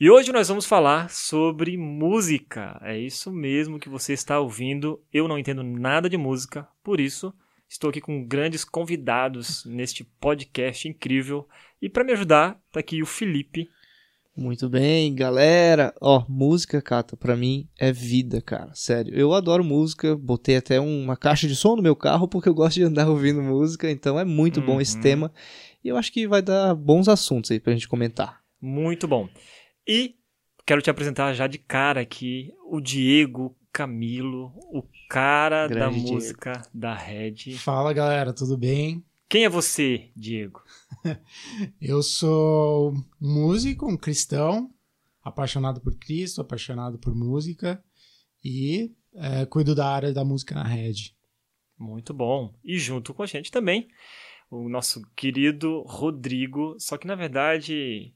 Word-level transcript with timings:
E 0.00 0.10
hoje 0.10 0.32
nós 0.32 0.48
vamos 0.48 0.66
falar 0.66 1.08
sobre 1.10 1.76
música. 1.76 2.78
É 2.82 2.98
isso 2.98 3.30
mesmo 3.30 3.78
que 3.78 3.88
você 3.88 4.12
está 4.12 4.40
ouvindo. 4.40 5.00
Eu 5.12 5.28
não 5.28 5.38
entendo 5.38 5.62
nada 5.62 6.08
de 6.08 6.16
música, 6.16 6.66
por 6.82 7.00
isso 7.00 7.32
estou 7.68 7.90
aqui 7.90 8.00
com 8.00 8.24
grandes 8.24 8.64
convidados 8.64 9.64
neste 9.64 10.04
podcast 10.04 10.86
incrível. 10.88 11.48
E 11.80 11.88
para 11.88 12.04
me 12.04 12.12
ajudar, 12.12 12.60
está 12.68 12.80
aqui 12.80 13.02
o 13.02 13.06
Felipe. 13.06 13.68
Muito 14.36 14.68
bem, 14.68 15.14
galera. 15.14 15.94
Ó, 16.00 16.24
música, 16.28 16.82
Cata, 16.82 17.16
pra 17.16 17.36
mim 17.36 17.68
é 17.78 17.92
vida, 17.92 18.40
cara. 18.42 18.72
Sério. 18.74 19.14
Eu 19.14 19.32
adoro 19.32 19.62
música. 19.64 20.16
Botei 20.16 20.56
até 20.56 20.80
uma 20.80 21.16
caixa 21.16 21.46
de 21.46 21.54
som 21.54 21.76
no 21.76 21.82
meu 21.82 21.94
carro 21.94 22.26
porque 22.26 22.48
eu 22.48 22.54
gosto 22.54 22.74
de 22.74 22.82
andar 22.82 23.06
ouvindo 23.10 23.40
música. 23.40 23.88
Então 23.88 24.18
é 24.18 24.24
muito 24.24 24.60
bom 24.60 24.80
esse 24.80 24.96
Uhum. 24.96 25.02
tema. 25.02 25.32
E 25.84 25.88
eu 25.88 25.96
acho 25.96 26.12
que 26.12 26.26
vai 26.26 26.42
dar 26.42 26.74
bons 26.74 27.06
assuntos 27.08 27.52
aí 27.52 27.60
pra 27.60 27.72
gente 27.72 27.88
comentar. 27.88 28.40
Muito 28.60 29.06
bom. 29.06 29.28
E 29.86 30.16
quero 30.64 30.80
te 30.80 30.88
apresentar 30.88 31.34
já 31.34 31.46
de 31.46 31.58
cara 31.58 32.00
aqui 32.00 32.54
o 32.66 32.80
Diego 32.80 33.54
Camilo, 33.70 34.50
o 34.72 34.82
cara 35.10 35.66
da 35.66 35.74
Grande 35.74 36.00
Diego. 36.00 36.14
música 36.14 36.62
da 36.72 36.94
Red. 36.94 37.58
Fala 37.58 37.92
galera, 37.92 38.32
tudo 38.32 38.56
bem? 38.56 39.04
Quem 39.28 39.44
é 39.44 39.48
você, 39.48 40.10
Diego? 40.16 40.62
Eu 41.78 42.02
sou 42.02 42.94
músico, 43.20 43.86
um 43.86 43.96
cristão, 43.96 44.72
apaixonado 45.22 45.82
por 45.82 45.94
Cristo, 45.98 46.40
apaixonado 46.40 46.98
por 46.98 47.14
música 47.14 47.84
e 48.42 48.90
é, 49.14 49.44
cuido 49.44 49.74
da 49.74 49.86
área 49.86 50.14
da 50.14 50.24
música 50.24 50.54
na 50.54 50.64
rede. 50.64 51.14
Muito 51.78 52.14
bom. 52.14 52.54
E 52.64 52.78
junto 52.78 53.12
com 53.12 53.22
a 53.22 53.26
gente 53.26 53.50
também, 53.50 53.88
o 54.50 54.66
nosso 54.66 55.02
querido 55.14 55.82
Rodrigo. 55.82 56.74
Só 56.78 56.96
que 56.96 57.06
na 57.06 57.14
verdade. 57.14 58.14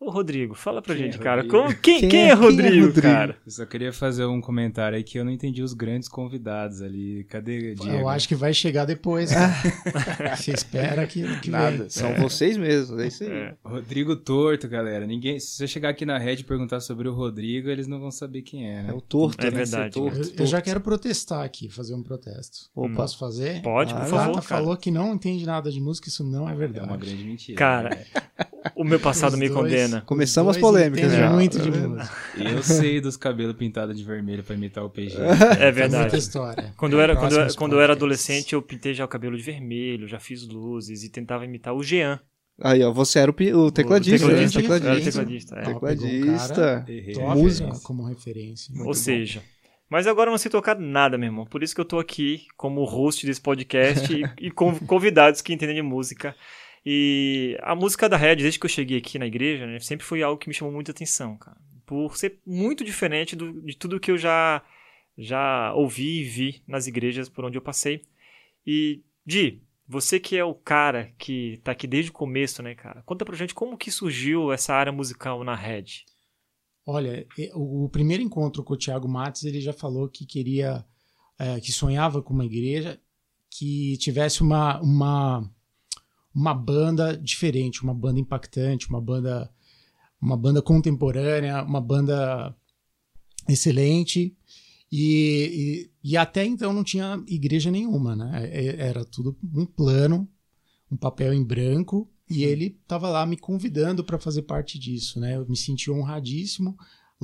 Ô, 0.00 0.10
Rodrigo, 0.10 0.54
fala 0.54 0.80
pra 0.80 0.94
Quem 0.94 1.04
é 1.04 1.06
gente, 1.12 1.18
cara. 1.20 1.42
Rodrigo? 1.42 1.62
Como, 1.64 1.76
quem, 1.80 2.00
Quem 2.00 2.08
quem 2.08 2.20
é- 2.20 2.22
é, 2.24 2.26
quem 2.26 2.30
é 2.30 2.34
Rodrigo, 2.34 2.86
Rodrigo? 2.86 3.02
cara? 3.02 3.36
Eu 3.44 3.50
só 3.52 3.66
queria 3.66 3.92
fazer 3.92 4.24
um 4.24 4.40
comentário 4.40 4.96
aí 4.96 5.04
que 5.04 5.18
eu 5.18 5.24
não 5.24 5.30
entendi 5.32 5.62
os 5.62 5.74
grandes 5.74 6.08
convidados 6.08 6.80
ali. 6.82 7.24
Cadê 7.24 7.74
Diego? 7.74 7.96
Eu 7.98 8.08
acho 8.08 8.26
que 8.28 8.34
vai 8.34 8.52
chegar 8.54 8.84
depois. 8.84 9.30
cara. 9.34 10.36
Você 10.36 10.52
espera 10.52 11.06
que, 11.06 11.22
que 11.40 11.50
Nada, 11.50 11.76
vem. 11.76 11.88
são 11.90 12.14
vocês 12.14 12.56
mesmos. 12.56 12.98
É 13.00 13.06
isso 13.06 13.24
aí. 13.24 13.30
É. 13.30 13.54
Rodrigo 13.64 14.16
Torto, 14.16 14.68
galera. 14.68 15.06
Ninguém, 15.06 15.38
se 15.38 15.56
você 15.56 15.66
chegar 15.66 15.90
aqui 15.90 16.04
na 16.06 16.18
rede 16.18 16.42
e 16.42 16.44
perguntar 16.44 16.80
sobre 16.80 17.08
o 17.08 17.12
Rodrigo, 17.14 17.68
eles 17.68 17.86
não 17.86 18.00
vão 18.00 18.10
saber 18.10 18.42
quem 18.42 18.68
é, 18.70 18.82
né? 18.82 18.90
É 18.90 18.92
o 18.92 19.00
torto, 19.00 19.40
É 19.46 19.50
né? 19.50 19.56
verdade, 19.58 19.94
Torto, 19.94 20.16
Eu, 20.18 20.24
torto. 20.24 20.42
eu 20.42 20.46
já 20.46 20.60
quero 20.60 20.80
protestar 20.80 21.44
aqui, 21.44 21.68
fazer 21.68 21.94
um 21.94 22.02
protesto. 22.02 22.70
Opa. 22.74 22.94
Posso 22.94 23.18
fazer? 23.18 23.62
Pode, 23.62 23.92
Ah, 23.92 23.96
por 23.96 24.02
A 24.02 24.06
favor, 24.06 24.34
Cata 24.36 24.46
cara. 24.48 24.60
falou 24.62 24.76
que 24.76 24.90
não 24.90 25.14
entende 25.14 25.44
nada 25.44 25.70
de 25.70 25.80
música, 25.80 26.08
isso 26.08 26.24
não 26.24 26.48
é 26.48 26.52
É 26.52 26.56
verdade. 26.56 26.86
uma 26.86 26.96
grande 26.96 27.24
mentira. 27.24 27.58
Cara, 27.58 27.90
né? 27.90 28.04
o 28.74 28.82
meu 28.84 28.98
passado 28.98 29.33
Me 29.38 29.48
dois- 29.48 29.60
condena. 29.60 30.00
Começamos 30.02 30.50
os 30.52 30.56
as 30.56 30.60
polêmicas 30.60 31.12
já. 31.12 31.30
muito 31.30 31.58
de 31.58 31.70
vendo? 31.70 31.88
música. 31.90 32.14
Eu 32.36 32.62
sei 32.62 33.00
dos 33.00 33.16
cabelos 33.16 33.56
pintados 33.56 33.96
de 33.96 34.04
vermelho 34.04 34.42
pra 34.42 34.54
imitar 34.54 34.84
o 34.84 34.90
PG. 34.90 35.16
É 35.18 35.22
É 35.22 35.26
muita 35.30 35.72
verdade. 35.72 36.16
história. 36.16 36.74
Quando 36.76 36.94
eu, 36.94 37.00
era, 37.00 37.16
quando, 37.16 37.32
eu, 37.38 37.54
quando 37.56 37.72
eu 37.74 37.80
era 37.80 37.94
podcasts. 37.94 38.28
adolescente, 38.30 38.52
eu 38.54 38.62
pintei 38.62 38.94
já 38.94 39.04
o 39.04 39.08
cabelo 39.08 39.36
de 39.36 39.42
vermelho, 39.42 40.06
já 40.08 40.18
fiz 40.20 40.46
luzes 40.46 41.02
e 41.02 41.08
tentava 41.10 41.44
imitar 41.44 41.74
o 41.74 41.82
Jean. 41.82 42.20
Aí, 42.60 42.82
ó, 42.84 42.92
você 42.92 43.18
era 43.18 43.30
o, 43.30 43.34
o 43.34 43.70
tecladista, 43.72 44.26
o 44.26 44.30
né? 44.30 44.46
tecladista, 44.46 44.60
Tecladista. 44.62 45.10
era 45.10 45.14
tecladista, 45.14 45.56
é. 45.56 45.60
Um 45.60 45.74
Tecladista. 45.74 46.84
Música. 47.34 47.66
né, 47.66 47.80
como 47.82 48.04
referência. 48.04 48.70
Ou 48.70 48.76
Muito 48.76 48.86
bom. 48.88 48.94
seja, 48.94 49.42
mas 49.90 50.06
agora 50.06 50.28
eu 50.28 50.32
não 50.32 50.38
sei 50.38 50.50
tocar 50.50 50.78
nada, 50.78 51.18
meu 51.18 51.26
irmão. 51.26 51.46
Por 51.46 51.62
isso 51.64 51.74
que 51.74 51.80
eu 51.80 51.84
tô 51.84 51.98
aqui 51.98 52.46
como 52.56 52.84
host 52.84 53.26
desse 53.26 53.40
podcast 53.40 54.12
e, 54.12 54.46
e 54.46 54.50
com 54.52 54.72
convidados 54.86 55.40
que 55.40 55.52
entendem 55.52 55.74
de 55.76 55.82
música. 55.82 56.34
E 56.84 57.56
a 57.62 57.74
música 57.74 58.08
da 58.08 58.16
Red, 58.16 58.36
desde 58.36 58.58
que 58.58 58.66
eu 58.66 58.70
cheguei 58.70 58.98
aqui 58.98 59.18
na 59.18 59.26
igreja, 59.26 59.66
né, 59.66 59.78
sempre 59.80 60.04
foi 60.04 60.22
algo 60.22 60.38
que 60.38 60.48
me 60.48 60.54
chamou 60.54 60.72
muita 60.72 60.90
atenção, 60.92 61.36
cara. 61.36 61.56
Por 61.86 62.16
ser 62.16 62.40
muito 62.46 62.84
diferente 62.84 63.34
do- 63.36 63.62
de 63.62 63.76
tudo 63.76 64.00
que 64.00 64.10
eu 64.10 64.18
já, 64.18 64.62
já 65.16 65.72
ouvi 65.74 66.20
e 66.20 66.24
vi 66.24 66.62
nas 66.66 66.86
igrejas 66.86 67.28
por 67.28 67.44
onde 67.44 67.56
eu 67.56 67.62
passei. 67.62 68.02
E, 68.66 69.02
Di, 69.24 69.62
você 69.86 70.18
que 70.18 70.36
é 70.36 70.44
o 70.44 70.54
cara 70.54 71.12
que 71.18 71.60
tá 71.62 71.72
aqui 71.72 71.86
desde 71.86 72.10
o 72.10 72.14
começo, 72.14 72.62
né, 72.62 72.74
cara? 72.74 73.02
Conta 73.02 73.24
pra 73.24 73.36
gente 73.36 73.54
como 73.54 73.76
que 73.76 73.90
surgiu 73.90 74.52
essa 74.52 74.74
área 74.74 74.92
musical 74.92 75.42
na 75.44 75.54
Red. 75.54 76.04
Olha, 76.86 77.26
o, 77.54 77.88
primeiro 77.88 78.22
encontro 78.22 78.62
com 78.62 78.74
o 78.74 78.78
Thiago 78.78 79.08
Matos, 79.08 79.44
ele 79.44 79.60
já 79.60 79.72
falou 79.72 80.08
que 80.08 80.26
queria, 80.26 80.84
é, 81.38 81.58
que 81.60 81.72
sonhava 81.72 82.22
com 82.22 82.34
uma 82.34 82.44
igreja 82.44 83.00
que 83.50 83.96
tivesse 83.98 84.42
uma, 84.42 84.80
uma, 84.82 85.50
uma 86.34 86.52
banda 86.52 87.16
diferente, 87.16 87.82
uma 87.82 87.94
banda 87.94 88.18
impactante, 88.18 88.88
uma 88.88 89.00
banda, 89.00 89.50
uma 90.20 90.36
banda 90.36 90.60
contemporânea, 90.60 91.62
uma 91.62 91.80
banda 91.80 92.54
excelente. 93.48 94.36
E, 94.90 95.88
e, 96.02 96.10
e 96.12 96.16
até 96.16 96.44
então 96.44 96.72
não 96.72 96.84
tinha 96.84 97.22
igreja 97.26 97.70
nenhuma, 97.70 98.14
né? 98.14 98.48
É- 98.52 98.86
Era 98.88 99.04
tudo 99.04 99.36
um 99.54 99.66
plano, 99.66 100.28
um 100.90 100.96
papel 100.96 101.32
em 101.32 101.42
branco, 101.44 102.10
e 102.30 102.44
ele 102.44 102.78
estava 102.82 103.08
lá 103.08 103.26
me 103.26 103.36
convidando 103.36 104.02
para 104.02 104.18
fazer 104.18 104.42
parte 104.42 104.78
disso, 104.78 105.20
né? 105.20 105.36
Eu 105.36 105.46
me 105.48 105.56
senti 105.56 105.90
honradíssimo. 105.90 106.76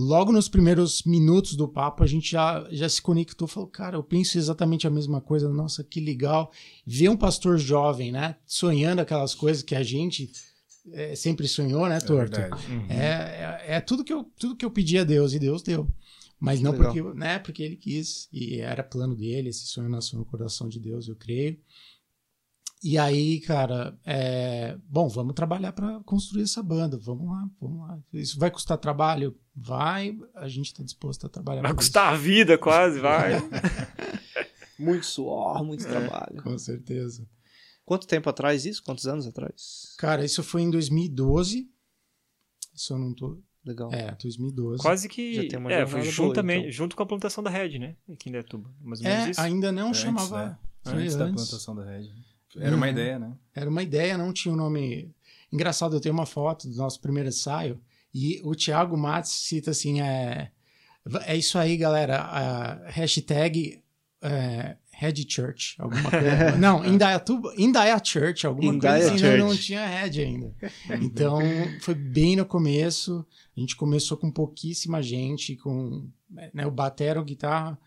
Logo 0.03 0.33
nos 0.33 0.49
primeiros 0.49 1.03
minutos 1.03 1.55
do 1.55 1.69
papo, 1.69 2.03
a 2.03 2.07
gente 2.07 2.31
já, 2.33 2.67
já 2.71 2.89
se 2.89 3.03
conectou, 3.03 3.47
falou, 3.47 3.69
cara, 3.69 3.97
eu 3.99 4.03
penso 4.03 4.39
exatamente 4.39 4.87
a 4.87 4.91
mesma 4.91 5.21
coisa, 5.21 5.47
nossa, 5.51 5.85
que 5.85 6.01
legal. 6.01 6.51
Ver 6.87 7.11
um 7.11 7.17
pastor 7.19 7.59
jovem, 7.59 8.11
né? 8.11 8.37
Sonhando 8.47 9.01
aquelas 9.01 9.35
coisas 9.35 9.63
que 9.63 9.75
a 9.75 9.83
gente 9.83 10.33
eh, 10.91 11.15
sempre 11.15 11.47
sonhou, 11.47 11.87
né, 11.87 11.99
É 11.99 12.01
Torto? 12.01 12.41
verdade. 12.41 12.63
É, 12.89 12.95
é, 12.95 13.65
é 13.77 13.81
tudo, 13.81 14.03
que 14.03 14.13
eu, 14.13 14.25
tudo 14.39 14.57
que 14.57 14.65
eu 14.65 14.71
pedi 14.71 14.97
a 14.99 15.05
Deus, 15.05 15.35
e 15.35 15.39
Deus 15.39 15.63
deu. 15.63 15.87
Mas 16.41 16.63
não 16.63 16.73
Legal. 16.73 16.95
porque, 16.95 17.19
né, 17.19 17.39
porque 17.39 17.63
ele 17.63 17.77
quis, 17.77 18.27
e 18.33 18.59
era 18.61 18.83
plano 18.83 19.15
dele, 19.15 19.51
esse 19.51 19.67
sonho 19.67 19.91
nasceu 19.91 20.19
no 20.19 20.25
coração 20.25 20.67
de 20.67 20.81
Deus, 20.81 21.07
eu 21.09 21.15
creio. 21.15 21.59
E 22.83 22.97
aí, 22.97 23.41
cara, 23.41 23.95
é, 24.07 24.77
bom, 24.89 25.07
vamos 25.09 25.35
trabalhar 25.35 25.73
para 25.73 26.01
construir 26.01 26.43
essa 26.45 26.63
banda, 26.63 26.97
vamos 26.97 27.27
lá, 27.29 27.49
vamos 27.61 27.81
lá. 27.87 27.99
Isso 28.13 28.39
vai 28.39 28.51
custar 28.51 28.79
trabalho? 28.79 29.37
Vai, 29.55 30.17
a 30.35 30.49
gente 30.49 30.67
está 30.69 30.83
disposto 30.83 31.27
a 31.27 31.29
trabalhar. 31.29 31.61
Vai 31.61 31.75
custar 31.75 32.13
a 32.13 32.17
vida 32.17 32.57
quase, 32.57 32.99
vai. 33.01 33.33
Muito 34.79 35.05
suor, 35.05 35.63
muito 35.63 35.85
trabalho. 35.85 36.37
isso. 36.37 36.43
Com 36.43 36.59
certeza. 36.59 37.29
Quanto 37.85 38.07
tempo 38.07 38.31
atrás 38.31 38.65
isso? 38.65 38.83
Quantos 38.83 39.07
anos 39.07 39.27
atrás? 39.27 39.95
Cara, 39.99 40.25
isso 40.25 40.43
foi 40.43 40.63
em 40.63 40.71
2012. 40.71 41.69
Se 42.75 42.91
eu 42.93 42.99
não 42.99 43.13
tô. 43.13 43.39
Legal. 43.63 43.93
É, 43.93 44.13
2012. 44.13 44.81
Quase 44.81 45.07
que. 45.07 45.35
Já 45.35 45.49
tem 45.49 45.59
uma 45.59 45.71
é, 45.71 45.85
foi 45.87 46.01
boa, 46.01 46.11
juntamente, 46.11 46.61
então. 46.61 46.73
junto 46.73 46.97
com 46.97 47.03
a 47.03 47.07
plantação 47.07 47.45
da 47.45 47.51
Red, 47.51 47.79
né? 47.79 47.95
Aqui 48.11 48.31
em 48.31 48.33
Detuba. 48.33 48.71
Mais 48.81 49.01
ou 49.01 49.05
menos 49.07 49.27
É, 49.27 49.31
isso. 49.33 49.41
ainda 49.43 49.71
não 49.71 49.89
Antes, 49.89 50.01
chamava. 50.01 50.47
né? 50.47 50.59
Foi 50.83 50.95
Antes 50.95 51.17
da 51.17 51.25
antes. 51.27 51.45
plantação 51.47 51.77
da 51.77 51.85
rede. 51.85 52.11
Era 52.57 52.75
uma 52.77 52.87
Uhum. 52.87 52.93
ideia, 52.93 53.19
né? 53.19 53.33
Era 53.55 53.71
uma 53.71 53.83
ideia, 53.83 54.19
não 54.19 54.33
tinha 54.33 54.53
o 54.53 54.57
nome. 54.57 55.15
Engraçado, 55.53 55.95
eu 55.97 56.01
tenho 56.01 56.15
uma 56.15 56.27
foto 56.27 56.69
do 56.69 56.77
nosso 56.77 57.01
primeiro 57.01 57.29
ensaio 57.29 57.81
e 58.15 58.41
o 58.45 58.55
Thiago 58.55 58.97
Matos 58.97 59.31
cita 59.33 59.71
assim: 59.73 60.01
é, 60.01 60.51
é 61.27 61.37
isso 61.37 61.59
aí, 61.59 61.77
galera. 61.77 62.19
a 62.23 62.89
hashtag 62.91 63.83
é, 64.23 64.77
Red 64.93 65.25
Church, 65.29 65.77
alguma 65.79 66.03
coisa. 66.11 66.57
não, 66.59 66.85
Indaiatuba, 66.85 67.55
Indaiá 67.57 68.01
Church, 68.05 68.47
alguma 68.47 68.75
Indaiá 68.75 68.93
coisa 69.09 69.15
assim, 69.15 69.19
Church. 69.25 69.39
não 69.39 69.57
tinha 69.57 69.87
Red 69.87 70.21
ainda. 70.21 70.55
Então, 71.01 71.41
foi 71.81 71.95
bem 71.95 72.37
no 72.37 72.45
começo. 72.45 73.25
A 73.57 73.61
gente 73.61 73.77
começou 73.77 74.17
com 74.19 74.31
pouquíssima 74.31 75.03
gente, 75.03 75.57
com 75.57 76.09
né, 76.53 76.67
o 76.67 76.71
batero, 76.71 77.25
guitarra, 77.25 77.79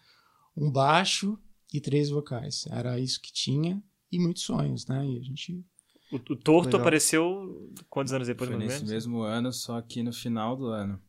um 0.57 0.71
baixo 0.71 1.37
e 1.73 1.79
três 1.79 2.09
vocais. 2.09 2.65
Era 2.71 2.99
isso 2.99 3.21
que 3.21 3.31
tinha 3.31 3.81
e 4.15 4.19
muitos 4.19 4.43
sonhos, 4.43 4.87
né? 4.87 5.05
E 5.05 5.17
a 5.17 5.21
gente 5.21 5.63
O, 6.11 6.17
o 6.17 6.19
Torto 6.35 6.65
Legal. 6.67 6.81
apareceu 6.81 7.71
quantos 7.89 8.13
anos 8.13 8.27
depois, 8.27 8.49
Foi 8.49 8.59
nesse 8.59 8.75
menos? 8.77 8.91
mesmo 8.91 9.21
ano, 9.21 9.51
só 9.51 9.81
que 9.81 10.03
no 10.03 10.13
final 10.13 10.55
do 10.55 10.67
ano. 10.67 10.99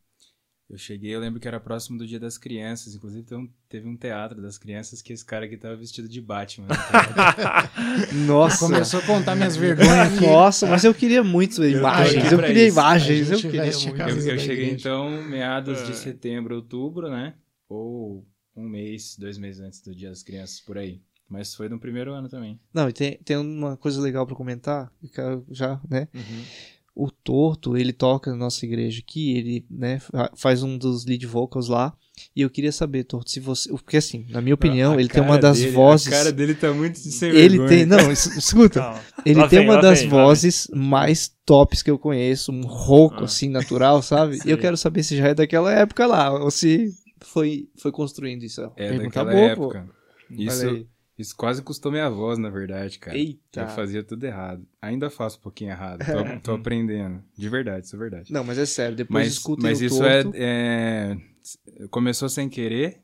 Eu 0.67 0.79
cheguei, 0.79 1.13
eu 1.13 1.19
lembro 1.19 1.39
que 1.39 1.47
era 1.47 1.59
próximo 1.59 1.95
do 1.95 2.07
Dia 2.07 2.19
das 2.19 2.39
Crianças. 2.39 2.95
Inclusive, 2.95 3.21
teve 3.23 3.39
um, 3.39 3.47
teve 3.69 3.87
um 3.87 3.95
teatro 3.95 4.41
das 4.41 4.57
crianças 4.57 4.99
que 4.99 5.13
esse 5.13 5.23
cara 5.23 5.45
aqui 5.45 5.55
tava 5.57 5.75
vestido 5.75 6.09
de 6.09 6.19
Batman. 6.19 6.67
né? 6.69 6.73
Nossa. 8.25 8.65
começou 8.65 8.99
a 8.99 9.03
contar 9.03 9.35
minhas 9.35 9.55
vergonhas 9.55 10.13
aqui. 10.15 10.25
Nossa, 10.25 10.65
mas 10.65 10.83
eu 10.83 10.91
queria 10.93 11.23
muito 11.23 11.63
imagens. 11.63 12.31
Eu 12.31 12.39
queria 12.39 12.67
isso. 12.67 12.75
imagens. 12.79 13.29
Eu 13.31 13.39
queria 13.41 13.59
eu, 13.61 13.65
eu 13.67 14.39
cheguei 14.39 14.53
igreja. 14.65 14.71
então 14.71 15.21
meados 15.23 15.79
É. 15.81 15.85
de 15.85 15.95
setembro, 15.95 16.55
outubro, 16.55 17.09
né? 17.11 17.35
Ou 17.69 18.25
um 18.55 18.67
mês, 18.67 19.15
dois 19.19 19.37
meses 19.37 19.61
antes 19.61 19.81
do 19.81 19.93
Dia 19.95 20.09
das 20.09 20.23
Crianças, 20.23 20.59
por 20.61 20.79
aí. 20.79 20.99
Mas 21.29 21.55
foi 21.55 21.67
no 21.69 21.79
primeiro 21.79 22.13
ano 22.13 22.29
também. 22.29 22.59
Não, 22.73 22.87
e 22.87 22.93
tem, 22.93 23.17
tem 23.25 23.35
uma 23.37 23.75
coisa 23.75 23.99
legal 24.01 24.25
pra 24.27 24.35
comentar, 24.35 24.91
já, 25.49 25.79
né? 25.89 26.07
Uhum. 26.13 26.43
O 26.97 27.11
Torto, 27.11 27.75
ele 27.75 27.91
toca 27.91 28.31
na 28.31 28.37
nossa 28.37 28.65
igreja 28.65 29.01
aqui, 29.05 29.35
ele, 29.37 29.65
né, 29.69 29.99
fa- 29.99 30.31
faz 30.35 30.63
um 30.63 30.77
dos 30.77 31.03
lead 31.05 31.25
vocals 31.27 31.67
lá. 31.67 31.93
E 32.33 32.41
eu 32.41 32.49
queria 32.49 32.71
saber, 32.71 33.03
Torto, 33.03 33.29
se 33.29 33.41
você. 33.41 33.69
Porque 33.69 33.97
assim, 33.97 34.25
na 34.29 34.39
minha 34.39 34.53
opinião, 34.55 34.93
A 34.93 34.99
ele 34.99 35.09
tem 35.09 35.21
uma 35.21 35.37
das 35.37 35.57
dele- 35.59 35.71
vozes. 35.71 36.07
A 36.07 36.11
cara 36.11 36.31
dele 36.31 36.53
tá 36.55 36.71
muito 36.71 36.97
sem 36.97 37.29
Ele 37.31 37.57
vergonha. 37.57 37.67
tem. 37.69 37.85
Não, 37.85 38.09
es- 38.11 38.37
escuta. 38.37 38.79
Calma. 38.79 39.01
Ele 39.25 39.39
Lá 39.41 39.47
tem 39.49 39.59
vem, 39.59 39.67
uma 39.69 39.81
das 39.81 39.99
vem, 40.01 40.09
vozes 40.09 40.67
mais 40.73 41.27
tops 41.45 41.81
que 41.83 41.91
eu 41.91 41.99
conheço, 41.99 42.53
um 42.53 42.61
rouco 42.65 43.21
Ah. 43.21 43.25
assim, 43.25 43.49
natural, 43.49 44.01
sabe? 44.01 44.39
E 44.45 44.49
eu 44.49 44.57
quero 44.57 44.77
saber 44.77 45.03
se 45.03 45.17
já 45.17 45.27
é 45.27 45.33
daquela 45.33 45.73
época 45.73 46.05
lá, 46.05 46.31
ou 46.33 46.49
se 46.49 46.93
foi, 47.19 47.67
foi 47.77 47.91
construindo 47.91 48.43
isso. 48.43 48.61
É 48.77 48.87
Pergunta 48.89 49.03
daquela 49.05 49.31
boa, 49.31 49.45
época. 49.51 49.87
pô. 50.29 50.33
Isso. 50.41 50.87
Isso 51.17 51.35
quase 51.35 51.61
custou 51.61 51.91
minha 51.91 52.09
voz, 52.09 52.37
na 52.37 52.49
verdade, 52.49 52.99
cara. 52.99 53.17
Eita. 53.17 53.61
Eu 53.61 53.67
fazia 53.69 54.03
tudo 54.03 54.23
errado. 54.25 54.67
Ainda 54.81 55.09
faço 55.09 55.37
um 55.37 55.41
pouquinho 55.41 55.71
errado. 55.71 55.99
Tô, 56.05 56.39
tô 56.41 56.51
aprendendo. 56.55 57.23
De 57.37 57.47
verdade, 57.47 57.85
isso 57.85 57.95
é 57.95 57.99
verdade. 57.99 58.33
Não, 58.33 58.43
mas 58.43 58.57
é 58.57 58.65
sério, 58.65 58.95
depois 58.97 59.25
Mas, 59.25 59.33
escutem 59.33 59.63
mas 59.63 59.81
o 59.81 59.85
isso 59.85 60.03
é, 60.03 60.23
é- 60.35 61.17
Começou 61.89 62.27
sem 62.27 62.49
querer. 62.49 63.01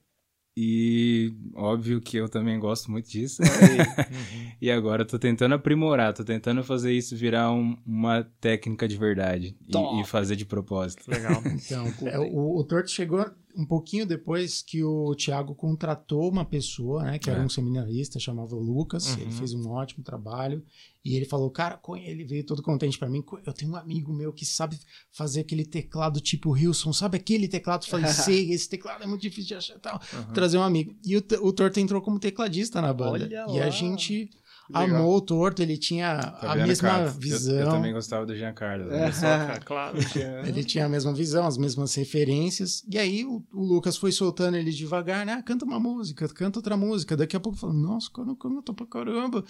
E 0.55 1.33
óbvio 1.55 2.01
que 2.01 2.17
eu 2.17 2.27
também 2.27 2.59
gosto 2.59 2.91
muito 2.91 3.09
disso. 3.09 3.41
Uhum. 3.41 3.47
e 4.61 4.69
agora 4.69 5.03
eu 5.03 5.07
tô 5.07 5.17
tentando 5.17 5.55
aprimorar, 5.55 6.13
tô 6.13 6.25
tentando 6.25 6.61
fazer 6.63 6.91
isso 6.91 7.15
virar 7.15 7.51
um- 7.53 7.77
uma 7.85 8.23
técnica 8.41 8.85
de 8.87 8.97
verdade. 8.97 9.55
E, 9.65 10.01
e 10.01 10.03
fazer 10.05 10.35
de 10.35 10.45
propósito. 10.45 11.09
Legal. 11.09 11.41
Então, 11.45 11.85
é, 12.05 12.19
o, 12.19 12.57
o 12.57 12.63
Torto 12.65 12.91
chegou 12.91 13.25
um 13.55 13.65
pouquinho 13.65 14.05
depois 14.05 14.61
que 14.61 14.83
o 14.83 15.13
Thiago 15.15 15.53
contratou 15.55 16.29
uma 16.29 16.45
pessoa, 16.45 17.03
né, 17.03 17.19
que 17.19 17.29
era 17.29 17.41
É. 17.41 17.45
um 17.45 17.49
seminarista, 17.49 18.19
chamava 18.19 18.55
Lucas, 18.55 19.15
Uhum. 19.15 19.21
ele 19.21 19.31
fez 19.31 19.53
um 19.53 19.69
ótimo 19.69 20.03
trabalho, 20.03 20.63
e 21.03 21.15
ele 21.15 21.25
falou, 21.25 21.49
cara, 21.49 21.79
ele 22.03 22.23
veio 22.23 22.45
todo 22.45 22.61
contente 22.61 22.97
pra 22.99 23.09
mim, 23.09 23.21
"Co- 23.21 23.39
eu 23.45 23.53
tenho 23.53 23.71
um 23.71 23.75
amigo 23.75 24.13
meu 24.13 24.31
que 24.31 24.45
sabe 24.45 24.77
fazer 25.11 25.41
aquele 25.41 25.65
teclado 25.65 26.19
tipo 26.21 26.51
Wilson, 26.51 26.93
sabe 26.93 27.17
aquele 27.17 27.47
teclado? 27.47 27.83
Eu 27.85 27.89
falei, 27.89 28.05
sei, 28.29 28.51
esse 28.51 28.69
teclado 28.69 29.03
é 29.03 29.07
muito 29.07 29.21
difícil 29.21 29.47
de 29.49 29.55
achar 29.55 29.79
tal, 29.79 29.99
Uhum. 30.13 30.33
trazer 30.33 30.57
um 30.57 30.63
amigo. 30.63 30.95
E 31.05 31.17
o, 31.17 31.23
o 31.41 31.51
Torto 31.53 31.79
entrou 31.79 32.01
como 32.01 32.19
tecladista 32.19 32.81
na 32.81 32.93
banda, 32.93 33.25
Olha 33.25 33.45
e 33.49 33.59
lá. 33.59 33.65
a 33.65 33.69
gente 33.69 34.29
legal. 34.79 35.01
amou 35.01 35.15
o 35.17 35.21
Torto, 35.21 35.61
ele 35.61 35.77
tinha 35.77 36.17
Tá 36.17 36.53
a 36.53 36.55
mesma 36.55 36.89
cara? 36.89 37.05
Eu- 37.07 37.11
visão. 37.11 37.55
Eu, 37.59 37.69
também 37.69 37.93
gostava 37.93 38.25
do 38.25 38.35
Giancarlo. 38.35 38.85
né? 38.85 39.07
É. 39.07 39.11
Só, 39.11 39.25
claro. 39.65 39.97
Ele 40.47 40.63
tinha 40.63 40.85
a 40.85 40.89
mesma 40.89 41.13
visão, 41.13 41.45
as 41.45 41.57
mesmas 41.57 41.93
referências. 41.95 42.83
E 42.89 42.97
aí 42.97 43.25
o, 43.25 43.43
o 43.53 43.63
Lucas 43.63 43.97
foi 43.97 44.11
soltando 44.11 44.55
ele 44.57 44.71
devagar, 44.71 45.25
né? 45.25 45.33
Ah, 45.39 45.43
canta 45.43 45.65
uma 45.65 45.79
música, 45.79 46.27
canta 46.29 46.59
outra 46.59 46.75
música. 46.77 47.15
Daqui 47.17 47.35
a 47.35 47.39
pouco 47.39 47.57
falou, 47.57 47.75
nossa, 47.75 48.07
o 48.09 48.11
cara 48.11 48.35
canta 48.39 48.73
pra 48.73 48.85
caramba. 48.85 49.43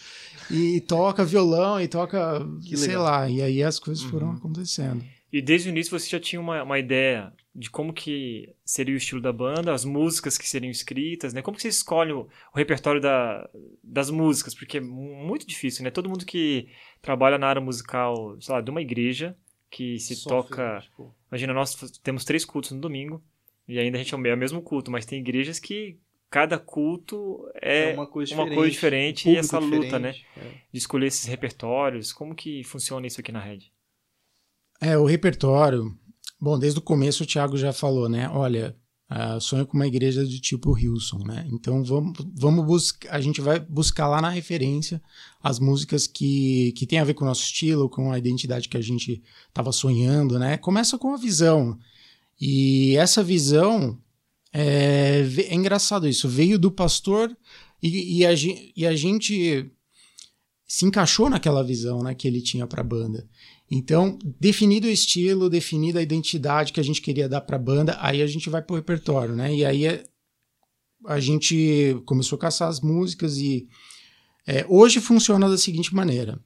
E 0.49 0.81
toca 0.81 1.23
violão 1.23 1.79
e 1.79 1.87
toca, 1.87 2.45
Que 2.63 2.75
sei 2.77 2.89
legal. 2.89 3.03
lá. 3.03 3.29
E 3.29 3.41
aí 3.41 3.63
as 3.63 3.79
coisas 3.79 4.03
foram 4.03 4.27
Uhum. 4.29 4.33
acontecendo. 4.35 5.03
E 5.31 5.41
desde 5.41 5.69
o 5.69 5.71
início 5.71 5.97
você 5.97 6.09
já 6.09 6.19
tinha 6.19 6.41
uma, 6.41 6.61
uma 6.63 6.77
ideia 6.77 7.31
de 7.53 7.69
como 7.69 7.91
que 7.93 8.55
seria 8.63 8.93
o 8.93 8.97
estilo 8.97 9.21
da 9.21 9.33
banda, 9.33 9.73
as 9.73 9.83
músicas 9.83 10.37
que 10.37 10.47
seriam 10.47 10.71
escritas, 10.71 11.33
né? 11.33 11.41
Como 11.41 11.55
que 11.57 11.61
você 11.63 11.67
escolhe 11.67 12.13
o, 12.13 12.21
o 12.53 12.57
repertório 12.57 13.01
da, 13.01 13.49
das 13.83 14.09
músicas? 14.09 14.55
Porque 14.55 14.77
é 14.77 14.81
mu- 14.81 15.15
muito 15.15 15.45
difícil, 15.45 15.83
né? 15.83 15.91
Todo 15.91 16.07
mundo 16.09 16.25
que 16.25 16.69
trabalha 17.01 17.37
na 17.37 17.47
área 17.47 17.61
musical, 17.61 18.39
sei 18.39 18.55
lá, 18.55 18.61
de 18.61 18.71
uma 18.71 18.81
igreja, 18.81 19.35
que 19.69 19.99
se 19.99 20.15
Sofre, 20.15 20.49
toca... 20.55 20.79
tipo, 20.81 21.13
Imagina, 21.29 21.53
nós 21.53 21.75
temos 22.01 22.23
três 22.25 22.45
cultos 22.45 22.71
no 22.71 22.79
domingo, 22.79 23.21
e 23.67 23.79
ainda 23.79 23.97
a 23.97 24.01
gente 24.03 24.13
é 24.13 24.17
o 24.17 24.27
é 24.27 24.33
o 24.33 24.37
mesmo 24.37 24.61
culto, 24.61 24.89
mas 24.91 25.05
tem 25.05 25.19
igrejas 25.19 25.59
que 25.59 25.97
cada 26.29 26.57
culto 26.57 27.45
é, 27.55 27.93
uma 27.93 28.07
coisa 28.07 28.33
uma 28.33 28.43
diferente. 28.45 28.57
coisa 28.57 28.71
diferente 28.71 29.19
e 29.21 29.23
público 29.23 29.39
essa 29.39 29.59
luta, 29.59 29.99
né? 29.99 30.15
É. 30.37 30.41
de 30.71 30.77
escolher 30.77 31.07
esses 31.07 31.25
repertórios. 31.25 32.13
Como 32.13 32.33
que 32.33 32.63
funciona 32.63 33.05
isso 33.05 33.19
aqui 33.19 33.31
na 33.33 33.41
rede? 33.41 33.71
É, 34.79 34.97
o 34.97 35.05
repertório. 35.05 35.93
Bom, 36.41 36.57
desde 36.57 36.79
o 36.79 36.81
começo 36.81 37.23
o 37.23 37.25
Thiago 37.27 37.55
já 37.55 37.71
falou, 37.71 38.09
né? 38.09 38.27
Olha, 38.29 38.75
ah, 39.07 39.39
sonho 39.39 39.67
com 39.67 39.77
uma 39.77 39.85
igreja 39.85 40.25
de 40.25 40.39
tipo 40.39 40.75
Hilson, 40.75 41.19
né? 41.19 41.45
Então 41.51 41.83
vamos, 41.83 42.13
vamos 42.33 42.65
buscar. 42.65 43.13
A 43.13 43.21
gente 43.21 43.39
vai 43.41 43.59
buscar 43.59 44.07
lá 44.07 44.19
na 44.19 44.29
referência 44.29 44.99
as 45.43 45.59
músicas 45.59 46.07
que, 46.07 46.71
que 46.77 46.87
tem 46.87 46.97
a 46.97 47.03
ver 47.03 47.13
com 47.13 47.23
o 47.23 47.27
nosso 47.27 47.43
estilo, 47.43 47.89
com 47.89 48.11
a 48.11 48.17
identidade 48.17 48.67
que 48.69 48.77
a 48.77 48.81
gente 48.81 49.21
estava 49.49 49.71
sonhando, 49.71 50.39
né? 50.39 50.57
Começa 50.57 50.97
com 50.97 51.13
a 51.13 51.17
visão. 51.17 51.77
E 52.39 52.95
essa 52.97 53.23
visão 53.23 53.99
é, 54.51 55.23
é 55.47 55.53
engraçado 55.53 56.07
isso. 56.07 56.27
Veio 56.27 56.57
do 56.57 56.71
pastor 56.71 57.35
e, 57.83 58.19
e, 58.19 58.25
a, 58.25 58.31
e 58.75 58.87
a 58.87 58.95
gente 58.95 59.71
se 60.71 60.85
encaixou 60.85 61.29
naquela 61.29 61.61
visão 61.65 62.01
né, 62.01 62.15
que 62.15 62.25
ele 62.25 62.41
tinha 62.41 62.65
para 62.65 62.79
a 62.79 62.85
banda. 62.85 63.27
Então, 63.73 64.19
definido 64.37 64.85
o 64.85 64.91
estilo, 64.91 65.49
definida 65.49 65.99
a 65.99 66.03
identidade 66.03 66.73
que 66.73 66.79
a 66.81 66.83
gente 66.83 67.01
queria 67.01 67.29
dar 67.29 67.39
para 67.39 67.55
a 67.55 67.59
banda, 67.59 67.97
aí 68.01 68.21
a 68.21 68.27
gente 68.27 68.49
vai 68.49 68.61
pro 68.61 68.75
repertório, 68.75 69.33
né? 69.33 69.55
E 69.55 69.63
aí 69.63 69.85
é- 69.85 70.03
a 71.07 71.21
gente 71.21 71.95
começou 72.05 72.35
a 72.35 72.39
caçar 72.39 72.67
as 72.67 72.81
músicas 72.81 73.37
e 73.37 73.69
é, 74.45 74.65
hoje 74.67 74.99
funciona 74.99 75.49
da 75.49 75.57
seguinte 75.57 75.95
maneira. 75.95 76.37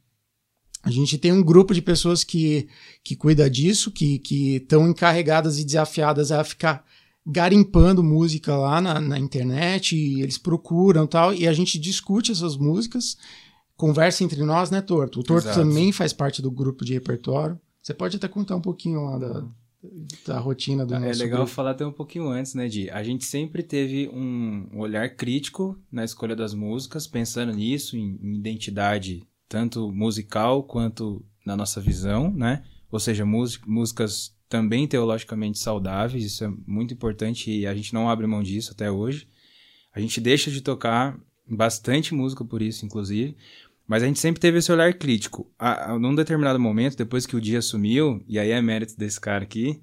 A 0.84 0.92
gente 0.92 1.18
tem 1.18 1.32
um 1.32 1.42
grupo 1.42 1.74
de 1.74 1.82
pessoas 1.82 2.24
que, 2.24 2.68
que 3.04 3.16
cuida 3.16 3.50
disso, 3.50 3.90
que 3.90 4.22
estão 4.58 4.88
encarregadas 4.88 5.58
e 5.58 5.66
desafiadas 5.66 6.32
a 6.32 6.44
ficar 6.44 6.86
garimpando 7.26 8.04
música 8.04 8.56
lá 8.56 8.80
na, 8.80 9.02
na 9.02 9.18
internet, 9.18 9.96
eles 9.96 10.38
procuram 10.38 11.08
tal, 11.08 11.34
e 11.34 11.48
a 11.48 11.54
gente 11.54 11.80
discute 11.80 12.32
essas 12.32 12.56
músicas, 12.56 13.18
conversa 13.78 14.24
entre 14.24 14.42
nós, 14.44 14.70
né, 14.72 14.82
Torto? 14.82 15.20
O 15.20 15.24
Torto 15.24 15.48
Exato. 15.48 15.60
também 15.60 15.92
faz 15.92 16.14
parte 16.14 16.42
do 16.42 16.50
grupo 16.52 16.84
de 16.86 16.94
repertório. 16.94 17.60
Você 17.82 17.94
pode 17.94 18.18
até 18.18 18.28
contar 18.28 18.56
um 18.56 18.62
pouquinho 18.62 19.04
lá 19.06 19.18
da, 19.18 19.46
da 20.26 20.40
rotina 20.40 20.86
do 20.86 20.96
É 20.96 21.00
nosso 21.00 21.20
legal 21.20 21.40
grupo. 21.40 21.52
falar 21.54 21.72
até 21.72 21.86
um 21.86 21.92
pouquinho 21.92 22.28
antes, 22.30 22.54
né, 22.56 22.68
Di? 22.68 22.90
A 22.90 23.04
gente 23.04 23.26
sempre 23.26 23.62
teve 23.62 24.10
um 24.10 24.68
olhar 24.80 25.08
crítico 25.16 25.78
na 25.92 26.04
escolha 26.04 26.36
das 26.36 26.54
músicas, 26.54 27.06
pensando 27.06 27.54
nisso, 27.54 27.96
em, 27.96 28.18
em 28.22 28.36
identidade 28.36 29.24
tanto 29.48 29.92
musical 29.92 30.64
quanto 30.64 31.24
na 31.46 31.56
nossa 31.56 31.80
visão, 31.80 32.32
né? 32.34 32.64
Ou 32.92 33.00
seja, 33.00 33.24
músi- 33.26 33.60
músicas 33.68 34.34
também 34.50 34.88
teologicamente 34.88 35.60
saudáveis, 35.60 36.24
isso 36.24 36.44
é 36.44 36.52
muito 36.66 36.94
importante 36.94 37.52
e 37.52 37.68
a 37.68 37.76
gente 37.76 37.94
não 37.94 38.10
abre 38.10 38.26
mão 38.26 38.42
disso 38.42 38.72
até 38.72 38.90
hoje. 38.90 39.28
A 39.94 40.00
gente 40.00 40.20
deixa 40.20 40.50
de 40.50 40.62
tocar 40.62 41.20
bastante 41.48 42.14
música 42.16 42.44
por 42.44 42.62
isso, 42.62 42.86
inclusive. 42.86 43.36
Mas 43.88 44.02
a 44.04 44.08
gente 44.08 44.20
sempre 44.20 44.40
teve 44.42 44.58
esse 44.58 44.72
olhar 44.72 44.94
crítico. 44.94 45.52
A, 45.60 45.92
a, 45.92 46.00
num 46.00 46.16
determinado 46.16 46.60
momento, 46.60 46.98
depois 46.98 47.26
que 47.26 47.36
o 47.36 47.42
dia 47.42 47.62
sumiu, 47.62 48.24
e 48.28 48.40
aí 48.40 48.50
é 48.52 48.62
mérito 48.62 48.98
desse 48.98 49.20
cara 49.22 49.44
aqui, 49.44 49.80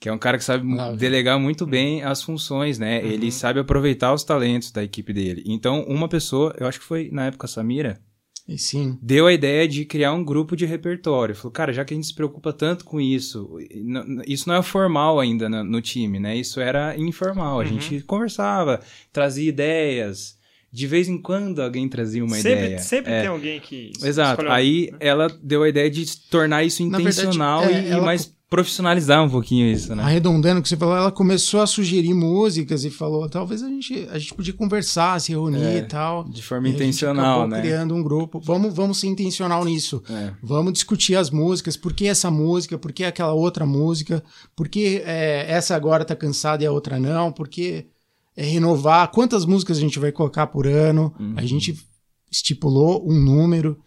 que 0.00 0.08
é 0.08 0.12
um 0.12 0.18
cara 0.18 0.36
que 0.38 0.44
sabe 0.44 0.66
vem. 0.66 0.96
delegar 0.96 1.38
muito 1.38 1.66
bem 1.66 2.02
as 2.02 2.22
funções, 2.22 2.78
né? 2.78 3.00
Uhum. 3.02 3.10
Ele 3.10 3.30
sabe 3.32 3.60
aproveitar 3.60 4.12
os 4.14 4.24
talentos 4.24 4.70
da 4.70 4.82
equipe 4.82 5.12
dele. 5.12 5.42
Então, 5.46 5.82
uma 5.88 6.08
pessoa, 6.08 6.54
eu 6.58 6.66
acho 6.66 6.78
que 6.80 6.84
foi 6.86 7.08
na 7.12 7.26
época 7.26 7.46
a 7.46 7.48
Samira, 7.48 8.00
E 8.46 8.58
sim, 8.58 8.98
deu 9.00 9.26
a 9.26 9.32
ideia 9.32 9.66
de 9.66 9.84
criar 9.86 10.12
um 10.12 10.22
grupo 10.24 10.54
de 10.56 10.66
repertório. 10.66 11.34
Falou, 11.34 11.52
cara, 11.52 11.72
já 11.72 11.84
que 11.84 11.94
a 11.94 11.96
gente 11.96 12.06
se 12.06 12.14
preocupa 12.14 12.52
tanto 12.52 12.84
com 12.84 13.00
isso, 13.00 13.56
isso 14.26 14.46
não 14.48 14.56
é 14.56 14.62
formal 14.62 15.18
ainda 15.20 15.48
no, 15.48 15.64
no 15.64 15.80
time, 15.80 16.18
né? 16.20 16.36
Isso 16.36 16.60
era 16.60 16.94
informal. 16.98 17.60
A 17.60 17.64
Uhum. 17.64 17.66
gente 17.80 18.00
conversava, 18.02 18.80
trazia 19.12 19.48
ideias. 19.48 20.36
De 20.74 20.88
vez 20.88 21.08
em 21.08 21.16
quando 21.16 21.62
alguém 21.62 21.88
trazia 21.88 22.24
uma 22.24 22.34
sempre 22.34 22.64
ideia. 22.66 22.78
sempre 22.80 23.12
É. 23.12 23.20
tem 23.20 23.28
alguém 23.28 23.60
que. 23.60 23.92
Exato. 24.02 24.44
Aí 24.48 24.90
ela 24.98 25.28
deu 25.40 25.62
a 25.62 25.68
ideia 25.68 25.88
de 25.88 26.04
tornar 26.28 26.64
isso 26.64 26.82
Na 26.84 26.98
verdade, 26.98 27.20
intencional 27.20 27.62
é, 27.62 27.82
e, 27.84 27.88
ela- 27.90 28.04
mais 28.04 28.34
profissionalizar 28.50 29.22
um 29.24 29.28
pouquinho 29.28 29.66
isso, 29.66 29.94
né? 29.96 30.02
arredondando 30.04 30.60
o 30.60 30.62
que 30.62 30.68
você 30.68 30.76
falou, 30.76 30.96
ela 30.96 31.10
começou 31.10 31.60
a 31.60 31.66
sugerir 31.66 32.14
músicas 32.14 32.84
e 32.84 32.90
falou, 32.90 33.28
talvez 33.28 33.62
a 33.64 33.68
gente, 33.68 34.06
a 34.12 34.18
gente 34.18 34.32
podia 34.34 34.52
conversar, 34.52 35.20
se 35.20 35.32
reunir 35.32 35.64
É, 35.64 35.78
e 35.78 35.82
tal. 35.82 36.24
De 36.24 36.40
forma 36.42 36.66
E 36.66 36.70
a 36.70 36.72
gente 36.72 36.82
intencional, 36.82 37.48
né? 37.48 37.60
criando 37.60 37.94
um 37.94 38.02
grupo. 38.02 38.40
Vamos, 38.40 38.72
vamos 38.74 38.98
ser 39.00 39.08
intencional 39.08 39.64
nisso. 39.64 40.02
É. 40.08 40.32
Vamos 40.42 40.72
discutir 40.72 41.16
as 41.16 41.30
músicas, 41.30 41.76
por 41.76 41.92
que 41.92 42.06
essa 42.06 42.30
música, 42.30 42.78
por 42.78 42.92
que 42.92 43.02
aquela 43.04 43.32
outra 43.32 43.64
música, 43.66 44.22
por 44.54 44.68
que 44.68 45.02
é, 45.04 45.46
essa 45.48 45.74
agora 45.74 46.04
tá 46.04 46.14
cansada 46.14 46.62
e 46.62 46.66
a 46.66 46.70
outra 46.72 46.98
não, 46.98 47.32
por 47.32 47.48
que 47.48 47.86
é, 48.36 48.42
renovar, 48.44 49.10
quantas 49.10 49.44
músicas 49.44 49.78
a 49.78 49.80
gente 49.80 49.98
vai 49.98 50.10
colocar 50.12 50.46
por 50.48 50.66
ano, 50.66 51.14
Uhum. 51.18 51.34
a 51.36 51.44
gente 51.44 51.76
estipulou 52.30 53.08
um 53.08 53.18
número, 53.18 53.78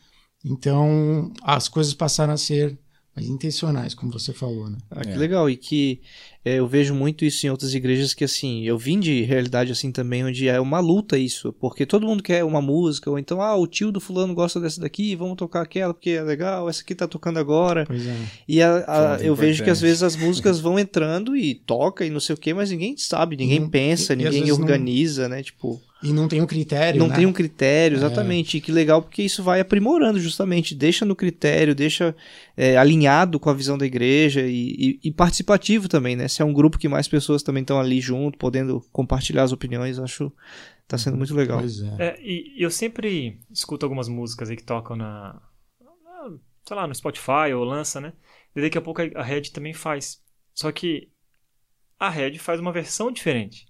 então 0.45 1.31
as 1.41 1.67
coisas 1.67 1.93
passaram 1.93 2.33
a 2.33 2.37
ser 2.37 2.79
mais 3.17 3.27
intencionais, 3.27 3.95
como 3.95 4.12
você 4.12 4.31
falou, 4.31 4.69
né? 4.69 4.77
Ah, 4.91 5.01
que 5.01 5.09
É. 5.09 5.17
legal. 5.17 5.50
E 5.50 5.57
que 5.57 6.00
é, 6.45 6.59
eu 6.59 6.67
vejo 6.67 6.93
muito 6.93 7.25
isso 7.25 7.45
em 7.45 7.50
outras 7.50 7.74
igrejas 7.74 8.13
que, 8.13 8.24
assim, 8.24 8.63
eu 8.63 8.77
vim 8.77 9.00
de 9.00 9.24
realidade 9.24 9.71
assim 9.71 9.91
também, 9.91 10.24
onde 10.24 10.47
é 10.47 10.59
uma 10.62 10.79
luta 10.79 11.17
isso, 11.17 11.51
porque 11.53 11.83
todo 11.86 12.05
mundo 12.05 12.21
quer 12.21 12.43
uma 12.43 12.62
música, 12.62 13.09
ou 13.09 13.17
então, 13.17 13.41
ah, 13.41 13.55
o 13.55 13.65
tio 13.65 13.91
do 13.91 14.00
fulano 14.00 14.33
gosta 14.36 14.59
dessa 14.59 14.79
daqui, 14.79 15.15
vamos 15.15 15.36
tocar 15.36 15.62
aquela 15.63 15.93
porque 15.95 16.12
é 16.12 16.21
legal, 16.21 16.69
essa 16.69 16.81
aqui 16.83 16.93
tá 16.93 17.07
tocando 17.07 17.39
agora. 17.39 17.86
Pois 17.88 18.05
é. 18.05 18.15
E 18.47 18.62
a- 18.62 18.77
a- 18.77 19.09
Ponto 19.13 19.24
eu 19.24 19.36
vejo 19.36 19.63
que 19.63 19.69
às 19.71 19.81
vezes 19.81 20.03
as 20.03 20.15
músicas 20.15 20.59
vão 20.59 20.77
entrando 20.77 21.36
e 21.36 21.55
toca 21.55 22.05
e 22.05 22.09
não 22.12 22.19
sei 22.19 22.36
o 22.36 22.38
que, 22.38 22.53
mas 22.53 22.69
ninguém 22.69 22.95
sabe, 22.97 23.36
ninguém 23.36 23.59
Não- 23.62 23.69
pensa, 23.69 24.13
e- 24.13 24.17
e 24.17 24.24
ninguém 24.24 24.45
não- 24.45 24.55
organiza, 24.55 25.27
né? 25.27 25.41
Tipo, 25.41 25.81
E 26.03 26.13
não 26.13 26.27
tem 26.27 26.41
um 26.41 26.45
critério, 26.45 26.99
não 26.99 27.07
né? 27.07 27.15
tem 27.15 27.25
um 27.25 27.33
critério, 27.33 27.95
exatamente. 27.97 28.57
E 28.57 28.61
que 28.61 28.71
legal, 28.71 29.01
porque 29.01 29.23
isso 29.23 29.41
vai 29.41 29.59
aprimorando 29.59 30.19
justamente, 30.19 30.75
deixa 30.75 31.03
no 31.05 31.15
critério, 31.15 31.73
deixa 31.73 32.15
é, 32.55 32.77
alinhado 32.77 33.39
com 33.39 33.49
a 33.49 33.53
visão 33.53 33.77
da 33.77 33.85
igreja 33.85 34.41
e, 34.41 34.75
e- 34.77 34.99
e 35.05 35.11
participativo 35.11 35.87
também, 35.89 36.15
né? 36.15 36.27
Se 36.27 36.41
é 36.41 36.45
um 36.45 36.53
grupo 36.53 36.77
que 36.77 36.87
mais 36.87 37.07
pessoas 37.07 37.41
também 37.41 37.61
estão 37.61 37.79
ali 37.79 37.99
junto, 37.99 38.37
podendo 38.37 38.79
compartilhar 38.91 39.43
as 39.43 39.51
opiniões, 39.51 39.97
acho 39.97 40.31
tá 40.87 40.97
sendo 40.97 41.17
muito 41.17 41.33
legal. 41.35 41.59
Pois 41.59 41.81
é. 41.81 41.95
É, 41.99 42.21
e 42.21 42.59
e 42.59 42.61
eu 42.63 42.71
sempre 42.71 43.39
escuto 43.51 43.85
algumas 43.85 44.07
músicas 44.07 44.49
aí 44.49 44.55
que 44.55 44.63
tocam 44.63 44.95
na, 44.95 45.41
na- 45.81 46.37
sei 46.65 46.75
lá, 46.77 46.87
no 46.87 46.93
Spotify 46.95 47.53
ou 47.55 47.63
lança, 47.63 47.99
né? 47.99 48.13
E 48.55 48.61
daqui 48.61 48.77
a 48.77 48.81
pouco 48.81 49.01
a 49.01 49.23
Red 49.23 49.43
também 49.53 49.73
faz. 49.73 50.21
Só 50.53 50.71
que 50.71 51.09
a 51.99 52.09
Red 52.09 52.37
faz 52.37 52.59
uma 52.59 52.71
versão 52.71 53.11
diferente. 53.11 53.66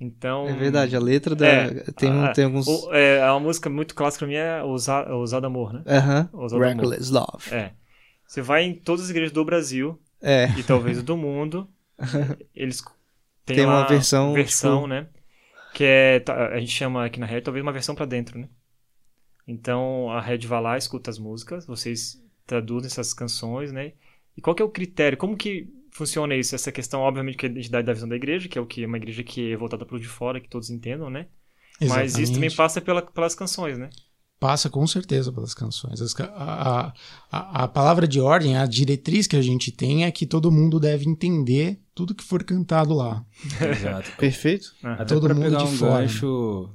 Então. 0.00 0.46
É 0.48 0.52
verdade, 0.52 0.94
a 0.94 1.00
letra 1.00 1.34
da, 1.34 1.46
É, 1.46 1.70
tem, 1.96 2.10
a- 2.10 2.32
tem 2.32 2.44
alguns. 2.44 2.66
o- 2.68 2.92
é, 2.94 3.24
uma 3.30 3.40
música 3.40 3.68
muito 3.68 3.94
clássica 3.94 4.24
pra 4.24 4.28
mim 4.28 4.34
é 4.38 4.62
Ousado, 4.62 5.12
Ousado 5.14 5.46
Amor, 5.46 5.72
né? 5.72 5.82
Aham, 5.86 6.28
Ousado 6.32 6.62
Amor. 6.62 6.76
Reckless 6.76 7.12
Love. 7.12 7.50
É. 7.54 7.72
Você 8.26 8.40
vai 8.42 8.62
em 8.64 8.74
todas 8.74 9.04
as 9.04 9.10
igrejas 9.10 9.32
do 9.32 9.44
Brasil 9.44 9.98
É, 10.22 10.48
e 10.58 10.62
talvez 10.62 11.02
do 11.02 11.16
mundo, 11.16 11.68
eles 12.54 12.82
têm 13.44 13.56
Tem 13.56 13.64
uma 13.64 13.80
lá 13.80 13.86
versão, 13.86 14.32
versão 14.34 14.76
tipo- 14.82 14.86
né? 14.88 15.06
Que 15.74 15.84
é, 15.84 16.20
tá, 16.20 16.48
a 16.48 16.58
gente 16.60 16.72
chama 16.72 17.04
aqui 17.04 17.18
na 17.18 17.26
Red 17.26 17.40
talvez 17.42 17.62
uma 17.62 17.72
versão 17.72 17.94
pra 17.94 18.06
dentro, 18.06 18.38
né? 18.38 18.48
Então 19.46 20.10
a 20.10 20.20
Red 20.20 20.38
vai 20.46 20.60
lá, 20.60 20.76
escuta 20.78 21.10
as 21.10 21.18
músicas, 21.18 21.66
vocês 21.66 22.22
traduzem 22.46 22.86
essas 22.86 23.12
canções, 23.14 23.72
né? 23.72 23.92
E 24.36 24.40
qual 24.40 24.54
que 24.54 24.62
é 24.62 24.64
o 24.64 24.68
critério? 24.70 25.18
Como 25.18 25.36
que 25.36 25.68
funciona 25.98 26.34
isso? 26.34 26.54
Essa 26.54 26.72
questão, 26.72 27.00
obviamente, 27.00 27.36
que 27.36 27.44
é 27.44 27.48
a 27.48 27.52
identidade 27.52 27.86
da 27.86 27.92
visão 27.92 28.08
da 28.08 28.16
igreja, 28.16 28.48
que 28.48 28.56
é 28.56 28.60
o 28.60 28.66
que 28.66 28.84
é 28.84 28.86
uma 28.86 28.96
igreja 28.96 29.22
que 29.22 29.52
é 29.52 29.56
voltada 29.56 29.84
para 29.84 29.96
o 29.96 30.00
de 30.00 30.08
fora, 30.08 30.40
que 30.40 30.48
todos 30.48 30.70
entendam, 30.70 31.10
né? 31.10 31.26
Mas 31.80 32.12
isso 32.12 32.32
também 32.32 32.46
Exatamente. 32.46 32.56
passa 32.56 32.80
pela, 32.80 33.02
pelas 33.02 33.34
canções, 33.34 33.78
né? 33.78 33.90
Passa 34.40 34.70
com 34.70 34.86
certeza 34.86 35.32
pelas 35.32 35.52
canções. 35.52 36.00
As 36.00 36.14
a, 36.20 36.92
a, 37.30 37.64
a, 37.64 37.68
palavra 37.68 38.06
de 38.06 38.20
ordem, 38.20 38.56
a 38.56 38.66
diretriz 38.66 39.26
que 39.26 39.36
a 39.36 39.42
gente 39.42 39.72
tem 39.72 40.04
é 40.04 40.10
que 40.12 40.26
todo 40.26 40.50
mundo 40.50 40.78
deve 40.78 41.08
entender 41.08 41.80
tudo 41.92 42.14
que 42.14 42.22
for 42.22 42.44
cantado 42.44 42.94
lá. 42.94 43.24
Exato. 43.60 44.12
perfeito. 44.16 44.72
Aham. 44.82 44.94
Até 44.94 45.14
Todo 45.14 45.28
mundo 45.34 45.42
pegar 45.42 45.58
de 45.58 45.64
um 45.64 45.76
fora, 45.76 46.02
gancho. 46.02 46.70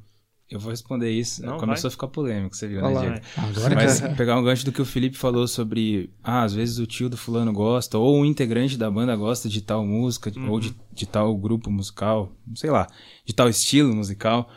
Eu 0.53 0.59
vou 0.59 0.69
responder 0.71 1.11
isso. 1.11 1.43
Não, 1.45 1.57
Começou 1.57 1.87
a 1.87 1.91
ficar 1.91 2.07
polêmico, 2.07 2.55
você 2.55 2.67
viu, 2.67 2.81
né, 2.81 2.87
Olha 2.87 2.95
lá. 2.95 3.01
Diego? 3.01 3.25
Agora 3.37 3.75
Mas 3.75 3.99
que 4.01 4.15
pegar 4.15 4.37
um 4.39 4.43
gancho 4.43 4.63
do 4.65 4.71
que 4.71 4.81
o 4.81 4.85
Felipe 4.85 5.17
falou 5.17 5.47
sobre, 5.47 6.09
ah, 6.23 6.43
às 6.43 6.53
vezes 6.53 6.77
o 6.79 6.85
tio 6.85 7.09
do 7.09 7.17
fulano 7.17 7.51
gosta, 7.51 7.97
ou 7.97 8.17
um 8.19 8.25
integrante 8.25 8.77
da 8.77 8.89
banda 8.91 9.15
gosta 9.15 9.49
de 9.49 9.61
tal 9.61 9.85
música, 9.85 10.31
ou 10.47 10.59
de, 10.59 10.75
de 10.93 11.05
tal 11.05 11.35
grupo 11.37 11.71
musical, 11.71 12.31
sei 12.55 12.69
lá, 12.69 12.87
de 13.25 13.33
tal 13.33 13.49
estilo 13.49 13.93
musical, 13.95 14.49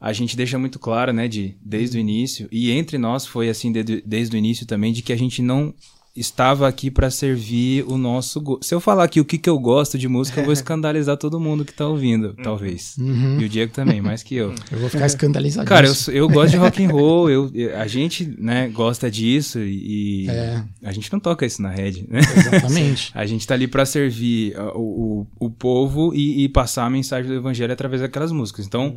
a 0.00 0.12
gente 0.12 0.36
deixa 0.36 0.58
muito 0.58 0.78
claro, 0.78 1.12
né, 1.12 1.26
de, 1.26 1.56
desde 1.60 1.96
o 1.98 2.00
início, 2.00 2.48
e 2.52 2.70
entre 2.70 2.98
nós 2.98 3.26
foi 3.26 3.48
assim 3.48 3.72
de- 3.72 4.00
desde 4.06 4.36
o 4.36 4.38
início 4.38 4.64
também, 4.66 4.92
de 4.92 5.02
que 5.02 5.12
a 5.12 5.16
gente 5.18 5.42
não 5.42 5.74
estava 6.18 6.66
aqui 6.68 6.90
pra 6.90 7.10
servir 7.10 7.84
o 7.86 7.96
nosso 7.96 8.40
gosto. 8.40 8.64
Se 8.64 8.74
eu 8.74 8.80
falar 8.80 9.04
aqui 9.04 9.20
o 9.20 9.24
que, 9.24 9.38
que 9.38 9.48
eu 9.48 9.58
gosto 9.58 9.98
de 9.98 10.08
música, 10.08 10.40
eu 10.40 10.44
vou 10.44 10.52
escandalizar 10.54 11.16
todo 11.16 11.38
mundo 11.40 11.64
que 11.64 11.72
tá 11.72 11.86
ouvindo, 11.86 12.34
talvez. 12.42 12.96
Uhum. 12.98 13.40
E 13.40 13.44
o 13.44 13.48
Diego 13.48 13.72
também, 13.72 14.00
mais 14.00 14.22
que 14.22 14.34
eu. 14.36 14.54
eu 14.70 14.78
vou 14.78 14.88
ficar 14.88 15.06
escandalizadíssimo. 15.06 15.64
Cara, 15.68 15.86
eu, 15.86 16.14
eu 16.14 16.28
gosto 16.28 16.50
de 16.52 16.56
rock 16.56 16.84
and 16.84 16.90
roll, 16.90 17.30
eu, 17.30 17.50
a 17.76 17.86
gente, 17.86 18.24
né, 18.38 18.68
gosta 18.68 19.10
disso 19.10 19.58
e, 19.60 20.28
É. 20.28 20.62
a 20.84 20.92
gente 20.92 21.12
não 21.12 21.20
toca 21.20 21.44
isso 21.46 21.60
na 21.62 21.70
rede, 21.70 22.06
né? 22.08 22.20
Exatamente. 22.20 23.10
A 23.18 23.26
gente 23.26 23.46
tá 23.46 23.54
ali 23.54 23.66
pra 23.66 23.84
servir 23.84 24.54
o, 24.74 25.26
o, 25.40 25.46
o 25.46 25.50
povo 25.50 26.14
e, 26.14 26.44
e 26.44 26.48
passar 26.48 26.84
a 26.86 26.90
mensagem 26.90 27.28
do 27.30 27.36
evangelho 27.36 27.72
através 27.72 28.00
daquelas 28.02 28.30
músicas. 28.32 28.66
Então, 28.66 28.96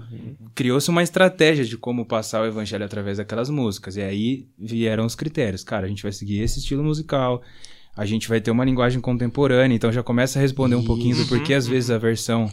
criou-se 0.53 0.89
uma 0.89 1.01
estratégia 1.03 1.65
de 1.65 1.77
como 1.77 2.05
passar 2.05 2.41
o 2.41 2.45
evangelho 2.45 2.85
através 2.85 3.17
daquelas 3.17 3.49
músicas. 3.49 3.95
E 3.95 4.01
aí 4.01 4.45
vieram 4.57 5.05
os 5.05 5.15
critérios. 5.15 5.63
Cara, 5.63 5.85
a 5.85 5.89
gente 5.89 6.03
vai 6.03 6.11
seguir 6.11 6.39
esse 6.41 6.59
estilo 6.59 6.83
musical, 6.83 7.10
a 7.15 8.05
gente 8.05 8.27
vai 8.27 8.39
ter 8.39 8.51
uma 8.51 8.65
linguagem 8.65 9.01
contemporânea, 9.01 9.75
então 9.75 9.91
já 9.91 10.01
começa 10.01 10.39
a 10.39 10.41
responder 10.41 10.75
um 10.75 10.83
pouquinho 10.83 11.15
do 11.15 11.25
porquê 11.27 11.53
às 11.53 11.67
vezes 11.67 11.89
a 11.89 11.97
versão 11.97 12.51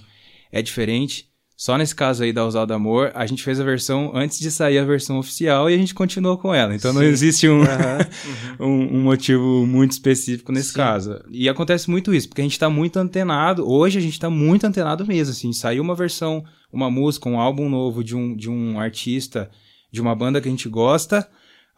é 0.51 0.61
diferente. 0.63 1.29
Só 1.61 1.77
nesse 1.77 1.93
caso 1.93 2.23
aí 2.23 2.33
da 2.33 2.47
Usado 2.47 2.73
Amor, 2.73 3.11
a 3.17 3.27
gente 3.27 3.43
fez 3.43 3.59
a 3.59 3.65
versão 3.65 4.13
antes 4.15 4.39
de 4.39 4.49
sair 4.49 4.79
a 4.79 4.85
versão 4.85 5.19
oficial 5.19 5.69
e 5.69 5.75
a 5.75 5.77
gente 5.77 5.93
continuou 5.93 6.39
com 6.39 6.55
ela. 6.55 6.73
Então 6.73 6.93
não 6.93 7.03
existe 7.03 7.49
um, 7.49 7.63
um, 8.61 8.99
um 8.99 9.03
motivo 9.03 9.67
muito 9.67 9.91
específico 9.91 10.53
nesse 10.53 10.69
Sim. 10.69 10.77
caso. 10.77 11.21
E 11.29 11.49
acontece 11.49 11.91
muito 11.91 12.15
isso, 12.15 12.29
porque 12.29 12.43
a 12.43 12.45
gente 12.45 12.61
tá 12.61 12.71
muito 12.71 12.97
antenado. 12.97 13.69
Hoje 13.69 13.99
a 13.99 14.01
gente 14.01 14.21
tá 14.21 14.31
muito 14.31 14.69
antenado 14.69 15.05
mesmo, 15.05 15.33
assim. 15.33 15.53
Saiu 15.53 15.83
uma 15.83 15.97
versão, 15.97 16.45
uma 16.73 16.89
música, 16.89 17.29
um 17.29 17.41
álbum 17.41 17.69
novo 17.69 18.05
de 18.05 18.15
um, 18.15 18.37
de 18.37 18.49
um 18.49 18.79
artista, 18.79 19.51
de 19.91 20.01
uma 20.01 20.15
banda 20.15 20.41
que 20.41 20.47
a 20.47 20.53
gente 20.53 20.69
gosta, 20.69 21.29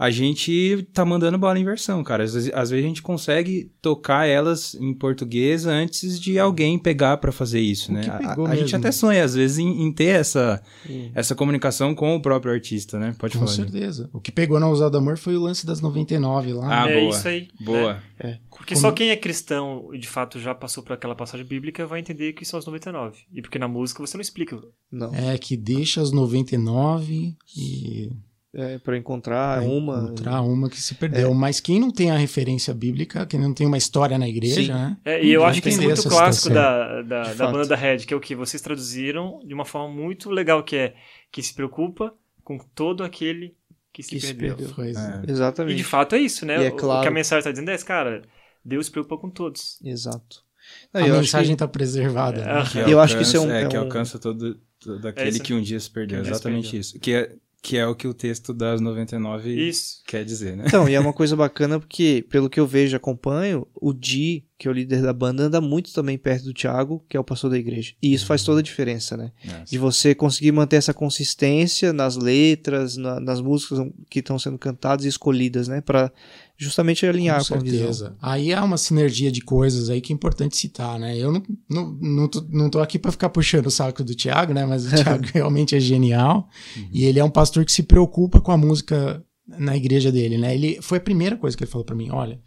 a 0.02 0.10
gente 0.10 0.88
tá 0.94 1.04
mandando 1.04 1.36
bola 1.36 1.58
em 1.58 1.64
versão, 1.64 2.02
cara. 2.02 2.24
Às 2.24 2.32
vezes, 2.32 2.50
às 2.54 2.70
vezes 2.70 2.82
a 2.82 2.88
gente 2.88 3.02
consegue 3.02 3.70
tocar 3.82 4.24
elas 4.26 4.74
em 4.76 4.94
português 4.94 5.66
antes 5.66 6.18
de 6.18 6.38
alguém 6.38 6.78
pegar 6.78 7.18
pra 7.18 7.30
fazer 7.30 7.60
isso, 7.60 7.90
O 7.90 7.94
né? 7.94 8.00
que 8.04 8.08
A, 8.10 8.34
a 8.48 8.56
gente 8.56 8.74
até 8.74 8.90
sonha, 8.90 9.22
às 9.22 9.34
vezes, 9.34 9.58
em, 9.58 9.82
em 9.82 9.92
ter 9.92 10.18
essa, 10.18 10.62
essa 11.14 11.34
comunicação 11.34 11.94
com 11.94 12.16
o 12.16 12.22
próprio 12.22 12.50
artista, 12.50 12.98
né? 12.98 13.14
Pode 13.18 13.34
Com 13.36 13.44
falar. 13.46 13.54
Diego. 13.56 13.70
certeza. 13.72 14.08
O 14.10 14.20
que 14.20 14.32
pegou 14.32 14.58
na 14.58 14.70
Usado 14.70 14.96
Amor 14.96 15.18
foi 15.18 15.36
o 15.36 15.40
lance 15.42 15.66
das 15.66 15.82
99 15.82 16.54
lá. 16.54 16.84
Ah, 16.84 16.88
é 16.90 17.00
boa. 17.02 17.10
isso 17.14 17.28
aí. 17.28 17.48
Boa. 17.60 18.02
né? 18.24 18.38
Porque 18.50 18.72
Como- 18.74 18.86
só 18.86 18.92
quem 18.92 19.10
é 19.10 19.16
cristão 19.16 19.90
e 19.92 19.98
de 19.98 20.08
fato 20.08 20.40
já 20.40 20.54
passou 20.54 20.82
por 20.82 20.94
aquela 20.94 21.14
passagem 21.14 21.44
bíblica 21.46 21.86
vai 21.86 22.00
entender 22.00 22.32
que 22.32 22.44
são 22.46 22.58
as 22.58 22.64
99. 22.64 23.18
E 23.34 23.42
porque 23.42 23.58
na 23.58 23.68
música 23.68 24.00
você 24.06 24.16
não 24.16 24.22
explica. 24.22 24.58
Não. 24.90 25.14
É, 25.14 25.36
que 25.36 25.56
deixa 25.58 26.00
as 26.00 26.10
99 26.10 27.36
e 27.56 28.10
É, 28.52 28.78
pra 28.78 28.96
encontrar 28.96 29.60
pra 29.60 29.68
uma. 29.68 29.98
encontrar 30.02 30.40
uma 30.42 30.68
que 30.68 30.80
se 30.82 30.94
perdeu. 30.96 31.32
Mas 31.32 31.60
quem 31.60 31.78
não 31.78 31.90
tem 31.92 32.10
a 32.10 32.16
referência 32.16 32.74
bíblica, 32.74 33.24
quem 33.24 33.38
não 33.38 33.54
tem 33.54 33.64
uma 33.64 33.78
história 33.78 34.18
na 34.18 34.28
igreja, 34.28 34.62
Sim. 34.62 34.68
né? 34.68 34.96
É, 35.04 35.24
e 35.24 35.32
eu 35.32 35.44
acho 35.44 35.62
que 35.62 35.68
isso 35.68 35.80
é 35.80 35.84
muito 35.84 36.02
clássico 36.02 36.48
situação. 36.48 36.52
da, 36.52 37.02
da, 37.02 37.22
da 37.22 37.34
fato. 37.34 37.52
banda 37.52 37.66
da 37.68 37.76
Red, 37.76 37.98
que 37.98 38.12
é 38.12 38.16
o 38.16 38.20
que 38.20 38.34
vocês 38.34 38.60
traduziram 38.60 39.38
de 39.46 39.54
uma 39.54 39.64
forma 39.64 39.94
muito 39.94 40.30
legal, 40.30 40.64
que 40.64 40.74
é 40.74 40.94
que 41.30 41.40
se 41.42 41.54
preocupa 41.54 42.12
com 42.42 42.58
todo 42.74 43.04
aquele 43.04 43.54
que 43.92 44.02
se 44.02 44.10
Que 44.10 44.20
se 44.20 44.34
perdeu. 44.34 44.56
perdeu. 44.56 44.74
Pois 44.74 44.96
é. 44.96 45.00
É. 45.00 45.18
E 45.22 45.26
de 45.26 45.32
Exatamente. 45.32 45.84
fato 45.84 46.14
é 46.16 46.18
isso, 46.18 46.44
né? 46.44 46.60
E 46.60 46.66
é 46.66 46.70
O- 46.70 46.74
O 46.74 46.76
claro. 46.76 47.02
que 47.02 47.08
a 47.08 47.12
mensagem 47.12 47.38
está 47.40 47.52
dizendo 47.52 47.70
é 47.70 47.74
esse, 47.76 47.84
cara, 47.84 48.22
Deus 48.64 48.86
se 48.86 48.90
preocupa 48.92 49.16
com 49.16 49.30
todos. 49.30 49.78
Exato. 49.84 50.42
Não, 50.92 51.00
A 51.02 51.06
eu 51.06 51.12
acho 51.14 51.22
mensagem 51.22 51.46
que- 51.48 51.52
está 51.52 51.68
preservada. 51.68 52.44
né? 52.44 52.64
Que 52.72 52.78
Eu 52.90 52.98
acho 53.00 53.16
que 53.16 53.22
isso 53.22 53.36
é 53.36 53.40
um- 53.40 53.50
é 53.52 53.66
que 53.68 53.76
um- 53.78 53.82
alcança 53.82 54.18
todo, 54.18 54.58
todo 54.80 55.06
É 55.06 55.10
aquele 55.10 55.38
que 55.38 55.54
um 55.54 55.62
dia 55.62 55.78
se 55.78 55.88
perdeu. 55.90 56.24
Se 56.24 56.30
Exatamente 56.30 56.62
perdeu. 56.64 56.80
isso. 56.80 56.98
Que 56.98 57.12
é, 57.14 57.32
que 57.62 57.76
é 57.76 57.86
o 57.86 57.94
que 57.94 58.08
o 58.08 58.14
texto 58.14 58.54
das 58.54 58.80
99 58.80 59.50
Isso. 59.68 60.02
quer 60.06 60.24
dizer, 60.24 60.56
né? 60.56 60.64
Então, 60.66 60.88
e 60.88 60.94
é 60.94 61.00
uma 61.00 61.12
coisa 61.14 61.36
bacana 61.36 61.78
porque, 61.78 62.24
pelo 62.30 62.48
que 62.48 62.58
eu 62.58 62.66
vejo 62.66 62.94
e 62.94 62.96
acompanho, 62.96 63.66
o 63.74 63.92
Di, 63.92 64.44
que 64.58 64.66
é 64.66 64.70
o 64.70 64.74
líder 64.74 65.02
da 65.02 65.12
banda, 65.12 65.42
anda 65.44 65.60
muito 65.60 65.92
também 65.92 66.16
perto 66.16 66.44
do 66.44 66.54
Thiago, 66.54 67.04
que 67.08 67.16
é 67.16 67.20
o 67.20 67.24
pastor 67.24 67.50
da 67.50 67.58
igreja. 67.58 67.92
E 68.02 68.12
isso 68.14 68.24
faz 68.26 68.42
toda 68.42 68.60
a 68.60 68.62
diferença, 68.62 69.16
né? 69.16 69.30
De 69.66 69.76
você 69.78 70.14
conseguir 70.14 70.52
manter 70.52 70.76
essa 70.76 70.94
consistência 70.94 71.92
nas 71.92 72.16
letras, 72.16 72.96
na- 72.96 73.20
nas 73.20 73.40
músicas 73.40 73.86
que 74.08 74.20
estão 74.20 74.38
sendo 74.38 74.58
cantadas 74.58 75.04
e 75.04 75.08
escolhidas, 75.08 75.68
né? 75.68 75.80
Pra 75.80 76.10
justamente 76.60 77.06
alinhar 77.06 77.40
com, 77.40 77.54
Com 77.54 77.54
a 77.54 77.58
visão. 77.58 78.16
Aí 78.20 78.52
há 78.52 78.62
uma 78.62 78.76
sinergia 78.76 79.32
de 79.32 79.40
coisas 79.40 79.88
aí 79.88 80.00
que 80.00 80.12
é 80.12 80.14
importante 80.14 80.56
citar, 80.58 80.98
né? 80.98 81.16
Eu 81.16 81.32
não, 81.32 81.42
não, 81.68 81.98
não, 82.00 82.28
tô, 82.28 82.46
não 82.50 82.70
tô 82.70 82.80
aqui 82.80 82.98
para 82.98 83.10
ficar 83.10 83.30
puxando 83.30 83.66
o 83.66 83.70
saco 83.70 84.04
do 84.04 84.14
Thiago, 84.14 84.52
né? 84.52 84.66
Mas 84.66 84.84
o 84.84 84.90
Thiago 84.94 85.24
realmente 85.32 85.74
é 85.74 85.80
genial. 85.80 86.46
E 86.92 87.04
ele 87.04 87.18
é 87.18 87.24
um 87.24 87.30
pastor 87.30 87.64
que 87.64 87.72
se 87.72 87.82
preocupa 87.82 88.42
com 88.42 88.52
a 88.52 88.58
música 88.58 89.24
na 89.48 89.74
igreja 89.74 90.12
dele, 90.12 90.36
né? 90.36 90.54
Ele, 90.54 90.78
foi 90.82 90.98
a 90.98 91.00
primeira 91.00 91.36
coisa 91.36 91.56
que 91.56 91.64
ele 91.64 91.70
falou 91.70 91.84
para 91.84 91.96
mim, 91.96 92.10
olha... 92.10 92.38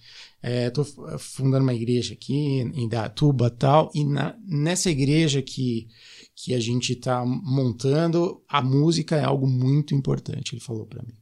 É, 0.46 0.70
tô 0.70 0.84
fundando 1.17 1.63
uma 1.63 1.74
igreja 1.74 2.13
aqui 2.13 2.70
em 2.75 2.89
Datuba 2.89 3.48
e 3.48 3.58
tal, 3.58 3.89
e 3.96 4.03
na, 4.03 4.36
nessa 4.46 4.91
igreja 4.91 5.41
que, 5.41 5.88
que 6.36 6.53
a 6.53 6.60
gente 6.60 6.98
tá 6.98 7.25
montando, 7.25 8.43
a 8.50 8.62
música 8.62 9.15
é 9.15 9.24
algo 9.24 9.48
muito 9.48 9.96
importante, 9.96 10.53
ele 10.53 10.60
falou 10.60 10.86
para 10.86 11.01
mim. 11.01 11.13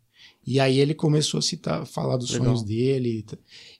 E 0.45 0.59
aí 0.59 0.79
ele 0.79 0.95
começou 0.95 1.37
a 1.37 1.41
citar, 1.41 1.85
falar 1.85 2.17
dos 2.17 2.31
Legal. 2.31 2.47
sonhos 2.47 2.63
dele 2.63 3.23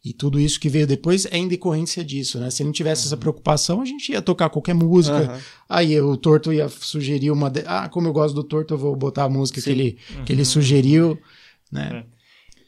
e, 0.04 0.10
e 0.10 0.14
tudo 0.14 0.40
isso 0.40 0.60
que 0.60 0.70
veio 0.70 0.86
depois 0.86 1.26
é 1.26 1.36
em 1.38 1.48
decorrência 1.48 2.04
disso, 2.06 2.40
né? 2.40 2.52
Se 2.52 2.62
ele 2.62 2.68
não 2.68 2.74
tivesse 2.74 3.08
essa 3.08 3.18
preocupação, 3.18 3.82
a 3.82 3.86
gente 3.86 4.12
ia 4.12 4.22
tocar 4.22 4.50
qualquer 4.50 4.76
música. 4.76 5.18
Aham. 5.18 5.42
Aí 5.68 6.00
o 6.00 6.16
Torto 6.16 6.54
ia 6.54 6.70
sugerir 6.70 7.32
uma. 7.32 7.50
de- 7.50 7.64
Ah, 7.66 7.90
como 7.90 8.08
eu 8.08 8.14
gosto 8.14 8.36
do 8.36 8.44
Torto, 8.44 8.76
eu 8.76 8.78
vou 8.78 8.96
botar 8.96 9.24
a 9.24 9.30
música 9.30 9.56
que 9.56 9.64
Sim. 9.66 9.72
ele, 9.72 9.98
que 10.26 10.32
ele 10.32 10.46
sugeriu, 10.46 11.20
né? 11.72 12.06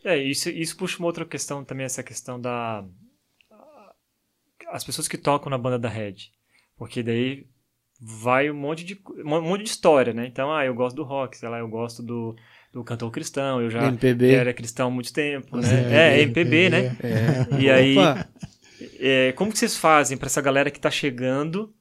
É, 0.04 0.18
isso, 0.18 0.50
isso 0.50 0.76
puxa 0.76 0.98
uma 0.98 1.08
outra 1.08 1.24
questão 1.24 1.64
também, 1.64 1.86
essa 1.86 2.02
questão 2.04 2.42
da. 2.42 2.84
As 4.72 4.84
pessoas 4.84 5.08
que 5.08 5.18
tocam 5.18 5.50
na 5.50 5.58
banda 5.58 5.78
da 5.78 5.90
Red. 5.90 6.16
Porque 6.76 7.04
daí 7.04 7.46
vai 8.02 8.50
um 8.50 8.56
monte 8.56 8.84
de, 8.84 9.00
um 9.24 9.42
monte 9.42 9.64
de 9.64 9.70
história, 9.70 10.14
né? 10.14 10.26
Então, 10.26 10.52
ah, 10.52 10.66
eu 10.66 10.74
gosto 10.74 10.96
do 10.96 11.04
rock, 11.04 11.38
sei 11.38 11.48
lá, 11.48 11.60
eu 11.60 11.68
gosto 11.68 12.02
do, 12.02 12.36
do 12.74 12.84
cantor 12.84 13.12
cristão, 13.12 13.62
eu 13.62 13.70
já 13.70 13.86
MPB. 13.88 14.32
era 14.34 14.51
cristão 14.53 14.88
há 14.88 14.92
muito 14.92 15.13
tempo, 15.13 15.58
né? 15.58 15.68
É, 15.92 16.20
É, 16.20 16.22
MPB, 16.24 16.70
né? 16.70 16.98
É. 17.03 17.62
E 17.62 17.70
aí, 17.70 17.96
é, 19.00 19.32
como 19.34 19.51
que 19.51 19.60
vocês 19.60 19.77
fazem 19.77 20.18
pra 20.18 20.25
essa 20.25 20.42
galera 20.42 20.72
que 20.72 20.80
tá 20.80 20.89
chegando? 20.89 21.72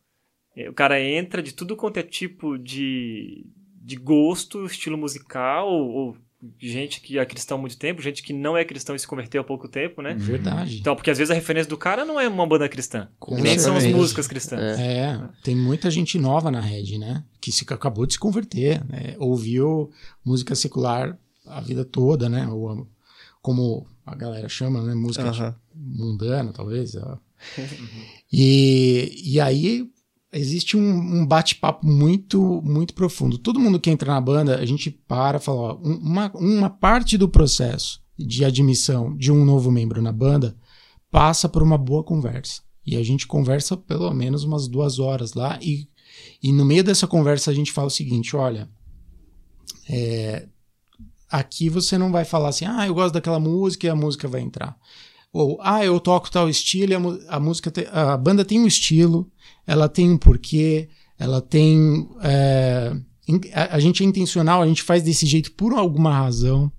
É, 0.55 0.69
O 0.69 0.75
cara 0.75 1.01
entra 1.01 1.43
de 1.43 1.55
tudo 1.55 1.75
quanto 1.77 1.97
é 1.97 2.03
tipo 2.03 2.59
de, 2.59 3.47
de 3.83 3.97
gosto, 3.97 4.67
estilo 4.67 4.99
musical, 4.99 5.67
ou, 5.69 5.89
ou 5.91 6.17
gente 6.59 7.01
que 7.01 7.19
é 7.19 7.25
cristão 7.25 7.57
há 7.57 7.61
muito 7.61 7.77
tempo, 7.79 8.03
gente 8.03 8.23
que 8.23 8.33
não 8.33 8.57
é 8.57 8.65
cristão 8.65 8.97
e 8.97 8.99
se 8.99 9.07
converteu 9.07 9.41
há 9.41 9.45
pouco 9.45 9.69
tempo, 9.69 10.03
né? 10.03 10.15
Verdade. 10.15 10.79
Então, 10.81 10.95
porque 10.97 11.11
às 11.11 11.19
vezes 11.19 11.31
a 11.31 11.35
referência 11.35 11.69
do 11.71 11.77
cara 11.79 12.05
não 12.05 12.19
é 12.19 12.27
uma 12.29 12.47
banda 12.47 12.69
cristã, 12.69 13.09
Com 13.21 13.37
nem 13.41 13.59
são 13.59 13.77
as 13.77 13.87
músicas 13.87 14.27
cristãs. 14.27 14.79
É, 14.81 15.21
tem 15.43 15.55
muita 15.55 15.91
gente 15.91 16.19
nova 16.19 16.51
na 16.51 16.61
rede, 16.61 16.99
né? 16.99 17.25
Que 17.41 17.53
se, 17.53 17.65
acabou 17.69 18.07
de 18.07 18.15
se 18.15 18.19
converter, 18.19 18.85
né? 18.89 19.15
Ouviu 19.19 19.91
música 20.25 20.55
secular 20.55 21.17
a 21.47 21.61
vida 21.61 21.85
toda, 21.85 22.29
né? 22.29 22.47
Ou 22.49 22.69
a- 22.71 22.87
como 23.41 23.87
a 24.05 24.15
galera 24.15 24.49
chama, 24.49 24.83
né? 24.83 24.95
Música 24.95 25.31
de- 25.31 25.41
Aham. 25.41 25.55
mundana, 25.75 26.53
talvez. 26.53 26.95
e, 28.33 29.13
e 29.25 29.41
aí 29.41 29.89
existe 30.33 30.77
um, 30.77 30.81
um 31.21 31.27
bate-papo 31.27 31.87
muito 31.87 32.61
muito 32.65 32.95
profundo. 32.95 33.39
Todo 33.39 33.61
mundo 33.61 33.79
que 33.81 33.91
entra 33.91 34.13
na 34.15 34.21
banda, 34.21 34.57
a 34.59 34.65
gente 34.67 34.91
para 34.91 35.37
e 35.39 35.41
fala, 35.41 35.61
ó, 35.61 35.79
um- 35.83 35.97
uma, 35.99 36.31
uma 36.35 36.71
parte 36.71 37.19
do 37.19 37.29
processo 37.29 38.01
de 38.19 38.45
admissão 38.45 39.17
de 39.17 39.31
um 39.33 39.45
novo 39.45 39.71
membro 39.71 40.01
na 40.01 40.13
banda 40.13 40.57
passa 41.11 41.49
por 41.49 41.63
uma 41.63 41.77
boa 41.77 42.03
conversa. 42.03 42.63
E 42.87 42.97
a 42.97 43.03
gente 43.03 43.27
conversa 43.27 43.77
pelo 43.77 44.13
menos 44.13 44.43
umas 44.45 44.67
duas 44.67 44.99
horas 44.99 45.35
lá 45.35 45.59
e, 45.63 45.89
e 46.43 46.53
no 46.53 46.65
meio 46.65 46.83
dessa 46.83 47.07
conversa 47.07 47.51
a 47.51 47.55
gente 47.55 47.71
fala 47.71 47.87
o 47.89 47.91
seguinte, 47.91 48.35
olha, 48.35 48.69
é, 49.89 50.47
aqui 51.31 51.69
você 51.69 51.97
não 51.99 52.11
vai 52.13 52.25
falar 52.25 52.49
assim, 52.49 52.65
ah, 52.65 52.87
eu 52.87 52.95
gosto 52.95 53.15
daquela 53.15 53.39
música 53.41 53.87
e 53.87 53.91
a 53.91 53.95
música 53.95 54.29
vai 54.29 54.41
entrar. 54.41 54.77
Ou, 55.33 55.59
ah, 55.63 55.85
eu 55.85 55.99
toco 55.99 56.31
tal 56.31 56.49
estilo 56.49 56.93
e 56.93 56.95
a, 56.95 57.37
a 57.37 57.41
música, 57.41 57.71
te- 57.71 57.89
a 57.91 58.17
banda 58.17 58.45
tem 58.45 58.61
um 58.61 58.67
estilo, 58.67 59.31
ela 59.67 59.89
tem 59.89 60.11
um 60.11 60.19
porquê, 60.19 60.89
ela 61.19 61.41
tem. 61.41 62.09
é, 62.23 62.95
a, 63.53 63.77
a 63.77 63.81
gente 63.81 64.03
é 64.03 64.07
intencional, 64.07 64.63
a 64.63 64.67
gente 64.67 64.83
faz 64.83 65.03
desse 65.03 65.27
jeito 65.27 65.53
por 65.53 65.73
alguma 65.73 66.13
razão. 66.13 66.71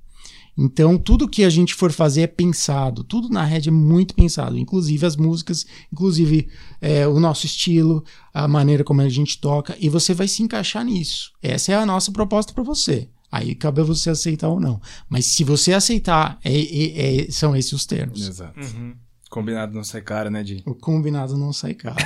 Então, 0.55 0.99
tudo 0.99 1.27
que 1.27 1.43
a 1.43 1.49
gente 1.49 1.73
for 1.73 1.91
fazer 1.91 2.21
é 2.21 2.27
pensado, 2.27 3.03
tudo 3.03 3.27
na 3.27 3.43
rede 3.43 3.69
é 3.69 3.71
muito 3.71 4.13
pensado, 4.13 4.55
inclusive 4.55 5.03
as 5.03 5.15
músicas, 5.15 5.65
inclusive 5.91 6.47
é, 6.79 7.07
o 7.07 7.19
nosso 7.19 7.47
estilo, 7.47 8.03
a 8.31 8.47
maneira 8.47 8.83
como 8.83 9.01
a 9.01 9.09
gente 9.09 9.39
toca, 9.39 9.75
e 9.79 9.89
você 9.89 10.13
vai 10.13 10.27
se 10.27 10.43
encaixar 10.43 10.85
nisso. 10.85 11.31
Essa 11.41 11.71
é 11.71 11.75
a 11.75 11.85
nossa 11.87 12.11
proposta 12.11 12.53
para 12.53 12.63
você. 12.63 13.09
Aí 13.31 13.55
cabe 13.55 13.81
a 13.81 13.83
você 13.83 14.11
aceitar 14.11 14.47
ou 14.47 14.59
não. 14.59 14.79
Mas 15.09 15.25
se 15.25 15.43
você 15.43 15.73
aceitar, 15.73 16.37
é- 16.43 16.53
é- 16.53 17.21
é- 17.25 17.31
são 17.31 17.55
esses 17.55 17.73
os 17.73 17.87
termos. 17.87 18.27
Exato. 18.27 18.59
Uhum. 18.59 18.93
Combinado 19.33 19.73
não 19.73 19.83
sai 19.83 20.01
cara, 20.01 20.29
né, 20.29 20.43
Di? 20.43 20.61
O 20.63 20.75
combinado 20.75 21.35
não 21.35 21.51
sai 21.51 21.73
caro. 21.73 21.97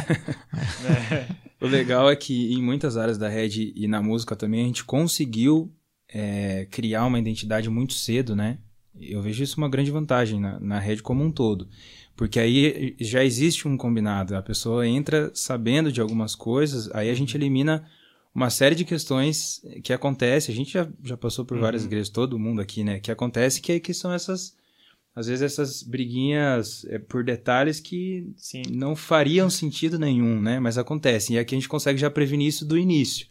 É. 1.12 1.28
O 1.60 1.68
legal 1.68 2.10
é 2.10 2.16
que 2.16 2.54
em 2.54 2.62
muitas 2.62 2.96
áreas 2.96 3.18
da 3.18 3.28
rede 3.28 3.74
e 3.76 3.86
na 3.88 4.02
música 4.02 4.36
também 4.36 4.64
a 4.64 4.68
gente 4.68 4.86
conseguiu 4.86 5.70
é, 6.08 6.66
criar 6.72 7.06
uma 7.06 7.20
identidade 7.20 7.70
muito 7.70 7.94
cedo, 7.94 8.34
né? 8.34 8.60
Eu 8.98 9.22
vejo 9.22 9.44
isso 9.44 9.58
uma 9.58 9.68
grande 9.68 9.92
vantagem 9.92 10.40
na, 10.40 10.58
na 10.60 10.80
rede 10.80 11.04
como 11.04 11.22
um 11.22 11.30
todo. 11.30 11.68
Porque 12.16 12.40
aí 12.40 12.96
já 13.00 13.26
existe 13.26 13.68
um 13.68 13.76
combinado. 13.76 14.36
A 14.36 14.42
pessoa 14.42 14.88
entra 14.88 15.30
sabendo 15.34 15.92
de 15.92 16.00
algumas 16.00 16.34
coisas, 16.34 16.90
aí 16.94 17.10
a 17.10 17.14
gente 17.14 17.36
elimina 17.36 17.86
uma 18.34 18.50
série 18.50 18.76
de 18.76 18.86
questões 18.86 19.62
que 19.84 19.92
acontece. 19.92 20.50
A 20.50 20.56
gente 20.56 20.72
já, 20.72 20.88
já 21.04 21.18
passou 21.18 21.44
por 21.44 21.60
várias 21.60 21.84
igrejas, 21.84 22.10
todo 22.10 22.40
mundo 22.40 22.62
aqui, 22.62 22.86
né? 22.86 23.00
Que 23.00 23.12
acontece 23.12 23.60
que, 23.60 23.82
que 23.82 23.94
são 23.94 24.14
essas. 24.14 24.56
Às 25.18 25.26
vezes 25.26 25.42
essas 25.42 25.82
briguinhas 25.82 26.86
é, 26.90 27.00
por 27.00 27.24
detalhes 27.24 27.80
que 27.80 28.30
Sim. 28.38 28.62
não 28.70 28.96
fariam 28.96 29.50
sentido 29.50 29.98
nenhum, 29.98 30.40
né? 30.40 30.60
Mas 30.60 30.78
acontecem. 30.78 31.36
E 31.36 31.40
aqui 31.40 31.56
a 31.56 31.58
gente 31.58 31.68
consegue 31.68 32.00
já 32.00 32.08
prevenir 32.08 32.48
isso 32.48 32.64
do 32.64 32.78
início. 32.78 33.26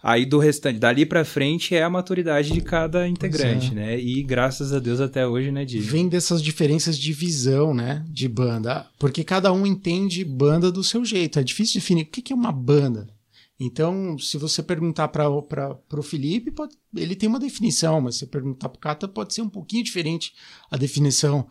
Aí 0.00 0.24
do 0.24 0.38
restante, 0.38 0.78
dali 0.78 1.04
pra 1.04 1.24
frente 1.24 1.74
é 1.74 1.82
a 1.82 1.90
maturidade 1.90 2.52
de 2.52 2.60
cada 2.60 3.08
integrante, 3.08 3.72
é. 3.72 3.74
né? 3.74 4.00
E 4.00 4.22
graças 4.22 4.72
a 4.72 4.78
Deus 4.78 5.00
até 5.00 5.26
hoje, 5.26 5.50
né, 5.50 5.64
Di? 5.64 5.80
Vem 5.80 6.06
dessas 6.06 6.40
diferenças 6.40 6.96
de 6.96 7.12
visão, 7.12 7.74
né? 7.74 8.04
De 8.08 8.28
banda. 8.28 8.86
Porque 8.96 9.24
cada 9.24 9.52
um 9.52 9.66
entende 9.66 10.24
banda 10.24 10.70
do 10.70 10.84
seu 10.84 11.04
jeito. 11.04 11.40
É 11.40 11.42
difícil 11.42 11.80
definir 11.80 12.02
o 12.02 12.06
que 12.06 12.32
é 12.32 12.36
uma 12.36 12.52
banda. 12.52 13.08
Então, 13.58 14.18
se 14.18 14.36
você 14.36 14.62
perguntar 14.62 15.08
para 15.08 15.28
o 15.30 16.02
Felipe, 16.02 16.50
pode- 16.50 16.74
ele 16.94 17.14
tem 17.14 17.28
uma 17.28 17.38
definição, 17.38 18.00
mas 18.00 18.14
se 18.14 18.20
você 18.20 18.26
perguntar 18.26 18.68
para 18.68 18.76
o 18.76 18.80
Cata, 18.80 19.06
pode 19.08 19.32
ser 19.32 19.42
um 19.42 19.48
pouquinho 19.48 19.84
diferente 19.84 20.32
a 20.70 20.76
definição 20.76 21.46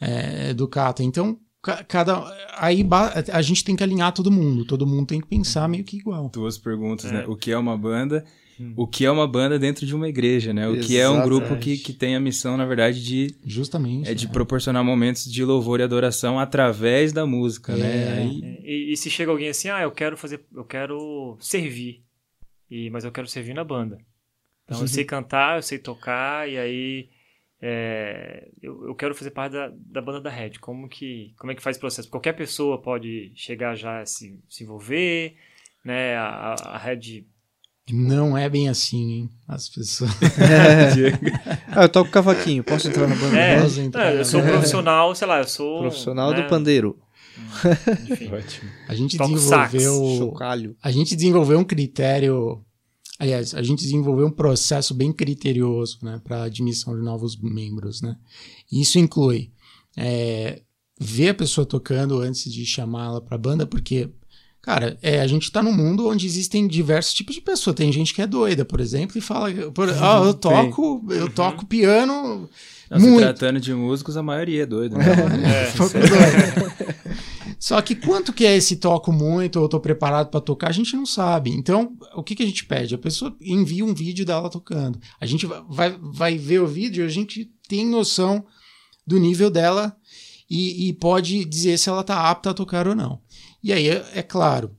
é, 0.00 0.52
do 0.54 0.66
Cata. 0.66 1.02
Então, 1.04 1.38
ca- 1.62 1.84
cada 1.84 2.24
aí 2.58 2.84
a 3.32 3.42
gente 3.42 3.62
tem 3.62 3.76
que 3.76 3.82
alinhar 3.82 4.12
todo 4.12 4.30
mundo. 4.30 4.64
Todo 4.64 4.86
mundo 4.86 5.06
tem 5.06 5.20
que 5.20 5.26
pensar 5.28 5.68
meio 5.68 5.84
que 5.84 5.96
igual. 5.98 6.28
Duas 6.30 6.58
perguntas, 6.58 7.10
É. 7.10 7.12
né? 7.12 7.26
O 7.28 7.36
que 7.36 7.50
é 7.52 7.58
uma 7.58 7.76
banda? 7.76 8.24
O 8.76 8.86
que 8.86 9.04
é 9.04 9.10
uma 9.10 9.26
banda 9.26 9.58
dentro 9.58 9.84
de 9.84 9.94
uma 9.94 10.08
igreja, 10.08 10.52
né? 10.52 10.68
O 10.68 10.78
que 10.78 10.98
é 10.98 11.08
um 11.08 11.22
grupo 11.22 11.56
que, 11.56 11.76
que 11.76 11.92
tem 11.92 12.14
a 12.14 12.20
missão, 12.20 12.56
na 12.56 12.64
verdade, 12.64 13.02
de, 13.02 13.34
Justamente. 13.44 14.08
é 14.08 14.14
de 14.14 14.26
né? 14.26 14.32
proporcionar 14.32 14.84
momentos 14.84 15.30
de 15.30 15.44
louvor 15.44 15.80
e 15.80 15.82
adoração 15.82 16.38
através 16.38 17.12
da 17.12 17.26
música, 17.26 17.74
né? 17.74 18.04
É. 18.04 18.12
Aí, 18.18 18.60
E, 18.62 18.92
e 18.92 18.96
se 18.96 19.10
chega 19.10 19.30
alguém 19.30 19.48
assim, 19.48 19.68
ah, 19.68 19.82
eu 19.82 19.90
quero 19.90 20.16
fazer, 20.16 20.44
eu 20.54 20.64
quero 20.64 21.36
servir, 21.40 22.02
e, 22.70 22.90
mas 22.90 23.04
eu 23.04 23.12
quero 23.12 23.26
servir 23.26 23.54
na 23.54 23.64
banda. 23.64 23.98
Então 24.64 24.80
eu 24.80 24.88
sei 24.88 25.04
cantar, 25.04 25.58
eu 25.58 25.62
sei 25.62 25.78
tocar, 25.78 26.48
e 26.48 26.56
aí 26.56 27.08
é, 27.60 28.48
eu, 28.62 28.88
eu 28.88 28.94
quero 28.94 29.14
fazer 29.14 29.30
parte 29.30 29.52
da, 29.52 29.72
da 29.74 30.02
banda 30.02 30.20
da 30.20 30.30
Red. 30.30 30.52
Como 30.60 30.88
que, 30.88 31.34
como 31.38 31.50
é 31.50 31.54
que 31.54 31.62
faz 31.62 31.76
o 31.76 31.80
processo? 31.80 32.10
Qualquer 32.10 32.34
pessoa 32.34 32.80
pode 32.80 33.32
chegar 33.34 33.74
já 33.74 34.00
a 34.00 34.06
se, 34.06 34.38
se 34.48 34.64
envolver, 34.64 35.34
né? 35.84 36.16
A, 36.16 36.54
a 36.54 36.78
Red 36.78 37.24
Não 37.92 38.36
é 38.36 38.48
bem 38.48 38.68
assim, 38.68 39.12
hein? 39.12 39.30
As 39.46 39.68
pessoas. 39.68 40.10
Ah, 41.76 41.82
eu 41.82 41.88
toco 41.88 42.10
cavaquinho, 42.10 42.62
posso 42.62 42.86
entrar 42.88 43.08
na 43.08 43.16
banda? 43.16 43.36
É, 43.36 43.60
Posso 43.60 43.80
entrar 43.80 44.14
eu 44.14 44.24
sou 44.24 44.40
profissional, 44.40 45.12
sei 45.14 45.26
lá, 45.26 45.38
eu 45.38 45.48
sou 45.48 45.80
Profissional 45.80 46.30
né, 46.30 46.40
do 46.40 46.48
pandeiro. 46.48 46.96
Enfim, 48.08 48.32
ótimo. 48.32 48.70
A 48.88 48.94
gente 48.94 49.16
Toco 49.16 49.34
desenvolveu. 49.34 50.16
Chocalho. 50.18 50.76
A 50.82 50.90
gente 50.90 51.16
desenvolveu 51.16 51.58
um 51.58 51.64
critério. 51.64 52.64
Aliás, 53.18 53.54
a 53.54 53.62
gente 53.62 53.82
desenvolveu 53.82 54.26
um 54.26 54.30
processo 54.30 54.94
bem 54.94 55.12
criterioso 55.12 55.98
né, 56.02 56.20
para 56.22 56.44
admissão 56.44 56.94
de 56.96 57.02
novos 57.02 57.36
membros. 57.36 58.02
Né? 58.02 58.16
Isso 58.70 58.98
inclui 58.98 59.52
é, 59.96 60.62
ver 60.98 61.30
a 61.30 61.34
pessoa 61.34 61.66
tocando 61.66 62.20
antes 62.20 62.52
de 62.52 62.64
chamá-la 62.64 63.20
para 63.20 63.36
a 63.36 63.38
banda, 63.38 63.66
porque, 63.66 64.10
cara, 64.64 64.96
é, 65.02 65.20
a 65.20 65.26
gente 65.26 65.42
está 65.42 65.62
num 65.62 65.72
mundo 65.72 66.08
onde 66.08 66.26
existem 66.26 66.66
diversos 66.66 67.12
tipos 67.12 67.34
de 67.34 67.40
pessoas. 67.42 67.76
Tem 67.76 67.92
gente 67.92 68.14
que 68.14 68.22
é 68.22 68.26
doida, 68.26 68.64
por 68.64 68.80
exemplo, 68.80 69.18
e 69.18 69.20
fala: 69.20 69.52
por, 69.72 69.88
ah, 69.90 70.22
eu 70.24 70.32
toco, 70.32 71.04
eu 71.10 71.28
toco 71.28 71.66
piano. 71.66 72.48
Não, 72.90 72.98
se 72.98 73.06
muito. 73.06 73.20
tratando 73.22 73.60
de 73.60 73.74
músicos, 73.74 74.16
a 74.16 74.22
maioria 74.22 74.62
é 74.62 74.66
doida, 74.66 74.96
né? 74.96 75.04
é, 75.44 75.72
doido. 75.76 76.74
Só 77.58 77.80
que 77.82 77.94
quanto 77.94 78.32
que 78.32 78.44
é 78.44 78.56
esse 78.56 78.76
toco 78.76 79.12
muito 79.12 79.60
ou 79.60 79.68
tô 79.68 79.80
preparado 79.80 80.28
para 80.30 80.40
tocar, 80.40 80.68
a 80.68 80.72
gente 80.72 80.96
não 80.96 81.06
sabe. 81.06 81.50
Então, 81.50 81.96
o 82.14 82.22
que, 82.22 82.34
que 82.34 82.42
a 82.42 82.46
gente 82.46 82.64
pede? 82.64 82.94
A 82.94 82.98
pessoa 82.98 83.34
envia 83.40 83.84
um 83.84 83.94
vídeo 83.94 84.24
dela 84.24 84.50
tocando. 84.50 84.98
A 85.20 85.26
gente 85.26 85.46
vai- 85.46 85.62
vai, 85.68 85.98
vai 86.00 86.38
ver 86.38 86.60
o 86.60 86.66
vídeo, 86.66 87.04
a 87.04 87.08
gente 87.08 87.50
tem 87.68 87.86
noção 87.86 88.44
do 89.06 89.18
nível 89.18 89.50
dela 89.50 89.96
e, 90.48 90.88
e 90.88 90.92
pode 90.92 91.44
dizer 91.44 91.78
se 91.78 91.88
ela 91.88 92.04
tá 92.04 92.28
apta 92.30 92.50
a 92.50 92.54
tocar 92.54 92.86
ou 92.86 92.94
não. 92.94 93.18
E 93.64 93.72
aí, 93.72 93.88
é, 93.88 94.04
é 94.16 94.22
claro, 94.22 94.76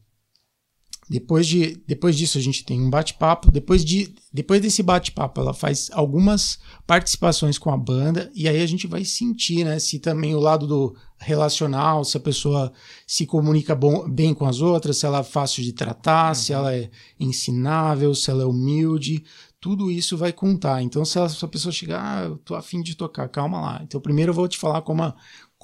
depois, 1.09 1.45
de, 1.45 1.83
depois 1.87 2.15
disso 2.15 2.37
a 2.37 2.41
gente 2.41 2.63
tem 2.63 2.79
um 2.79 2.89
bate-papo. 2.89 3.51
Depois, 3.51 3.85
de, 3.85 4.13
depois 4.31 4.61
desse 4.61 4.83
bate-papo, 4.83 5.41
ela 5.41 5.55
faz 5.55 5.89
algumas 5.91 6.59
participações 6.85 7.57
com 7.57 7.71
a 7.71 7.77
banda 7.77 8.31
e 8.35 8.47
aí 8.47 8.61
a 8.61 8.65
gente 8.67 8.85
vai 8.85 9.03
sentir, 9.03 9.63
né, 9.63 9.79
se 9.79 9.99
também 9.99 10.35
o 10.35 10.39
lado 10.39 10.67
do 10.67 10.95
relacional, 11.17 12.03
se 12.03 12.17
a 12.17 12.19
pessoa 12.19 12.71
se 13.07 13.25
comunica 13.25 13.73
bom, 13.73 14.07
bem 14.07 14.35
com 14.35 14.45
as 14.45 14.61
outras, 14.61 14.97
se 14.97 15.05
ela 15.05 15.19
é 15.19 15.23
fácil 15.23 15.63
de 15.63 15.73
tratar, 15.73 16.35
se 16.35 16.53
ela 16.53 16.75
é 16.75 16.91
ensinável, 17.19 18.13
se 18.13 18.29
ela 18.29 18.43
é 18.43 18.45
humilde, 18.45 19.23
tudo 19.65 19.89
isso 19.89 20.15
vai 20.15 20.31
contar. 20.31 20.83
Então, 20.83 21.03
se, 21.03 21.17
ela, 21.17 21.27
se 21.27 21.43
a 21.43 21.47
pessoa 21.47 21.71
chegar, 21.71 22.01
ah, 22.03 22.25
eu 22.25 22.37
tô 22.37 22.53
afim 22.53 22.83
de 22.83 22.95
tocar, 22.95 23.27
calma 23.29 23.59
lá. 23.59 23.81
Então, 23.83 23.99
primeiro 23.99 24.29
eu 24.29 24.35
vou 24.35 24.47
te 24.47 24.59
falar 24.59 24.83
como 24.83 25.01
a, 25.01 25.15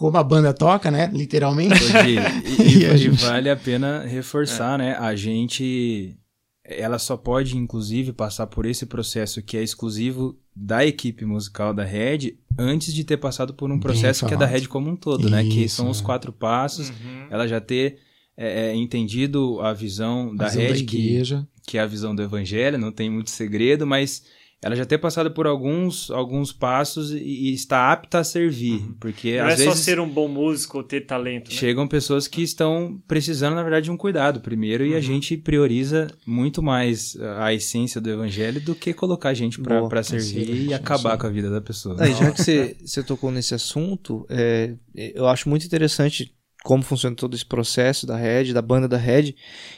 como 0.01 0.17
a 0.17 0.23
banda 0.23 0.51
toca, 0.51 0.89
né, 0.89 1.11
literalmente. 1.13 1.75
Di, 1.75 2.15
e, 2.59 2.79
e- 2.79 2.79
E 2.79 2.85
a 2.87 2.93
e 2.95 2.97
gente- 2.97 3.23
vale 3.23 3.49
a 3.51 3.55
pena 3.55 4.03
reforçar, 4.03 4.77
né? 4.79 4.95
A 4.97 5.15
gente. 5.15 6.17
Ela 6.63 6.97
só 6.99 7.15
pode, 7.17 7.57
inclusive, 7.57 8.13
passar 8.13 8.47
por 8.47 8.65
esse 8.65 8.85
processo 8.85 9.41
que 9.41 9.57
é 9.57 9.63
exclusivo 9.63 10.37
da 10.55 10.85
equipe 10.85 11.25
musical 11.25 11.73
da 11.73 11.83
Red 11.83 12.35
antes 12.57 12.93
de 12.93 13.03
ter 13.03 13.17
passado 13.17 13.53
por 13.53 13.69
um 13.71 13.79
processo 13.79 14.25
que 14.25 14.33
é 14.33 14.37
da. 14.37 14.45
Red 14.45 14.67
como 14.67 14.89
um 14.89 14.95
todo, 14.95 15.29
né? 15.29 15.43
Que 15.43 15.65
Isso, 15.65 15.75
são 15.77 15.89
os 15.89 15.99
é. 16.01 16.03
quatro 16.03 16.31
passos. 16.33 16.89
uhum. 16.89 17.27
Ela 17.29 17.47
já 17.47 17.59
ter 17.61 17.97
é, 18.37 18.67
é, 18.69 18.75
entendido 18.75 19.59
a 19.61 19.71
visão 19.73 20.35
da 20.35 20.47
Visão 20.47 20.61
da 20.63 20.67
rede, 20.69 20.83
que, 20.85 21.21
que 21.67 21.77
é 21.77 21.81
a 21.81 21.85
visão 21.85 22.15
do 22.15 22.21
evangelho, 22.23 22.77
não 22.77 22.91
tem 22.91 23.09
muito 23.09 23.29
segredo, 23.29 23.85
mas 23.85 24.23
ela 24.63 24.75
já 24.75 24.85
ter 24.85 24.99
passado 24.99 25.31
por 25.31 25.47
alguns, 25.47 26.11
alguns 26.11 26.53
passos 26.53 27.11
e, 27.11 27.17
e 27.17 27.53
está 27.53 27.91
apta 27.91 28.19
a 28.19 28.23
servir. 28.23 28.81
Porque 28.99 29.37
Não 29.37 29.47
às 29.47 29.53
é 29.53 29.63
só 29.63 29.71
vezes 29.71 29.83
ser 29.83 29.99
um 29.99 30.07
bom 30.07 30.27
músico 30.27 30.77
ou 30.77 30.83
ter 30.83 31.01
talento, 31.01 31.49
né? 31.49 31.57
chegam 31.57 31.87
pessoas 31.87 32.27
que 32.27 32.43
estão 32.43 33.01
precisando, 33.07 33.55
na 33.55 33.63
verdade, 33.63 33.85
de 33.85 33.91
um 33.91 33.97
cuidado 33.97 34.39
primeiro, 34.39 34.85
e 34.85 34.93
a 34.93 35.01
gente 35.01 35.35
prioriza 35.35 36.07
muito 36.25 36.61
mais 36.61 37.17
a 37.39 37.51
essência 37.53 37.99
do 37.99 38.09
evangelho 38.09 38.61
do 38.61 38.75
que 38.75 38.93
colocar 38.93 39.29
a 39.29 39.33
gente 39.33 39.59
para 39.59 40.03
servir 40.03 40.41
excelente, 40.41 40.67
e 40.67 40.73
acabar 40.73 41.11
isso. 41.11 41.19
com 41.19 41.27
a 41.27 41.29
vida 41.29 41.49
da 41.49 41.61
pessoa. 41.61 41.95
Aí, 41.99 42.13
já 42.13 42.31
que 42.31 42.43
você, 42.43 42.77
você 42.83 43.01
tocou 43.01 43.31
nesse 43.31 43.55
assunto, 43.55 44.25
é, 44.29 44.75
eu 44.93 45.27
acho 45.27 45.49
muito 45.49 45.65
interessante 45.65 46.35
como 46.63 46.83
funciona 46.83 47.15
todo 47.15 47.35
esse 47.35 47.45
processo 47.45 48.05
da 48.05 48.15
Red, 48.15 48.53
da 48.53 48.61
banda 48.61 48.87
da 48.87 48.97
Red. 48.97 49.35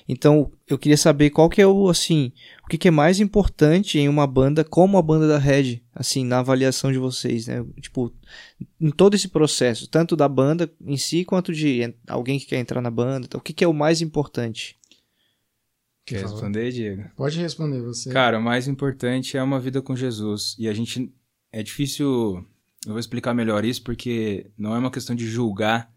Então, 0.08 0.52
eu 0.68 0.78
queria 0.78 0.98
saber 0.98 1.30
qual 1.30 1.50
que 1.50 1.62
é 1.62 1.68
o, 1.68 1.90
assim, 1.90 2.34
o 2.64 2.68
que, 2.68 2.78
que 2.78 2.88
é 2.90 2.92
mais 2.92 3.20
importante 3.20 3.98
em 3.98 4.10
uma 4.10 4.28
banda 4.28 4.64
como 4.64 4.98
a 4.98 5.02
banda 5.02 5.28
da 5.28 5.38
Red, 5.38 5.82
assim, 5.96 6.26
na 6.26 6.40
avaliação 6.40 6.92
de 6.92 6.98
vocês, 6.98 7.48
né? 7.48 7.66
Tipo, 7.80 8.14
em 8.82 8.92
todo 8.92 9.16
esse 9.16 9.30
processo, 9.30 9.88
tanto 9.88 10.16
da 10.16 10.28
banda 10.28 10.72
em 10.86 10.98
si, 10.98 11.24
quanto 11.24 11.54
de 11.54 11.94
alguém 12.08 12.38
que 12.38 12.48
quer 12.48 12.58
entrar 12.58 12.82
na 12.82 12.92
banda. 12.92 13.26
Então, 13.26 13.40
o 13.40 13.44
que, 13.44 13.54
que 13.54 13.64
é 13.64 13.68
o 13.68 13.74
mais 13.74 14.02
importante? 14.02 14.78
Quer 16.06 16.22
responder, 16.22 16.70
Diego? 16.70 17.04
Pode 17.16 17.40
responder 17.40 17.82
você. 17.82 18.12
Cara, 18.12 18.38
o 18.38 18.44
mais 18.44 18.68
importante 18.68 19.38
é 19.38 19.44
uma 19.44 19.60
vida 19.60 19.82
com 19.82 19.96
Jesus. 19.96 20.54
E 20.60 20.68
a 20.68 20.74
gente. 20.74 21.14
É 21.50 21.64
difícil. 21.64 22.46
Eu 22.86 22.92
vou 22.92 23.00
explicar 23.00 23.34
melhor 23.34 23.64
isso 23.64 23.82
porque 23.84 24.52
não 24.58 24.76
é 24.76 24.80
uma 24.80 24.92
questão 24.92 25.16
de 25.16 25.26
julgar 25.26 25.93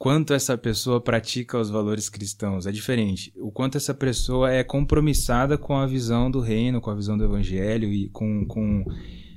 quanto 0.00 0.32
essa 0.32 0.56
pessoa 0.56 0.98
pratica 0.98 1.60
os 1.60 1.68
valores 1.68 2.08
cristãos. 2.08 2.66
É 2.66 2.72
diferente. 2.72 3.30
O 3.36 3.52
quanto 3.52 3.76
essa 3.76 3.92
pessoa 3.92 4.50
é 4.50 4.64
compromissada 4.64 5.58
com 5.58 5.76
a 5.76 5.86
visão 5.86 6.30
do 6.30 6.40
reino, 6.40 6.80
com 6.80 6.90
a 6.90 6.94
visão 6.94 7.18
do 7.18 7.24
evangelho 7.24 7.92
e 7.92 8.08
com, 8.08 8.46
com 8.46 8.82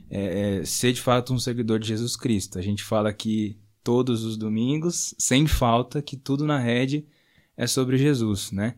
é, 0.09 0.59
é, 0.61 0.65
ser 0.65 0.93
de 0.93 1.01
fato 1.01 1.33
um 1.33 1.37
seguidor 1.37 1.79
de 1.79 1.89
Jesus 1.89 2.15
Cristo. 2.15 2.57
A 2.57 2.61
gente 2.61 2.81
fala 2.81 3.09
aqui 3.09 3.57
todos 3.83 4.23
os 4.23 4.37
domingos, 4.37 5.13
sem 5.19 5.45
falta, 5.47 6.01
que 6.01 6.15
tudo 6.15 6.45
na 6.45 6.57
rede 6.57 7.05
é 7.57 7.67
sobre 7.67 7.97
Jesus, 7.97 8.53
né? 8.53 8.75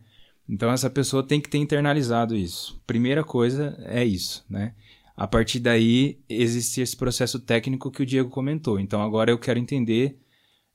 Então 0.48 0.72
essa 0.72 0.90
pessoa 0.90 1.22
tem 1.22 1.40
que 1.40 1.48
ter 1.48 1.58
internalizado 1.58 2.34
isso. 2.34 2.82
Primeira 2.84 3.22
coisa 3.22 3.78
é 3.84 4.04
isso, 4.04 4.44
né? 4.50 4.74
A 5.16 5.28
partir 5.28 5.60
daí 5.60 6.18
existe 6.28 6.80
esse 6.80 6.96
processo 6.96 7.38
técnico 7.38 7.92
que 7.92 8.02
o 8.02 8.06
Diego 8.06 8.28
comentou. 8.28 8.80
Então 8.80 9.00
agora 9.00 9.30
eu 9.30 9.38
quero 9.38 9.60
entender 9.60 10.18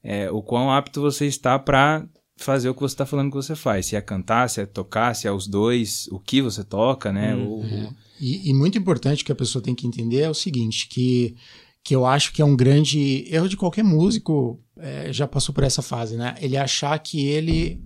é, 0.04 0.30
o 0.32 0.42
quão 0.42 0.72
apto 0.72 1.02
você 1.02 1.26
está 1.26 1.58
para 1.60 2.06
fazer 2.38 2.70
o 2.70 2.74
que 2.74 2.82
você 2.82 2.94
está 2.94 3.06
falando 3.06 3.30
que 3.30 3.36
você 3.36 3.56
faz. 3.56 3.86
Se 3.88 3.96
é 3.96 4.02
cantar, 4.02 4.50
se 4.50 4.62
é 4.62 4.66
tocar, 4.66 5.16
se 5.16 5.28
é 5.28 5.32
os 5.32 5.48
dois, 5.48 6.08
o 6.12 6.20
que 6.20 6.42
você 6.42 6.64
toca, 6.64 7.12
né? 7.12 7.36
O- 7.36 7.60
o- 7.60 7.94
E, 8.20 8.50
e 8.50 8.54
muito 8.54 8.78
importante 8.78 9.24
que 9.26 9.32
a 9.32 9.36
pessoa 9.36 9.64
tem 9.64 9.74
que 9.76 9.86
entender 9.88 10.22
é 10.22 10.30
o 10.30 10.34
seguinte, 10.34 10.88
que, 10.90 11.36
que 11.84 11.96
eu 11.96 12.06
acho 12.06 12.32
que 12.34 12.42
é 12.42 12.46
um 12.46 12.56
grande 12.56 13.26
erro 13.32 13.50
de 13.50 13.58
qualquer 13.58 13.84
músico, 13.84 14.60
é, 14.78 15.12
já 15.12 15.28
passou 15.28 15.54
por 15.56 15.64
essa 15.64 15.82
fase, 15.82 16.16
né? 16.18 16.36
Ele 16.40 16.56
achar 16.58 16.98
que 17.00 17.26
ele 17.26 17.82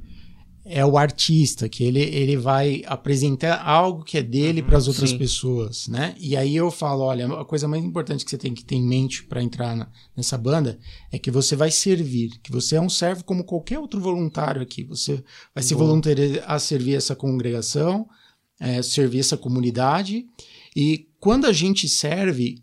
é 0.68 0.84
o 0.84 0.98
artista, 0.98 1.70
que 1.70 1.84
ele, 1.84 2.02
ele 2.02 2.36
vai 2.36 2.82
apresentar 2.88 3.62
algo 3.64 4.04
que 4.04 4.18
é 4.18 4.24
dele 4.24 4.64
para 4.64 4.78
as 4.80 4.88
outras 4.88 5.12
sim. 5.12 5.18
pessoas, 5.18 5.88
né? 5.88 6.16
E 6.20 6.36
aí 6.36 6.56
eu 6.56 6.72
falo, 6.72 7.04
olha, 7.04 7.28
a 7.28 7.46
coisa 7.46 7.68
mais 7.68 7.84
importante 7.84 8.26
que 8.26 8.32
você 8.32 8.38
tem 8.38 8.52
que 8.52 8.66
ter 8.66 8.76
em 8.76 8.84
mente 8.84 9.24
para 9.26 9.44
entrar 9.44 9.76
na- 9.76 9.88
nessa 10.18 10.38
banda 10.40 10.80
é 11.12 11.20
que 11.20 11.30
você 11.30 11.56
vai 11.56 11.70
servir, 11.70 12.32
que 12.42 12.52
você 12.52 12.78
é 12.78 12.82
um 12.82 12.90
servo 12.90 13.24
como 13.24 13.44
qualquer 13.44 13.78
outro 13.78 14.00
voluntário 14.02 14.60
aqui. 14.60 14.84
Você 14.84 15.24
vai 15.54 15.64
se 15.64 15.76
voluntariar 15.76 16.44
a 16.48 16.58
servir 16.58 16.96
essa 16.96 17.16
congregação, 17.16 18.08
é, 18.60 18.82
servir 18.82 19.20
essa 19.20 19.38
comunidade. 19.38 20.26
E 20.76 21.08
quando 21.20 21.46
a 21.46 21.54
gente 21.54 21.88
serve, 21.88 22.58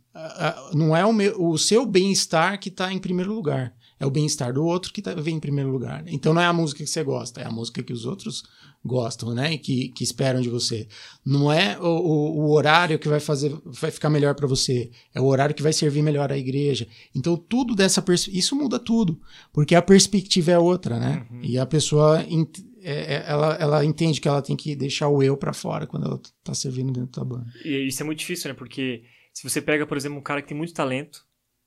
não 0.75 0.97
é 0.97 1.05
o, 1.07 1.13
meu- 1.13 1.41
o 1.41 1.57
seu 1.57 1.87
bem-estar 1.87 2.59
que 2.59 2.69
está 2.69 2.93
em 2.93 2.99
primeiro 2.99 3.33
lugar. 3.33 3.73
É 4.03 4.07
o 4.07 4.11
bem-estar 4.11 4.53
do 4.53 4.65
outro 4.65 4.93
que 4.93 5.01
tá, 5.01 5.15
vem 5.15 5.37
em 5.37 5.41
primeiro 5.41 5.71
lugar. 5.71 6.03
Então 6.09 6.35
não 6.35 6.43
é 6.43 6.47
a 6.47 6.53
música 6.53 6.83
que 6.83 6.91
você 6.91 7.05
gosta, 7.05 7.41
é 7.41 7.47
a 7.47 7.51
música 7.51 7.83
que 7.83 7.93
os 7.93 8.05
outros 8.05 8.43
gostam, 8.85 9.33
né? 9.33 9.53
E 9.53 9.59
que, 9.59 9.89
que 9.91 10.03
esperam 10.03 10.41
de 10.41 10.49
você. 10.49 10.89
Não 11.25 11.53
é 11.53 11.79
o, 11.79 11.85
o- 11.85 12.41
o 12.41 12.51
horário 12.53 12.99
que 12.99 13.09
vai 13.09 13.21
fazer, 13.21 13.57
vai 13.65 13.93
ficar 13.93 14.11
melhor 14.11 14.35
para 14.35 14.47
você. 14.49 14.91
É 15.15 15.21
o 15.21 15.25
horário 15.27 15.55
que 15.55 15.63
vai 15.63 15.73
servir 15.73 16.03
melhor 16.03 16.33
a 16.33 16.37
igreja. 16.37 16.87
Então 17.15 17.37
tudo 17.37 17.77
dessa 17.77 18.05
isso 18.33 18.57
muda 18.57 18.79
tudo, 18.81 19.21
porque 19.53 19.75
a 19.77 19.81
perspectiva 19.83 20.51
é 20.51 20.59
outra, 20.59 20.99
né? 20.99 21.25
E 21.41 21.57
a 21.57 21.65
pessoa 21.65 22.21
é- 22.23 23.15
é- 23.15 23.25
ela, 23.29 23.55
ela 23.55 23.85
entende 23.85 24.21
que 24.21 24.27
ela 24.27 24.43
tem 24.43 24.57
que 24.57 24.75
deixar 24.75 25.07
o 25.09 25.23
eu 25.23 25.37
para 25.37 25.53
fora 25.53 25.87
quando 25.87 26.07
ela 26.07 26.21
tá 26.43 26.53
servindo 26.53 26.93
dentro 26.93 27.21
da 27.21 27.25
banda. 27.25 27.47
E 27.65 27.87
isso 27.87 28.03
é 28.03 28.05
muito 28.05 28.19
difícil, 28.19 28.49
né? 28.51 28.55
Porque 28.55 29.05
se 29.33 29.49
você 29.49 29.63
pega, 29.63 29.87
por 29.87 29.97
exemplo, 29.97 30.19
um 30.19 30.23
cara 30.23 30.43
que 30.43 30.49
tem 30.49 30.57
muito 30.57 30.75
talento, 30.75 31.21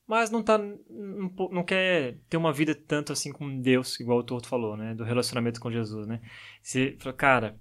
mas 0.07 0.29
não 0.29 0.43
tá. 0.43 0.57
Não, 0.57 1.31
não 1.51 1.63
quer 1.63 2.17
ter 2.29 2.37
uma 2.37 2.53
vida 2.53 2.75
tanto 2.75 3.11
assim 3.13 3.31
com 3.31 3.59
Deus, 3.59 3.99
igual 3.99 4.19
o 4.19 4.23
Torto 4.23 4.47
falou, 4.47 4.77
né? 4.77 4.93
Do 4.93 5.03
relacionamento 5.03 5.59
com 5.59 5.71
Jesus, 5.71 6.05
né? 6.07 6.19
Você 6.61 6.95
fala, 6.99 7.15
cara, 7.15 7.55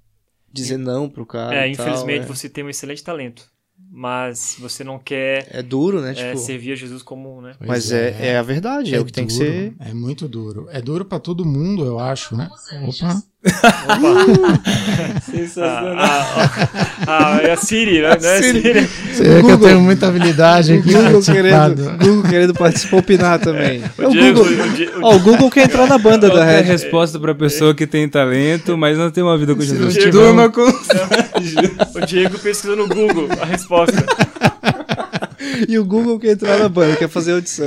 Dizer 0.53 0.77
não 0.77 1.09
pro 1.09 1.25
cara. 1.27 1.55
é, 1.57 1.71
e 1.71 1.77
tal, 1.77 1.87
infelizmente 1.87 2.23
é. 2.23 2.27
você 2.27 2.49
tem 2.49 2.63
um 2.63 2.69
excelente 2.69 3.03
talento, 3.03 3.51
mas 3.91 4.57
você 4.59 4.85
não 4.85 4.99
quer 5.01 5.49
É 5.51 5.63
duro, 5.63 6.01
né? 6.01 6.13
é, 6.13 6.15
Tipo, 6.15 6.39
servir 6.39 6.73
a 6.73 6.77
Jesus 6.77 7.03
como, 7.03 7.41
né? 7.41 7.55
Pois 7.59 7.69
mas 7.69 7.91
é, 7.93 8.29
é 8.29 8.37
a 8.39 8.43
verdade, 8.43 8.95
é, 8.95 9.01
o 9.01 9.05
que 9.05 9.13
tem 9.13 9.27
que 9.27 9.33
ser. 9.33 9.75
É 9.81 9.93
muito 9.93 10.29
duro. 10.29 10.69
É 10.71 10.81
duro 10.81 11.05
para 11.05 11.19
todo 11.19 11.45
mundo, 11.45 11.85
eu 11.85 11.99
acho, 11.99 12.37
né? 12.37 12.49
Opa. 12.87 13.21
Ah, 15.59 15.95
ah, 15.99 16.69
ah, 17.07 17.39
é 17.43 17.51
a 17.51 17.57
Siri, 17.57 18.01
né? 18.01 18.17
Não 18.21 18.29
é 18.29 18.39
a 18.39 18.43
Siri. 18.43 18.63
Siri. 18.63 18.81
Você 19.17 19.23
vê 19.23 19.29
que 19.31 19.37
eu 19.37 19.43
Google. 19.43 19.69
tenho 19.69 19.81
muita 19.81 20.09
habilidade 20.09 20.73
O 20.75 20.79
aqui 20.81 20.93
Google 20.93 21.23
querendo, 21.23 21.91
Google 21.99 22.23
querendo 22.31 22.55
participar, 22.55 22.97
opinar 22.99 23.39
também. 23.39 23.83
É 23.99 24.07
o 24.07 24.11
Diego, 24.11 24.45
Google, 24.45 24.65
o 24.65 24.69
Di- 24.71 24.85
o 24.89 25.01
Ó, 25.03 25.15
o 25.15 25.19
Google 25.21 25.51
quer 25.51 25.65
entrar 25.65 25.87
na 25.87 25.99
banda 25.99 26.29
da 26.35 26.45
é 26.45 26.59
a 26.59 26.61
Red. 26.61 26.73
resposta 26.73 27.19
para 27.19 27.35
pessoa 27.35 27.75
que 27.75 27.87
tem 27.87 28.09
talento, 28.09 28.77
mas 28.77 28.99
não 28.99 29.11
tem 29.11 29.23
uma 29.23 29.37
vida 29.39 29.55
com 29.55 29.61
Jesus? 29.63 29.95
tiver 29.95 30.11
Durma 30.11 30.51
com 30.51 30.63
O 31.95 32.07
Diego 32.07 32.39
pesquisou 32.39 32.77
no 32.77 32.89
Google 32.89 33.29
a 33.41 33.45
resposta. 33.47 33.95
E 35.69 35.79
o 35.79 35.85
Google 35.85 36.19
quer 36.19 36.33
entrar 36.33 36.59
na 36.59 36.69
banda, 36.69 36.97
quer 36.97 37.09
fazer 37.09 37.33
audição. 37.33 37.67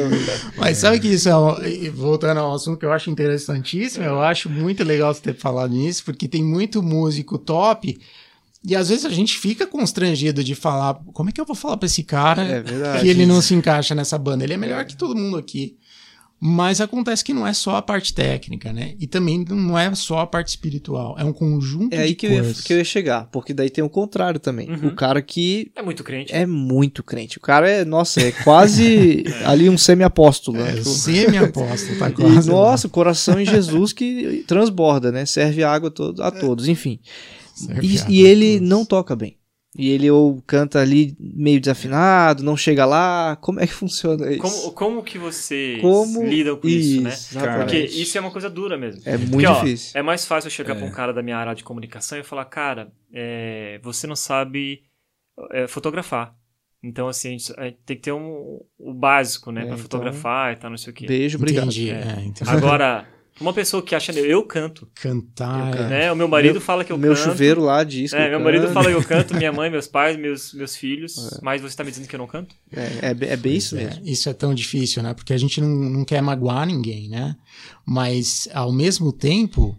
Mas 0.57 0.77
sabe 0.79 0.99
que 0.99 1.07
isso 1.07 1.29
é, 1.29 1.37
um- 1.37 1.55
voltando 1.93 2.39
ao 2.39 2.53
assunto 2.53 2.77
que 2.77 2.85
eu 2.85 2.91
acho 2.91 3.09
interessantíssimo, 3.09 4.03
eu 4.03 4.21
acho 4.21 4.49
muito 4.49 4.83
legal 4.83 5.13
você 5.13 5.21
ter 5.21 5.35
falado 5.35 5.71
nisso, 5.71 6.03
porque 6.03 6.27
tem 6.27 6.43
muito 6.43 6.83
músico 6.83 7.37
top, 7.37 7.97
e 8.65 8.75
às 8.75 8.89
vezes 8.89 9.05
a 9.05 9.09
gente 9.09 9.37
fica 9.37 9.65
constrangido 9.67 10.43
de 10.43 10.55
falar, 10.55 10.95
como 11.13 11.29
é 11.29 11.31
que 11.31 11.39
eu 11.39 11.45
vou 11.45 11.55
falar 11.55 11.77
pra 11.77 11.85
esse 11.85 12.03
cara 12.03 12.43
É 12.43 12.61
verdade. 12.61 13.01
que 13.01 13.07
ele 13.09 13.25
não 13.25 13.41
se 13.41 13.53
encaixa 13.53 13.93
nessa 13.95 14.17
banda? 14.17 14.43
Ele 14.43 14.53
é 14.53 14.57
melhor 14.57 14.83
que 14.85 14.95
todo 14.97 15.15
mundo 15.15 15.37
aqui. 15.37 15.77
Mas 16.39 16.79
acontece 16.79 17.23
que 17.23 17.33
não 17.33 17.47
é 17.47 17.51
só 17.51 17.77
a 17.77 17.81
parte 17.81 18.13
técnica, 18.13 18.71
né? 18.71 18.93
E 18.99 19.07
também 19.07 19.43
não 19.49 19.75
é 19.75 19.93
só 19.95 20.19
a 20.19 20.27
parte 20.27 20.49
espiritual, 20.49 21.15
é 21.17 21.23
um 21.23 21.33
conjunto 21.33 21.95
É 21.95 22.01
aí 22.01 22.09
de 22.09 22.15
que 22.15 22.27
eu, 22.27 22.31
ia, 22.31 22.41
coisas. 22.43 22.61
que 22.61 22.73
eu 22.73 22.77
ia 22.77 22.83
chegar, 22.83 23.25
porque 23.31 23.55
daí 23.55 23.71
tem 23.71 23.83
o 23.83 23.89
contrário 23.89 24.39
também. 24.39 24.69
Uhum. 24.69 24.89
O 24.89 24.95
cara 24.95 25.19
que 25.19 25.71
É 25.75 25.81
muito 25.81 26.03
crente. 26.03 26.31
é 26.31 26.45
muito 26.45 27.01
crente. 27.03 27.39
O 27.39 27.41
cara 27.41 27.67
é, 27.67 27.83
nossa, 27.83 28.21
é 28.21 28.31
quase 28.31 29.23
ali 29.45 29.67
um 29.67 29.79
semi-apóstolo. 29.79 30.59
Né? 30.59 30.73
É, 30.73 30.75
Tipo, 30.75 30.89
semi-aposta, 30.91 31.95
tá 31.95 32.09
e, 32.09 32.13
quase. 32.13 32.49
lá. 32.51 32.55
nossa, 32.55 32.85
o 32.85 32.89
coração 32.91 33.39
em 33.41 33.45
Jesus 33.45 33.91
que 33.91 34.43
transborda, 34.45 35.11
né? 35.11 35.25
Serve 35.25 35.63
água 35.63 35.91
a 36.21 36.27
a 36.27 36.29
todos, 36.31 36.67
enfim. 36.67 36.99
Serve 37.57 37.85
E, 37.85 37.99
e 38.21 38.25
ele 38.25 38.59
não 38.59 38.85
toca 38.85 39.15
bem. 39.15 39.37
E 39.79 39.89
ele 39.91 40.09
ou 40.09 40.41
canta 40.47 40.79
ali 40.79 41.15
meio 41.19 41.59
desafinado, 41.59 42.41
não 42.43 42.57
chega 42.57 42.83
lá. 42.85 43.35
Como 43.35 43.59
é 43.59 43.67
que 43.67 43.73
funciona 43.75 44.31
isso? 44.31 44.41
Como, 44.41 44.71
como 44.71 45.03
que 45.03 45.19
vocês 45.19 45.79
Como- 45.81 46.23
lidam 46.23 46.57
com 46.57 46.67
isso, 46.67 47.01
né? 47.01 47.09
exatamente. 47.11 47.59
Porque 47.59 47.77
isso 47.79 48.17
é 48.17 48.21
uma 48.21 48.31
coisa 48.31 48.49
dura 48.49 48.75
mesmo. 48.77 49.01
É 49.05 49.17
muito 49.17 49.31
Porque, 49.31 49.45
ó, 49.45 49.61
difícil. 49.61 49.91
é 49.99 50.01
mais 50.01 50.25
fácil 50.25 50.47
eu 50.47 50.51
chegar 50.51 50.75
É. 50.75 50.79
pra 50.79 50.87
um 50.87 50.91
cara 50.91 51.13
da 51.13 51.21
minha 51.21 51.37
área 51.37 51.53
de 51.53 51.63
comunicação 51.63 52.17
e 52.17 52.23
falar, 52.23 52.45
cara, 52.45 52.91
é, 53.13 53.79
você 53.83 54.07
não 54.07 54.15
sabe 54.15 54.81
é, 55.51 55.67
fotografar. 55.67 56.33
Então, 56.81 57.07
assim, 57.07 57.27
a 57.29 57.31
gente, 57.31 57.53
a 57.57 57.63
gente 57.65 57.77
tem 57.85 57.95
que 57.97 58.03
ter 58.03 58.11
um, 58.13 58.59
o 58.79 58.93
básico, 58.93 59.51
né? 59.51 59.61
É, 59.61 59.63
pra 59.65 59.73
então- 59.73 59.83
fotografar 59.83 60.53
e 60.53 60.55
tal, 60.55 60.69
não 60.71 60.77
sei 60.77 60.91
o 60.91 60.95
quê. 60.95 61.05
Beijo, 61.05 61.37
obrigado. 61.37 61.65
Entendi. 61.65 61.89
É. 61.91 61.93
é, 62.17 62.23
entendi. 62.25 62.49
Agora, 62.49 63.07
uma 63.39 63.53
pessoa 63.53 63.81
que 63.83 63.93
acha, 63.95 64.11
eu 64.11 64.43
canto, 64.43 64.87
Cantar. 64.95 65.59
Eu 65.59 65.67
é- 65.67 65.77
canto. 65.77 65.89
né? 65.89 66.11
O 66.11 66.15
meu 66.15 66.27
marido 66.27 66.53
Meu- 66.53 66.61
fala 66.61 66.83
que 66.83 66.91
eu 66.91 66.97
Meu 66.97 67.13
canto. 67.15 67.23
chuveiro 67.23 67.61
lá 67.61 67.83
diz 67.83 68.11
que 68.11 68.17
É, 68.17 68.25
eu 68.27 68.31
meu 68.31 68.39
marido 68.41 68.63
canto. 68.63 68.73
fala 68.73 68.87
que 68.89 68.95
eu 68.95 69.03
canto, 69.03 69.35
minha 69.35 69.51
mãe, 69.53 69.69
meus 69.69 69.87
pais, 69.87 70.17
meus, 70.17 70.53
meus 70.53 70.75
filhos. 70.75 71.39
Mas 71.41 71.61
você 71.61 71.75
tá 71.75 71.83
me 71.83 71.91
dizendo 71.91 72.07
que 72.07 72.15
eu 72.15 72.19
não 72.19 72.27
canto? 72.27 72.55
É, 72.71 72.81
é, 73.09 73.33
é 73.33 73.37
bem 73.37 73.55
isso 73.55 73.75
É, 73.77 73.83
mesmo. 73.85 74.05
isso 74.05 74.29
é 74.29 74.33
tão 74.33 74.53
difícil, 74.53 75.01
né? 75.03 75.13
Porque 75.13 75.33
a 75.33 75.37
gente 75.37 75.59
não, 75.61 75.69
não 75.69 76.05
quer 76.05 76.21
magoar 76.21 76.65
ninguém, 76.65 77.09
né? 77.09 77.35
Mas, 77.85 78.47
ao 78.53 78.71
mesmo 78.71 79.11
tempo, 79.13 79.77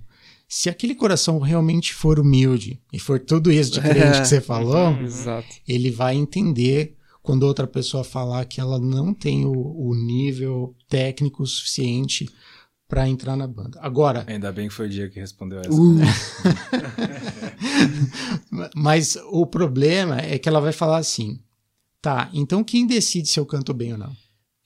se 0.49 0.68
aquele 0.71 0.94
coração 0.94 1.38
realmente 1.38 1.92
for 1.94 2.18
humilde 2.18 2.81
e 2.92 2.99
for 2.99 3.18
tudo 3.21 3.51
isso 3.53 3.71
de 3.73 3.81
crente 3.81 4.21
que 4.21 4.27
você 4.29 4.40
falou, 4.42 4.88
Uhum. 4.92 5.03
Exato. 5.05 5.47
ele 5.66 5.90
vai 5.90 6.14
entender 6.16 6.94
quando 7.23 7.42
outra 7.42 7.66
pessoa 7.66 8.03
falar 8.03 8.44
que 8.47 8.59
ela 8.59 8.79
não 8.79 9.12
tem 9.12 9.44
o, 9.44 9.51
o 9.53 9.94
nível 9.94 10.75
técnico 10.88 11.44
suficiente 11.47 12.27
para 12.88 13.07
entrar 13.07 13.37
na 13.37 13.46
banda. 13.46 13.79
Agora, 13.83 14.24
Ainda 14.27 14.51
bem 14.51 14.66
que 14.68 14.74
foi 14.74 14.87
o 14.87 14.88
dia 14.88 15.09
que 15.11 15.20
respondeu 15.20 15.61
essa. 15.61 15.70
Uh. 15.70 15.98
Mas 18.74 19.16
o 19.31 19.46
problema 19.46 20.18
é 20.20 20.38
que 20.38 20.48
ela 20.48 20.61
vai 20.61 20.72
falar 20.72 20.98
assim: 20.98 21.38
tá, 22.01 22.31
então 22.33 22.64
quem 22.64 22.87
decide 22.87 23.29
se 23.29 23.38
eu 23.38 23.46
canto 23.46 23.72
bem 23.74 23.92
ou 23.92 23.98
não? 23.98 24.12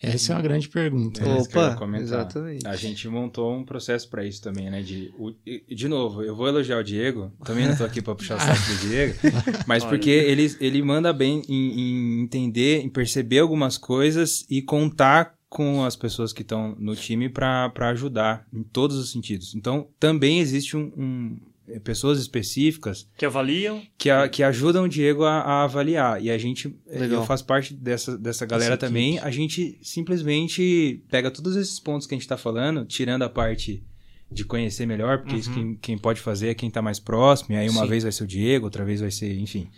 Essa 0.04 0.32
é 0.32 0.36
uma 0.36 0.42
grande 0.42 0.68
pergunta. 0.68 1.22
É 1.22 1.32
Opa, 1.32 1.78
exatamente. 1.96 2.66
A 2.66 2.74
gente 2.74 3.06
montou 3.08 3.56
um 3.56 3.64
processo 3.64 4.10
pra 4.10 4.26
isso 4.26 4.42
também, 4.42 4.68
né? 4.68 4.82
De, 4.82 5.14
o- 5.16 5.32
de 5.72 5.86
novo, 5.86 6.24
eu 6.24 6.34
vou 6.34 6.48
elogiar 6.48 6.78
o 6.78 6.82
Diego. 6.82 7.30
Também 7.44 7.68
não 7.68 7.76
tô 7.76 7.84
aqui 7.84 8.02
pra 8.02 8.12
puxar 8.12 8.36
o 8.36 8.40
saco 8.40 8.60
do 8.68 8.88
Diego. 8.88 9.14
Mas 9.64 9.84
porque 9.84 10.10
ele, 10.10 10.52
ele 10.58 10.82
manda 10.82 11.12
bem 11.12 11.42
em, 11.48 11.80
em 11.80 12.20
entender, 12.24 12.80
em 12.80 12.88
perceber 12.88 13.38
algumas 13.38 13.78
coisas 13.78 14.44
e 14.50 14.60
contar 14.60 15.34
com 15.54 15.84
as 15.84 15.94
pessoas 15.94 16.32
que 16.32 16.40
estão 16.40 16.74
no 16.78 16.96
time 16.96 17.28
pra 17.28 17.68
pra 17.68 17.90
ajudar 17.90 18.46
em 18.52 18.62
todos 18.62 18.96
os 18.96 19.10
sentidos. 19.12 19.54
Então, 19.54 19.86
também 20.00 20.40
existe 20.40 20.76
um, 20.76 20.90
um- 20.96 21.36
é, 21.68 21.78
pessoas 21.78 22.18
específicas 22.18 23.06
Que 23.18 23.24
avaliam. 23.26 23.82
que, 23.98 24.08
a- 24.10 24.28
que 24.28 24.42
ajudam 24.42 24.84
o 24.84 24.88
Diego 24.88 25.24
a, 25.24 25.40
a 25.40 25.64
avaliar. 25.64 26.22
E 26.22 26.30
a 26.30 26.38
gente, 26.38 26.74
Legal. 26.86 27.20
eu 27.20 27.26
faço 27.26 27.44
parte 27.44 27.74
dessa, 27.74 28.16
dessa 28.18 28.44
galera 28.46 28.74
Essa 28.74 28.86
também. 28.86 29.18
A 29.18 29.30
gente 29.30 29.78
simplesmente 29.82 31.02
pega 31.10 31.30
todos 31.30 31.54
esses 31.56 31.78
pontos 31.78 32.06
que 32.06 32.14
a 32.14 32.18
gente 32.18 32.26
tá 32.26 32.36
falando, 32.36 32.84
tirando 32.84 33.22
a 33.22 33.28
parte 33.28 33.82
de 34.30 34.44
conhecer 34.44 34.86
melhor, 34.86 35.18
porque 35.18 35.36
isso 35.36 35.50
Uhum. 35.50 35.54
quem, 35.54 35.74
quem 35.76 35.98
pode 35.98 36.20
fazer 36.20 36.48
é 36.48 36.54
quem 36.54 36.70
tá 36.70 36.80
mais 36.80 36.98
próximo. 36.98 37.54
E 37.54 37.58
aí 37.58 37.68
uma 37.68 37.82
Sim. 37.82 37.88
vez 37.88 38.02
vai 38.02 38.12
ser 38.12 38.24
o 38.24 38.26
Diego, 38.26 38.64
outra 38.64 38.84
vez 38.84 39.00
vai 39.00 39.10
ser, 39.10 39.38
enfim, 39.38 39.68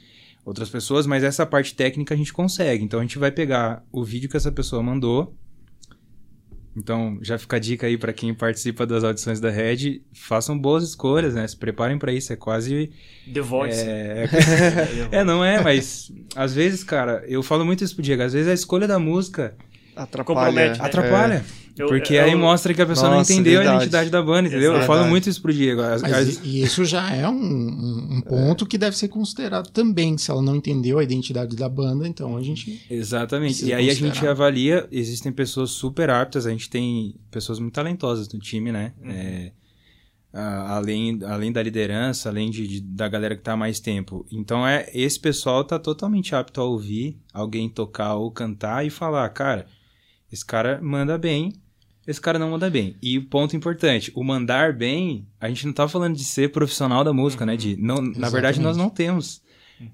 outras 0.45 0.71
pessoas. 0.71 1.07
Mas 1.07 1.25
essa 1.25 1.45
parte 1.45 1.75
técnica 1.75 2.15
a 2.15 2.17
gente 2.17 2.33
consegue. 2.33 2.85
Então 2.85 3.01
a 3.01 3.03
gente 3.03 3.19
vai 3.19 3.33
pegar 3.33 3.85
o 3.91 4.05
vídeo 4.05 4.29
que 4.31 4.37
essa 4.37 4.53
pessoa 4.53 4.83
mandou. 4.83 5.35
Então, 6.77 7.19
já 7.23 7.39
fica 7.39 7.57
a 7.57 7.59
dica 7.59 7.87
aí 7.87 7.97
pra 7.97 8.13
quem 8.13 8.35
participa 8.35 8.85
das 8.85 9.05
audições 9.05 9.39
da 9.41 9.51
Red, 9.51 10.03
façam 10.13 10.59
boas 10.59 10.83
escolhas, 10.83 11.35
né? 11.35 11.47
Se 11.47 11.57
preparem 11.57 11.99
pra 11.99 12.13
isso, 12.13 12.33
é 12.33 12.37
quase 12.37 12.91
The 13.33 13.41
Voice. 13.41 13.81
é, 13.81 14.29
é, 15.13 15.25
não 15.25 15.45
é, 15.45 15.63
mas 15.63 16.11
às 16.35 16.53
vezes, 16.53 16.83
cara, 16.83 17.25
eu 17.29 17.43
falo 17.43 17.65
muito 17.65 17.85
isso 17.85 17.95
pro 17.95 18.03
Diego, 18.03 18.23
às 18.23 18.33
vezes 18.33 18.49
a 18.49 18.55
escolha 18.55 18.89
da 18.89 18.99
música 18.99 19.57
Atrapalha. 19.97 20.25
Compromete, 20.47 20.79
né? 20.81 20.85
atrapalha. 20.87 21.45
Eu- 21.77 21.89
porque 21.89 22.15
eu- 22.15 22.23
aí 22.25 22.35
mostra 22.37 22.73
que 22.73 22.81
a 22.81 22.87
pessoa 22.87 23.11
não 23.11 23.19
Nossa, 23.19 23.33
entendeu 23.33 23.55
a 23.55 23.63
verdade. 23.63 23.77
identidade 23.79 24.11
da 24.11 24.23
banda, 24.23 24.49
entendeu? 24.49 24.75
Eu 24.75 24.83
falo 24.83 25.07
muito 25.09 25.29
isso 25.29 25.43
pro 25.43 25.53
Diego. 25.53 25.83
Mas 26.03 26.39
e, 26.45 26.49
e 26.49 26.63
isso 26.63 26.85
já 26.85 27.13
é 27.13 27.29
um, 27.29 27.35
um- 27.35 28.21
ponto 28.21 28.65
que 28.65 28.79
deve 28.79 28.97
ser 28.97 29.09
considerado 29.09 29.71
também. 29.71 30.17
Se 30.17 30.31
ela 30.31 30.41
não 30.41 30.55
entendeu 30.55 31.01
a 31.01 31.03
identidade 31.03 31.57
da 31.57 31.69
banda, 31.69 32.07
então 32.07 32.37
a 32.37 32.43
gente. 32.43 32.81
Exatamente. 32.89 33.65
E 33.65 33.73
aí 33.75 33.87
a 33.87 33.89
considerar. 33.91 34.15
gente 34.15 34.27
avalia, 34.27 34.87
existem 34.93 35.33
pessoas 35.33 35.71
super 35.71 36.11
aptas, 36.11 36.47
a 36.47 36.51
gente 36.51 36.71
tem 36.71 37.17
pessoas 37.31 37.59
muito 37.59 37.75
talentosas 37.75 38.33
no 38.33 38.39
time, 38.39 38.71
né? 38.71 38.93
Uhum. 39.03 39.11
É, 39.11 39.53
a- 40.33 40.77
além, 40.77 41.19
além 41.25 41.51
da 41.53 41.63
liderança, 41.63 42.29
além 42.29 42.51
de, 42.51 42.67
de- 42.69 42.81
da 42.83 43.09
galera 43.09 43.35
que 43.37 43.43
tá 43.43 43.53
há 43.53 43.57
mais 43.57 43.81
tempo. 43.81 44.25
Então 44.31 44.67
é 44.67 44.89
esse 44.95 45.19
pessoal 45.19 45.65
tá 45.65 45.79
totalmente 45.79 46.35
apto 46.37 46.61
a 46.61 46.65
ouvir 46.65 47.19
alguém 47.33 47.69
tocar 47.69 48.15
ou 48.15 48.31
cantar 48.31 48.85
e 48.87 48.91
falar, 48.91 49.29
cara, 49.31 49.67
esse 50.35 50.45
cara 50.45 50.81
manda 50.83 51.17
bem, 51.17 51.53
esse 52.07 52.21
cara 52.21 52.39
não 52.39 52.51
manda 52.51 52.69
bem. 52.69 52.97
E 53.03 53.17
o 53.19 53.27
ponto 53.27 53.57
importante, 53.57 54.13
o 54.15 54.23
mandar 54.23 54.73
bem, 54.75 55.27
a 55.41 55.49
gente 55.49 55.65
não 55.67 55.73
tá 55.73 55.89
falando 55.89 56.15
de 56.17 56.25
ser 56.25 56.51
profissional 56.53 57.03
da 57.03 57.13
música, 57.13 57.47
né? 57.47 57.57
De, 57.57 57.77
não, 57.77 57.97
na 58.03 58.29
verdade, 58.29 58.61
nós 58.61 58.77
não 58.77 58.91
temos 58.91 59.43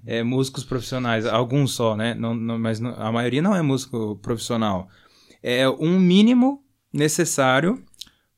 é, 0.07 0.23
músicos 0.23 0.65
profissionais, 0.65 1.25
alguns 1.27 1.73
só, 1.73 1.97
né? 1.97 2.15
Não, 2.15 2.35
não- 2.35 2.59
mas 2.59 2.81
não- 2.81 2.95
a 3.01 3.13
maioria 3.13 3.41
não 3.43 3.55
é 3.55 3.63
músico 3.63 4.17
profissional. 4.23 4.89
É 5.43 5.69
um 5.69 5.99
mínimo 6.01 6.63
necessário 6.93 7.83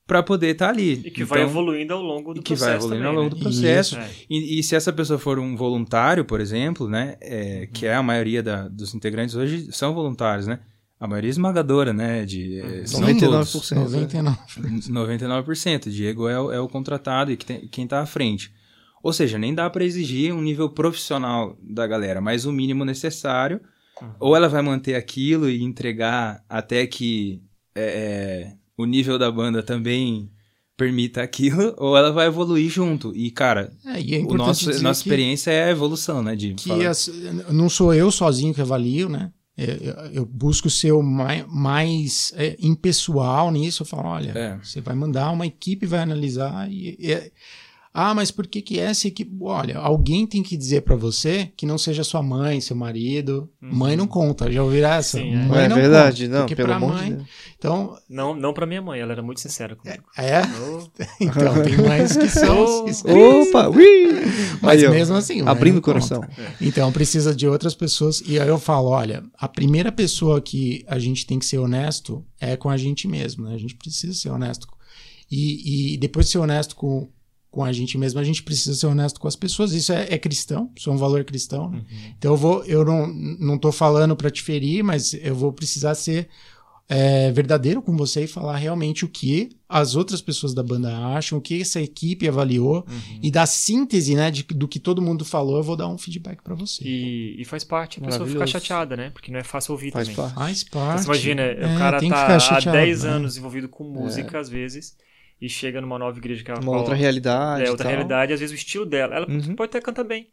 para 0.07 0.23
poder 0.23 0.49
estar 0.53 0.69
ali. 0.69 1.01
E 1.05 1.11
que 1.11 1.25
vai 1.25 1.41
Então, 1.41 1.51
evoluindo 1.51 1.95
ao 1.95 2.03
longo 2.03 2.35
do 2.35 2.41
e 2.41 2.43
que 2.43 2.49
processo. 2.55 2.67
vai 2.89 2.99
evoluindo 2.99 3.07
ao 3.07 3.13
também, 3.15 3.25
longo 3.25 3.35
do 3.35 3.39
né? 3.39 3.43
processo. 3.43 3.97
É. 3.99 4.11
E, 4.29 4.59
e 4.59 4.63
se 4.63 4.77
essa 4.77 4.93
pessoa 4.93 5.19
for 5.19 5.39
um 5.39 5.57
voluntário, 5.57 6.25
por 6.25 6.41
exemplo, 6.41 6.89
né? 6.89 7.17
é, 7.21 7.67
que 7.73 7.87
é 7.87 7.95
a 7.95 8.03
maioria 8.03 8.43
da- 8.43 8.69
dos 8.69 8.95
integrantes 8.95 9.35
hoje 9.35 9.73
são 9.73 9.95
voluntários, 9.95 10.47
né? 10.47 10.61
A 11.03 11.09
maioria 11.09 11.31
esmagadora, 11.31 11.93
né? 11.93 12.25
De, 12.25 12.61
é, 12.61 12.87
se 12.87 13.01
não 13.01 13.09
99%. 13.09 13.21
todos. 13.21 13.71
99. 13.73 14.39
99%. 14.91 15.91
Diego 15.91 16.29
é, 16.29 16.39
o- 16.41 16.53
é 16.53 16.61
o 16.61 16.69
contratado 16.69 17.33
e 17.33 17.37
que 17.37 17.45
tem- 17.47 17.67
quem 17.69 17.87
tá 17.87 18.01
à 18.01 18.07
frente. 18.07 18.53
Ou 19.03 19.13
seja, 19.13 19.37
nem 19.39 19.53
dá 19.55 19.69
para 19.69 19.85
exigir 19.85 20.33
um 20.33 20.41
nível 20.41 20.69
profissional 20.71 21.57
da 21.61 21.87
galera, 21.87 22.21
mas 22.21 22.45
o 22.45 22.53
mínimo 22.53 22.85
necessário. 22.85 23.61
Ou 24.21 24.35
ela 24.37 24.49
vai 24.49 24.63
manter 24.63 24.95
aquilo 24.95 25.49
e 25.49 25.63
entregar 25.63 26.43
até 26.49 26.87
que 26.87 27.43
é, 27.75 27.83
é, 27.83 28.53
o 28.77 28.85
nível 28.85 29.19
da 29.19 29.31
banda 29.31 29.63
também 29.63 30.31
permita 30.77 31.23
aquilo, 31.23 31.75
ou 31.79 31.97
ela 31.97 32.11
vai 32.13 32.27
evoluir 32.27 32.71
junto. 32.71 33.13
E, 33.15 33.31
cara, 33.31 33.73
É, 33.87 34.01
e 34.01 34.15
é 34.17 34.19
o 34.21 34.35
nosso, 34.35 34.67
nossa 34.67 34.83
que- 34.83 34.89
experiência 34.91 35.51
é 35.51 35.65
a 35.65 35.71
evolução, 35.71 36.23
né? 36.23 36.35
De 36.37 36.55
que 36.55 36.71
as- 36.87 37.09
não 37.51 37.69
sou 37.69 37.93
eu 37.95 38.11
sozinho 38.11 38.55
que 38.55 38.61
avalio, 38.61 39.09
né? 39.09 39.31
É, 39.57 39.65
Eu, 39.65 39.95
eu 40.13 40.27
busco 40.27 40.71
ser 40.71 40.93
o 40.93 41.03
mais, 41.03 41.45
mais 41.47 42.33
é, 42.37 42.57
impessoal 42.59 43.51
nisso. 43.51 43.83
Eu 43.83 43.87
falo, 43.87 44.09
olha, 44.09 44.31
É. 44.33 44.57
você 44.59 44.81
vai 44.81 44.95
mandar, 44.95 45.31
uma 45.31 45.47
equipe 45.47 45.87
vai 45.87 46.01
analisar 46.01 46.71
e, 46.71 46.97
e- 46.99 47.33
ah, 47.95 48.15
mas 48.15 48.31
por 48.31 48.47
que 48.47 48.63
que 48.63 48.79
essa 48.79 49.07
equipe? 49.07 49.31
Olha, 49.43 49.77
alguém 49.79 50.27
tem 50.27 50.43
que 50.43 50.57
dizer 50.57 50.81
pra 50.81 50.97
você 50.97 51.51
que 51.57 51.67
não 51.67 51.77
seja 51.77 52.03
sua 52.03 52.23
mãe, 52.23 52.61
seu 52.61 52.75
marido. 52.75 53.51
Mãe 53.61 53.97
não 53.97 54.07
conta. 54.07 54.51
Já 54.51 54.63
ouviram 54.63 54.89
essa? 54.89 55.19
Sim, 55.19 55.35
é. 55.35 55.37
mãe 55.37 55.65
é 55.65 55.69
não 55.69 55.77
verdade, 55.77 56.25
conta, 56.25 56.33
não, 56.39 56.47
porque 56.47 56.57
pelo 56.57 56.81
mãe. 56.81 57.11
de 57.11 57.15
Deus. 57.17 57.29
Então, 57.59 57.99
Não, 58.09 58.35
não 58.35 58.53
pra 58.55 58.65
minha 58.67 58.81
mãe, 58.81 58.99
ela 59.01 59.13
era 59.13 59.23
muito 59.23 59.41
sincera 59.41 59.77
comigo. 59.77 60.03
é. 60.17 60.41
Oh, 60.43 60.89
Então 61.21 61.63
tem 61.63 61.77
mães 61.77 62.17
que 62.17 62.29
são. 62.29 62.85
Opa, 62.87 63.69
ui! 63.69 64.23
Mas 64.63 64.83
Aí, 64.83 64.89
mesmo 64.89 65.15
assim, 65.17 65.43
abrindo 65.47 65.77
o 65.79 65.83
coração. 65.83 66.21
conta. 66.23 66.33
Então 66.61 66.91
precisa 66.93 67.35
de 67.35 67.47
outras 67.47 67.75
pessoas. 67.75 68.23
E 68.27 68.41
aí 68.41 68.49
eu 68.49 68.59
falo: 68.59 68.89
olha, 68.89 69.23
a 69.39 69.47
primeira 69.49 69.93
pessoa 69.93 70.41
que 70.41 70.83
a 70.89 70.99
gente 70.99 71.27
tem 71.27 71.39
que 71.39 71.45
ser 71.45 71.59
honesto 71.59 72.25
é 72.41 72.57
com 72.57 72.71
a 72.71 72.77
gente 72.77 73.07
mesmo, 73.07 73.45
né? 73.47 73.55
A 73.55 73.59
gente 73.59 73.75
precisa 73.77 74.15
ser 74.15 74.31
honesto. 74.31 74.67
E, 75.31 75.95
e 75.95 75.97
depois 75.99 76.27
de 76.27 76.33
ser 76.33 76.39
honesto 76.39 76.75
com, 76.77 77.09
com 77.53 77.63
a 77.63 77.71
gente 77.71 77.97
mesmo, 77.99 78.19
a 78.19 78.25
gente 78.25 78.43
precisa 78.43 78.75
ser 78.75 78.87
honesto 78.87 79.21
com 79.21 79.29
as 79.29 79.37
pessoas. 79.37 79.73
Isso 79.73 79.93
é, 79.93 80.07
é 80.11 80.19
cristão, 80.19 80.71
isso 80.75 80.89
é 80.91 80.93
um 80.93 80.97
valor 80.97 81.23
cristão. 81.23 81.71
né? 81.71 81.85
Então 82.19 82.33
eu 82.33 82.37
vou, 82.37 82.65
eu 82.65 82.85
não, 82.85 83.07
não 83.07 83.59
tô 83.59 83.71
falando 83.71 84.17
para 84.17 84.31
te 84.31 84.43
ferir, 84.43 84.83
mas 84.83 85.13
eu 85.15 85.35
vou 85.35 85.53
precisar 85.53 85.95
ser 85.95 86.29
é, 86.89 87.31
verdadeiro 87.31 87.81
com 87.81 87.95
você 87.97 88.25
e 88.25 88.27
falar 88.27 88.57
realmente 88.57 89.05
o 89.05 89.09
que 89.09 89.51
as 89.69 89.95
outras 89.95 90.21
pessoas 90.23 90.53
da 90.55 90.63
banda 90.63 90.95
acham, 91.15 91.39
o 91.39 91.41
que 91.41 91.61
essa 91.61 91.81
equipe 91.81 92.27
avaliou 92.29 92.85
e 93.23 93.31
da 93.31 93.47
síntese, 93.47 94.15
né, 94.15 94.31
de, 94.31 94.43
do 94.43 94.67
que 94.69 94.79
todo 94.79 95.01
mundo 95.01 95.25
falou, 95.25 95.57
eu 95.59 95.63
vou 95.63 95.77
dar 95.77 95.89
um 95.89 95.97
feedback 95.97 96.43
para 96.43 96.55
você. 96.55 96.83
E, 96.85 97.37
e 97.41 97.45
faz 97.45 97.65
parte 97.65 98.01
a 98.03 98.07
pessoa 98.07 98.27
ficar 98.27 98.47
chateada, 98.47 98.97
né? 98.97 99.11
Porque 99.11 99.31
não 99.31 99.39
é 99.39 99.45
fácil 99.45 99.73
ouvir 99.73 99.91
Faz 99.93 100.09
também. 100.09 100.17
parte. 100.23 100.35
Faz 100.35 100.65
parte. 100.65 101.01
Você 101.03 101.07
imagina, 101.07 101.43
É, 101.43 101.75
o 101.75 101.79
cara 101.79 102.01
tá 102.01 102.35
há 102.37 102.39
chateado, 102.39 102.77
10 102.79 103.05
né? 103.05 103.11
anos 103.11 103.37
envolvido 103.37 103.69
com 103.69 103.85
música, 103.85 104.39
às 104.39 104.49
vezes, 104.51 104.95
e 105.43 105.49
chega 105.49 105.81
numa 105.81 105.99
nova 105.99 106.17
igreja 106.17 106.45
que 106.45 106.51
ela 106.51 106.61
Uma 106.61 106.79
outra 106.79 106.95
realidade. 106.95 107.65
é 107.67 107.71
outra 107.71 107.85
e 107.85 107.89
tal. 107.89 107.93
realidade, 107.93 108.33
às 108.33 108.41
vezes 108.41 108.55
o 108.55 108.57
estilo 108.57 108.87
dela. 108.87 109.17
Ela 109.17 109.27
Uhum. 109.29 109.57
pode 109.57 109.71
até 109.71 109.81
cantar 109.81 110.05
bem, 110.05 110.29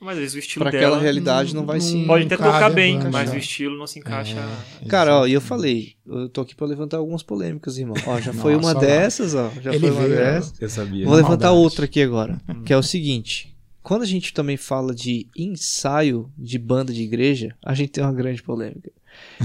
mas 0.00 0.14
às 0.16 0.18
vezes 0.20 0.34
o 0.34 0.38
estilo 0.38 0.64
Pra 0.64 0.70
dela 0.70 0.84
aquela 0.86 1.00
realidade 1.02 1.54
não 1.54 1.64
vai 1.64 1.80
se. 1.80 2.04
pode 2.04 2.26
até 2.26 2.36
tocar 2.36 2.68
bem, 2.70 3.00
mas 3.10 3.32
o 3.32 3.36
estilo 3.38 3.78
não 3.78 3.86
se 3.86 3.98
encaixa. 4.00 4.36
É, 4.82 4.86
Cara, 4.86 5.20
ó, 5.20 5.26
e 5.26 5.32
eu 5.32 5.40
falei, 5.40 5.94
eu 6.06 6.28
tô 6.28 6.42
aqui 6.42 6.54
pra 6.54 6.66
levantar 6.66 6.98
algumas 6.98 7.22
polêmicas, 7.22 7.78
irmão. 7.78 7.96
Ó, 8.06 8.20
já 8.20 8.32
foi 8.34 8.54
Nossa, 8.54 8.66
uma 8.68 8.78
olha 8.78 8.88
lá. 8.88 8.94
dessa, 8.94 9.22
ó. 9.24 9.50
Já 9.62 9.70
Ele 9.70 9.78
foi 9.80 9.90
uma 9.90 10.00
veio, 10.02 10.14
dessas. 10.16 10.60
Eu 10.60 10.68
sabia. 10.68 11.06
Vou 11.06 11.14
levantar 11.14 11.46
maldade. 11.46 11.56
outra 11.56 11.84
aqui 11.86 12.02
agora, 12.02 12.38
que 12.66 12.72
é 12.72 12.76
o 12.76 12.82
seguinte. 12.82 13.50
Quando 13.82 14.02
a 14.02 14.06
gente 14.06 14.32
também 14.32 14.56
fala 14.56 14.94
de 14.94 15.26
ensaio 15.36 16.30
de 16.38 16.58
banda 16.58 16.92
de 16.92 17.02
igreja, 17.02 17.54
a 17.64 17.74
gente 17.74 17.90
tem 17.90 18.02
uma 18.04 18.12
grande 18.14 18.42
polêmica. 18.42 18.90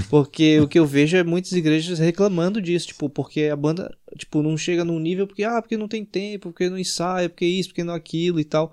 Porque 0.08 0.60
o 0.60 0.68
que 0.68 0.78
eu 0.78 0.86
vejo 0.86 1.16
é 1.16 1.22
muitas 1.24 1.52
igrejas 1.52 1.98
reclamando 1.98 2.60
disso, 2.60 2.88
tipo, 2.88 3.08
porque 3.08 3.44
a 3.44 3.56
banda, 3.56 3.94
tipo, 4.18 4.42
não 4.42 4.56
chega 4.56 4.84
num 4.84 4.98
nível 4.98 5.26
porque 5.26 5.44
ah, 5.44 5.60
porque 5.60 5.76
não 5.76 5.88
tem 5.88 6.04
tempo, 6.04 6.50
porque 6.50 6.68
não 6.70 6.78
ensaia, 6.78 7.28
porque 7.28 7.46
isso, 7.46 7.68
porque 7.70 7.84
não 7.84 7.94
aquilo 7.94 8.38
e 8.40 8.44
tal. 8.44 8.72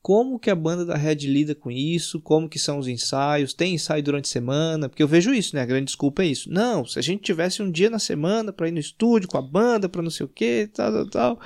Como 0.00 0.38
que 0.38 0.48
a 0.48 0.54
banda 0.54 0.86
da 0.86 0.96
Red 0.96 1.16
lida 1.16 1.54
com 1.54 1.70
isso? 1.70 2.20
Como 2.20 2.48
que 2.48 2.58
são 2.58 2.78
os 2.78 2.88
ensaios? 2.88 3.52
Tem 3.52 3.74
ensaio 3.74 4.02
durante 4.02 4.24
a 4.26 4.32
semana? 4.32 4.88
Porque 4.88 5.02
eu 5.02 5.08
vejo 5.08 5.34
isso, 5.34 5.54
né? 5.54 5.60
A 5.62 5.66
grande 5.66 5.86
desculpa 5.86 6.22
é 6.22 6.26
isso. 6.26 6.48
Não, 6.50 6.86
se 6.86 6.98
a 6.98 7.02
gente 7.02 7.22
tivesse 7.22 7.62
um 7.62 7.70
dia 7.70 7.90
na 7.90 7.98
semana 7.98 8.52
pra 8.52 8.68
ir 8.68 8.72
no 8.72 8.78
estúdio 8.78 9.28
com 9.28 9.36
a 9.36 9.42
banda, 9.42 9.88
pra 9.88 10.00
não 10.00 10.10
sei 10.10 10.24
o 10.24 10.28
que, 10.28 10.68
tal, 10.72 10.92
tal, 10.92 11.06
tal. 11.10 11.40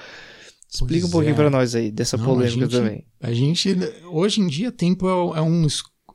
Explica 0.73 1.07
um 1.07 1.11
Pois 1.11 1.13
pouquinho 1.13 1.33
é. 1.33 1.37
pra 1.37 1.51
nós 1.51 1.75
aí 1.75 1.91
dessa 1.91 2.17
Não, 2.17 2.25
polêmica 2.25 2.59
a 2.67 2.69
gente- 2.69 2.71
também. 2.71 3.05
A 3.21 3.33
gente, 3.33 3.77
hoje 4.11 4.41
em 4.41 4.47
dia, 4.47 4.71
tempo 4.71 5.09
é, 5.09 5.39
é 5.39 5.43
um, 5.43 5.67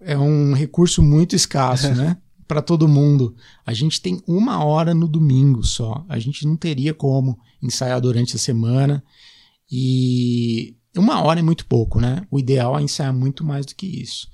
é 0.02 0.18
um 0.18 0.54
recurso 0.54 1.02
muito 1.04 1.36
escasso, 1.36 1.90
né? 1.96 2.18
Para 2.48 2.62
todo 2.62 2.88
mundo. 2.88 3.36
A 3.66 3.74
gente 3.74 4.02
tem 4.02 4.22
uma 4.26 4.64
hora 4.64 4.94
no 4.94 5.08
domingo 5.08 5.64
só. 5.64 6.06
A 6.08 6.18
gente 6.18 6.46
não 6.46 6.56
teria 6.56 6.94
como 6.94 7.38
ensaiar 7.62 8.00
durante 8.00 8.36
a 8.36 8.40
semana. 8.40 9.04
E 9.70 10.76
uma 10.96 11.22
hora 11.22 11.40
é 11.40 11.44
muito 11.44 11.66
pouco, 11.66 12.00
né? 12.00 12.26
O 12.32 12.40
ideal 12.40 12.80
é 12.80 12.82
ensaiar 12.82 13.14
muito 13.14 13.44
mais 13.44 13.66
do 13.66 13.76
que 13.76 13.86
isso. 13.86 14.30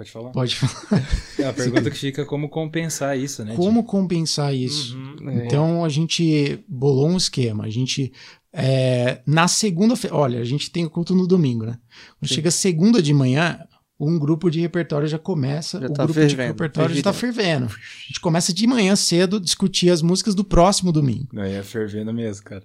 Pode 0.00 0.10
falar? 0.10 0.30
Pode 0.30 0.56
falar. 0.56 1.08
É 1.38 1.44
a 1.44 1.52
pergunta 1.52 1.90
que 1.90 1.98
fica 1.98 2.24
como 2.24 2.48
compensar 2.48 3.18
isso, 3.18 3.44
né? 3.44 3.54
Como 3.54 3.84
compensar 3.84 4.54
isso? 4.54 4.96
Uhum. 4.96 5.28
É. 5.28 5.46
Então 5.46 5.84
a 5.84 5.88
gente 5.90 6.64
bolou 6.66 7.08
um 7.08 7.16
esquema. 7.16 7.64
A 7.64 7.70
gente. 7.70 8.10
é, 8.52 9.20
na 9.26 9.46
segunda-feira. 9.46 10.16
Olha, 10.16 10.40
a 10.40 10.44
gente 10.44 10.70
tem 10.70 10.86
o 10.86 10.90
culto 10.90 11.14
no 11.14 11.26
domingo, 11.26 11.66
né? 11.66 11.78
Quando 12.18 12.28
Sim. 12.28 12.36
chega 12.36 12.50
segunda 12.50 13.02
de 13.02 13.12
manhã, 13.12 13.58
um 14.00 14.18
grupo 14.18 14.50
de 14.50 14.60
repertório 14.60 15.06
já 15.06 15.18
começa. 15.18 15.78
Já 15.78 15.86
o 15.86 15.92
tá 15.92 16.04
grupo 16.04 16.18
de 16.20 16.26
fervendo, 16.28 16.48
repertório 16.48 16.94
já 16.96 17.02
tá 17.02 17.12
fervendo. 17.12 17.66
A 17.66 18.06
gente 18.08 18.20
começa 18.20 18.52
de 18.52 18.66
manhã 18.66 18.96
cedo 18.96 19.36
a 19.36 19.40
discutir 19.40 19.90
as 19.90 20.00
músicas 20.00 20.34
do 20.34 20.42
próximo 20.42 20.90
domingo. 20.90 21.28
Não, 21.32 21.42
é 21.42 21.62
fervendo 21.62 22.12
mesmo, 22.12 22.42
cara. 22.44 22.62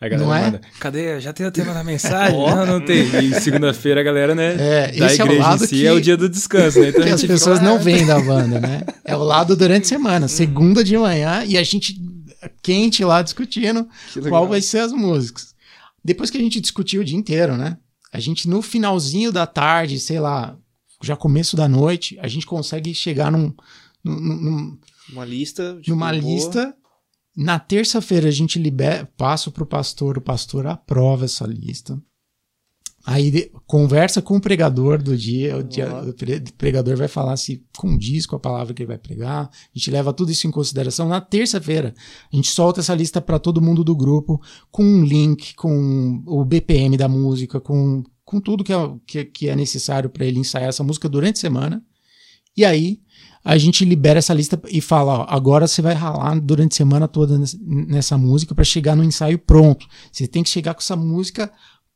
A 0.00 0.06
galera 0.08 0.26
Não 0.28 0.34
é? 0.34 0.42
manda, 0.42 0.60
cadê? 0.78 1.18
Já 1.20 1.32
tem 1.32 1.46
o 1.46 1.50
tema 1.50 1.72
da 1.72 1.82
mensagem? 1.84 2.38
não, 2.38 2.66
não 2.66 2.80
tem. 2.84 3.02
E 3.24 3.40
segunda-feira 3.40 4.00
a 4.00 4.04
galera, 4.04 4.34
né? 4.34 4.54
É, 4.58 4.92
da 4.98 5.06
esse 5.06 5.20
é 5.20 5.24
o 5.24 5.26
igreja 5.26 5.42
lado 5.42 5.64
em 5.64 5.66
si 5.66 5.74
que- 5.76 5.86
é 5.86 5.92
o 5.92 6.00
dia 6.00 6.16
do 6.16 6.28
descanso, 6.28 6.78
né? 6.80 6.88
Então 6.90 7.02
que 7.02 7.08
a 7.08 7.14
as 7.14 7.22
pessoas 7.24 7.60
não 7.62 7.78
veem 7.78 8.04
da 8.06 8.20
banda, 8.20 8.60
né? 8.60 8.82
É 9.04 9.16
o 9.16 9.22
lado 9.22 9.56
durante 9.56 9.86
a 9.86 9.88
semana, 9.88 10.28
segunda 10.28 10.84
de 10.84 10.96
manhã, 10.98 11.44
e 11.46 11.56
a 11.56 11.62
gente 11.62 11.98
quente 12.62 13.02
lá 13.04 13.22
discutindo 13.22 13.88
qual 14.28 14.46
vai 14.46 14.60
ser 14.60 14.80
as 14.80 14.92
músicas. 14.92 15.54
Depois 16.04 16.28
que 16.30 16.36
a 16.36 16.40
gente 16.40 16.60
discutiu 16.60 17.00
o 17.00 17.04
dia 17.04 17.16
inteiro, 17.16 17.56
né? 17.56 17.78
A 18.12 18.20
gente, 18.20 18.48
no 18.48 18.60
finalzinho 18.62 19.32
da 19.32 19.46
tarde, 19.46 19.98
sei 19.98 20.20
lá, 20.20 20.56
já 21.04 21.16
começo 21.16 21.56
da 21.56 21.68
noite, 21.68 22.18
a 22.20 22.26
gente 22.28 22.46
consegue 22.46 22.92
chegar 22.94 23.30
num, 23.30 23.52
num- 24.02 24.20
num- 24.20 24.78
Uma 25.12 25.24
lista. 25.24 25.76
tipo, 25.80 25.90
numa 25.90 26.10
boa. 26.10 26.20
lista. 26.22 26.74
Na 27.36 27.58
terça-feira 27.58 28.28
a 28.28 28.32
gente 28.32 28.58
libera, 28.58 29.10
passa 29.16 29.50
pro 29.50 29.66
pastor, 29.66 30.16
o 30.18 30.20
pastor 30.22 30.66
aprova 30.66 31.24
essa 31.24 31.44
lista. 31.46 32.00
Aí 33.06 33.30
de- 33.30 33.50
conversa 33.66 34.22
com 34.22 34.36
o 34.36 34.40
pregador 34.40 35.02
do 35.02 35.14
dia, 35.14 35.58
o, 35.58 35.62
dia- 35.62 35.94
o 36.04 36.14
pre- 36.14 36.40
pregador 36.56 36.96
vai 36.96 37.06
falar 37.08 37.36
se 37.36 37.62
condiz 37.76 38.24
com 38.24 38.36
a 38.36 38.40
palavra 38.40 38.72
que 38.72 38.80
ele 38.82 38.86
vai 38.88 38.96
pregar. 38.96 39.50
A 39.50 39.50
gente 39.78 39.90
leva 39.90 40.10
tudo 40.12 40.32
isso 40.32 40.46
em 40.46 40.50
consideração. 40.50 41.06
Na 41.06 41.20
terça-feira, 41.20 41.92
a 42.32 42.36
gente 42.36 42.48
solta 42.48 42.80
essa 42.80 42.94
lista 42.94 43.20
para 43.20 43.38
todo 43.38 43.60
mundo 43.60 43.84
do 43.84 43.94
grupo, 43.94 44.40
com 44.70 44.82
um 44.82 45.04
link, 45.04 45.54
com 45.54 46.22
o 46.26 46.42
BPM 46.46 46.96
da 46.96 47.06
música, 47.06 47.60
com, 47.60 48.02
com 48.24 48.40
tudo 48.40 48.64
que 48.64 48.72
é, 48.72 48.76
que, 49.06 49.24
que 49.24 49.48
é 49.48 49.56
necessário 49.56 50.08
para 50.08 50.24
ele 50.24 50.38
ensaiar 50.38 50.68
essa 50.68 50.82
música 50.84 51.08
durante 51.08 51.36
a 51.36 51.40
semana. 51.40 51.82
E 52.56 52.64
aí, 52.64 53.00
a 53.44 53.58
gente 53.58 53.84
libera 53.84 54.18
essa 54.18 54.32
lista 54.32 54.60
e 54.68 54.80
fala, 54.80 55.20
ó, 55.20 55.26
agora 55.28 55.66
você 55.66 55.82
vai 55.82 55.92
ralar 55.92 56.40
durante 56.40 56.72
a 56.72 56.76
semana 56.76 57.06
toda 57.06 57.38
nessa, 57.60 58.16
música 58.16 58.54
para 58.54 58.64
chegar 58.64 58.96
no 58.96 59.04
ensaio 59.04 59.38
pronto. 59.38 59.86
Você 60.10 60.26
tem 60.26 60.42
que 60.42 60.48
chegar 60.48 60.72
com 60.72 60.80
essa 60.80 60.96
música 60.96 61.52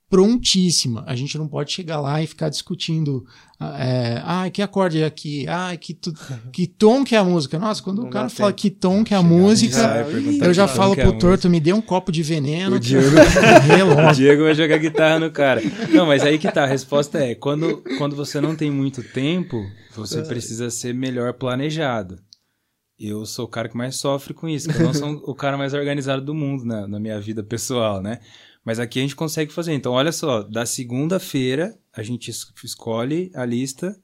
prontíssima. 0.08 1.04
A 1.06 1.14
gente 1.14 1.36
não 1.38 1.46
pode 1.46 1.70
chegar 1.72 2.00
lá 2.00 2.22
e 2.22 2.26
ficar 2.26 2.48
discutindo, 2.48 3.24
ah, 3.60 3.78
é, 3.84 4.22
ah, 4.24 4.50
que 4.50 4.62
acorde 4.62 5.00
é 5.02 5.04
aqui, 5.04 5.46
ah, 5.48 5.76
que, 5.76 5.92
tu- 5.94 6.12
que 6.52 6.66
tom 6.66 7.04
que 7.04 7.14
é 7.14 7.18
a 7.18 7.24
música. 7.24 7.58
Nossa, 7.58 7.82
quando 7.82 8.00
Não 8.02 8.08
o 8.08 8.10
cara 8.10 8.28
fala 8.28 8.50
tempo. 8.50 8.60
que 8.62 8.70
tom 8.70 9.04
que 9.04 9.12
é 9.14 9.16
a 9.16 9.20
Chegar 9.20 9.32
música, 9.34 10.04
perguntar 10.10 10.46
eu 10.46 10.54
já 10.54 10.66
falo 10.68 10.92
é 10.92 10.96
pro 10.96 11.04
música. 11.06 11.20
torto, 11.20 11.50
me 11.50 11.60
dê 11.60 11.72
um 11.72 11.80
copo 11.80 12.10
de 12.10 12.22
veneno. 12.22 12.76
O 12.76 12.80
Diego- 12.80 13.06
O. 14.10 14.14
Diego 14.14 14.42
vai 14.44 14.54
jogar 14.54 14.78
guitarra 14.78 15.18
no 15.20 15.30
cara. 15.30 15.60
Não, 15.90 16.06
mas 16.06 16.22
aí 16.22 16.38
que 16.38 16.50
tá, 16.50 16.64
a 16.64 16.66
resposta 16.66 17.18
é, 17.18 17.34
quando, 17.34 17.82
quando 17.98 18.16
você 18.16 18.40
não 18.40 18.56
tem 18.56 18.70
muito 18.70 19.02
tempo, 19.02 19.62
você 19.94 20.22
precisa 20.22 20.70
ser 20.70 20.94
melhor 20.94 21.34
planejado. 21.34 22.18
Eu 22.98 23.24
sou 23.26 23.44
o 23.44 23.48
cara 23.48 23.68
que 23.68 23.76
mais 23.76 23.94
sofre 23.94 24.34
com 24.34 24.48
isso, 24.48 24.68
que 24.68 24.76
eu 24.76 24.82
não 24.86 24.92
sou 24.94 25.10
o 25.26 25.34
cara 25.34 25.56
mais 25.56 25.72
organizado 25.72 26.20
do 26.20 26.34
mundo 26.34 26.64
na, 26.64 26.88
na 26.88 26.98
minha 26.98 27.20
vida 27.20 27.44
pessoal, 27.44 28.02
né? 28.02 28.18
Mas 28.64 28.78
aqui 28.78 28.98
a 28.98 29.02
gente 29.02 29.16
consegue 29.16 29.52
fazer. 29.52 29.72
Então, 29.72 29.92
olha 29.92 30.12
só, 30.12 30.42
da 30.42 30.66
segunda-feira 30.66 31.74
a 31.94 32.02
gente 32.02 32.30
es- 32.30 32.46
escolhe 32.62 33.30
a 33.34 33.44
lista 33.44 33.96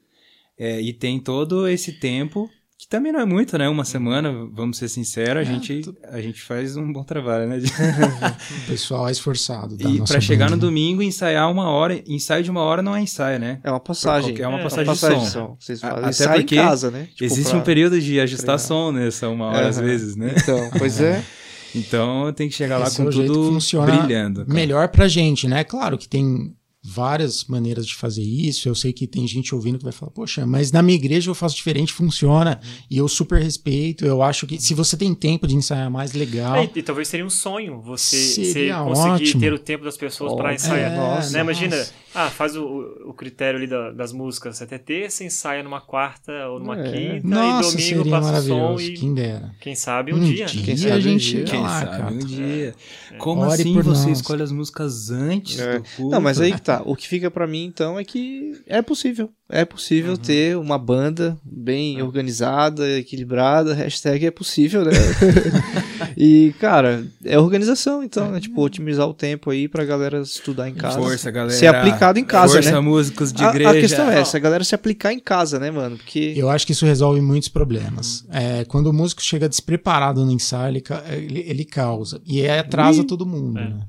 é, 0.59 0.81
e 0.81 0.93
tem 0.93 1.19
todo 1.21 1.69
esse 1.69 1.93
tempo, 1.93 2.49
que 2.79 2.89
também 2.89 3.13
não 3.13 3.21
é 3.21 3.25
muito, 3.25 3.57
né? 3.59 3.69
Uma 3.69 3.85
semana, 3.85 4.33
vamos 4.53 4.77
ser 4.79 4.89
sinceros, 4.89 5.39
a, 5.39 5.43
É, 5.43 5.45
gente, 5.45 5.95
a 6.05 6.21
gente 6.21 6.41
faz 6.43 6.77
um 6.77 6.93
bom 6.93 7.03
trabalho, 7.05 7.47
né? 7.49 7.59
O 8.65 8.67
pessoal 8.69 9.09
é 9.09 9.13
esforçado. 9.13 9.77
Da 9.77 9.89
E 9.89 10.03
pra 10.03 10.21
chegar 10.21 10.51
no 10.51 10.57
domingo 10.57 11.03
e 11.03 11.07
ensaiar 11.07 11.51
uma 11.51 11.69
hora, 11.71 12.03
ensaio 12.07 12.43
de 12.45 12.51
uma 12.51 12.63
hora 12.63 12.83
não 12.83 12.95
é 12.97 13.01
ensaio, 13.01 13.39
né? 13.39 13.61
É 13.65 13.71
uma 13.71 13.81
passagem. 13.81 14.31
qualquer- 14.31 14.43
é 14.45 14.49
uma 14.49 14.61
É, 14.61 14.63
passagem, 14.63 14.85
uma 14.89 14.93
passagem 14.95 15.19
de 15.19 15.25
de 15.27 15.31
som. 15.31 15.47
som. 15.49 15.57
Vocês 15.61 15.81
fazem 15.81 16.05
até 16.27 16.39
porque 16.41 16.55
em 16.55 16.59
casa, 16.59 16.91
né? 16.91 17.09
Tipo, 17.13 17.25
Existe 17.25 17.51
pra- 17.51 17.59
um 17.59 17.63
período 17.63 18.01
de 18.01 18.21
ajustar 18.21 18.59
treinar. 18.59 18.59
som 18.61 18.93
nessa 18.93 19.29
uma 19.29 19.47
hora 19.47 19.69
às 19.69 19.79
Aham. 19.79 19.87
vezes, 19.87 20.17
né? 20.17 20.35
Então, 20.37 20.71
pois 20.79 21.01
é. 21.01 21.23
Então 21.75 22.33
tem 22.33 22.49
que 22.49 22.55
chegar 22.55 22.79
lá 22.79 22.87
Esse 22.87 23.01
é 23.01 23.05
com 23.05 23.11
jeito 23.11 23.33
tudo 23.33 23.47
que 23.49 23.55
funciona 23.55 23.97
brilhando. 23.97 24.41
cara. 24.45 24.55
melhor 24.55 24.89
pra 24.89 25.09
gente, 25.09 25.49
né? 25.49 25.65
Claro 25.65 25.99
que 25.99 26.09
tem 26.09 26.55
várias 26.87 27.45
maneiras 27.47 27.87
de 27.87 27.95
fazer 27.95 28.23
isso. 28.23 28.69
Eu 28.69 28.75
sei 28.75 28.93
que 28.93 29.07
tem 29.07 29.27
gente 29.27 29.55
ouvindo 29.55 29.79
que 29.79 29.85
vai 29.85 29.93
falar, 29.93 30.11
poxa, 30.13 30.47
mas 30.47 30.71
na 30.71 30.83
minha 30.83 30.97
igreja 30.97 31.31
eu 31.31 31.35
faço 31.35 31.57
diferente, 31.57 31.93
funciona. 31.93 32.61
E 32.91 32.99
eu 32.99 33.09
super 33.09 33.41
respeito. 33.43 34.05
Eu 34.05 34.23
acho 34.23 34.47
que 34.47 34.61
se 34.61 34.75
você 34.75 34.95
tem 34.97 35.15
tempo 35.15 35.47
de 35.47 35.57
ensaiar 35.57 35.91
mais 35.91 36.13
legal. 36.13 36.57
É, 36.57 36.71
e, 36.75 36.83
talvez 36.83 37.09
seria 37.09 37.25
um 37.25 37.31
sonho 37.31 37.81
você, 37.81 38.17
você 38.17 38.71
conseguir 38.71 39.09
ótimo. 39.11 39.41
ter 39.41 39.53
o 39.55 39.59
tempo 39.59 39.85
das 39.85 39.97
pessoas 39.97 40.33
Ó, 40.33 40.37
para 40.37 40.53
ensaiar. 40.55 40.93
é, 40.93 40.97
nossa. 40.97 41.33
né? 41.33 41.41
Imagina, 41.41 41.77
nossa. 41.77 41.93
Ah, 42.15 42.31
faz 42.31 42.57
o, 42.57 42.65
o- 43.07 43.13
critério 43.15 43.59
ali 43.59 43.67
da- 43.67 43.91
das 43.91 44.13
músicas 44.13 44.61
até 44.63 44.79
terça, 44.79 45.25
ensaia 45.25 45.63
numa 45.63 45.81
quarta 45.81 46.33
ou 46.49 46.59
numa 46.61 46.79
É. 46.81 46.93
quinta, 46.93 47.27
Nossa, 47.29 47.69
e 47.69 47.73
domingo 47.73 47.81
seria 47.81 48.11
passa 48.13 48.17
o 48.39 48.43
som 48.43 48.55
maravilhoso. 48.59 48.83
e 48.91 48.95
Quem 48.95 49.15
dera. 49.15 49.51
quem 49.61 49.75
sabe 49.75 50.13
um, 50.13 50.17
Um 50.17 50.21
dia. 50.21 50.47
dia. 50.47 50.63
Quem 50.65 50.75
a 50.75 50.77
sabe 50.79 50.95
um 50.97 51.01
gente 51.01 51.21
dia. 51.21 51.39
chega 51.39 51.51
Quem 51.51 51.61
lá, 51.63 51.81
sabe 51.81 51.91
cara. 51.91 52.13
um 52.15 52.19
dia. 52.19 52.75
Como 53.19 53.43
Ore 53.43 53.53
assim 53.55 53.75
por 53.75 53.83
você 53.85 54.09
nós. 54.09 54.19
escolhe 54.19 54.43
as 54.43 54.53
músicas 54.53 55.11
antes 55.11 55.59
É. 55.59 55.79
do 55.79 55.85
culto? 55.97 56.11
Não, 56.15 56.21
mas 56.21 56.41
aí 56.41 56.53
que 56.53 56.63
tá. 56.63 56.83
O 56.85 56.95
que 56.97 57.07
fica 57.09 57.31
pra 57.31 57.47
mim, 57.47 57.65
então, 57.65 57.99
é 57.99 58.05
que 58.05 58.53
é 58.67 58.81
possível. 58.83 59.31
É 59.49 59.65
possível 59.65 60.13
Uhum. 60.13 60.17
ter 60.17 60.57
uma 60.57 60.79
banda 60.79 61.37
bem 61.45 61.99
É. 61.99 62.03
organizada, 62.03 62.89
equilibrada. 62.99 63.75
Hashtag 63.75 64.27
é 64.27 64.31
possível, 64.31 64.85
né? 64.85 64.91
e, 66.17 66.55
cara, 66.61 67.07
é 67.25 67.39
organização, 67.39 68.03
então, 68.03 68.31
né? 68.31 68.41
Tipo, 68.41 68.63
otimizar 68.63 69.09
o 69.09 69.15
tempo 69.15 69.51
aí 69.51 69.69
pra 69.69 69.85
galera 69.85 70.21
estudar 70.21 70.69
em 70.69 70.75
casa. 70.75 70.99
Força, 70.99 71.31
galera. 71.31 71.53
Ser 71.57 71.67
aplicado 71.69 72.19
em 72.19 72.25
casa, 72.25 72.55
Força, 72.55 72.71
né? 72.73 72.81
músicos 72.81 73.33
de 73.33 73.45
A- 73.45 73.51
igreja. 73.51 73.71
A, 73.71 73.75
questão 73.75 74.11
é 74.11 74.21
essa, 74.21 74.37
a 74.37 74.41
galera 74.41 74.65
se 74.65 74.75
aplicar 74.75 75.13
em 75.13 75.21
casa, 75.21 75.59
né, 75.59 75.71
mano? 75.71 75.97
Porque. 75.97 76.35
Eu 76.37 76.49
acho 76.51 76.67
que 76.67 76.73
isso 76.73 76.87
resolve 76.87 77.21
muitos 77.21 77.49
problemas. 77.49 78.25
É, 78.31 78.65
quando 78.65 78.89
o 78.89 78.93
músico 78.93 79.23
chega 79.23 79.49
despreparado 79.49 80.25
no 80.25 80.33
ensaio, 80.33 80.71
ele, 80.73 80.83
ele, 81.09 81.41
ele 81.49 81.65
causa. 81.65 82.21
E 82.27 82.41
aí 82.43 82.59
atrasa 82.59 83.01
Ui. 83.01 83.07
todo 83.07 83.27
mundo, 83.27 83.59
É. 83.59 83.69
né? 83.69 83.81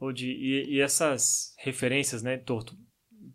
Ou 0.00 0.12
de- 0.12 0.26
e, 0.26 0.76
e 0.76 0.80
essas 0.80 1.52
referências, 1.62 2.22
né, 2.22 2.36
Torto? 2.38 2.74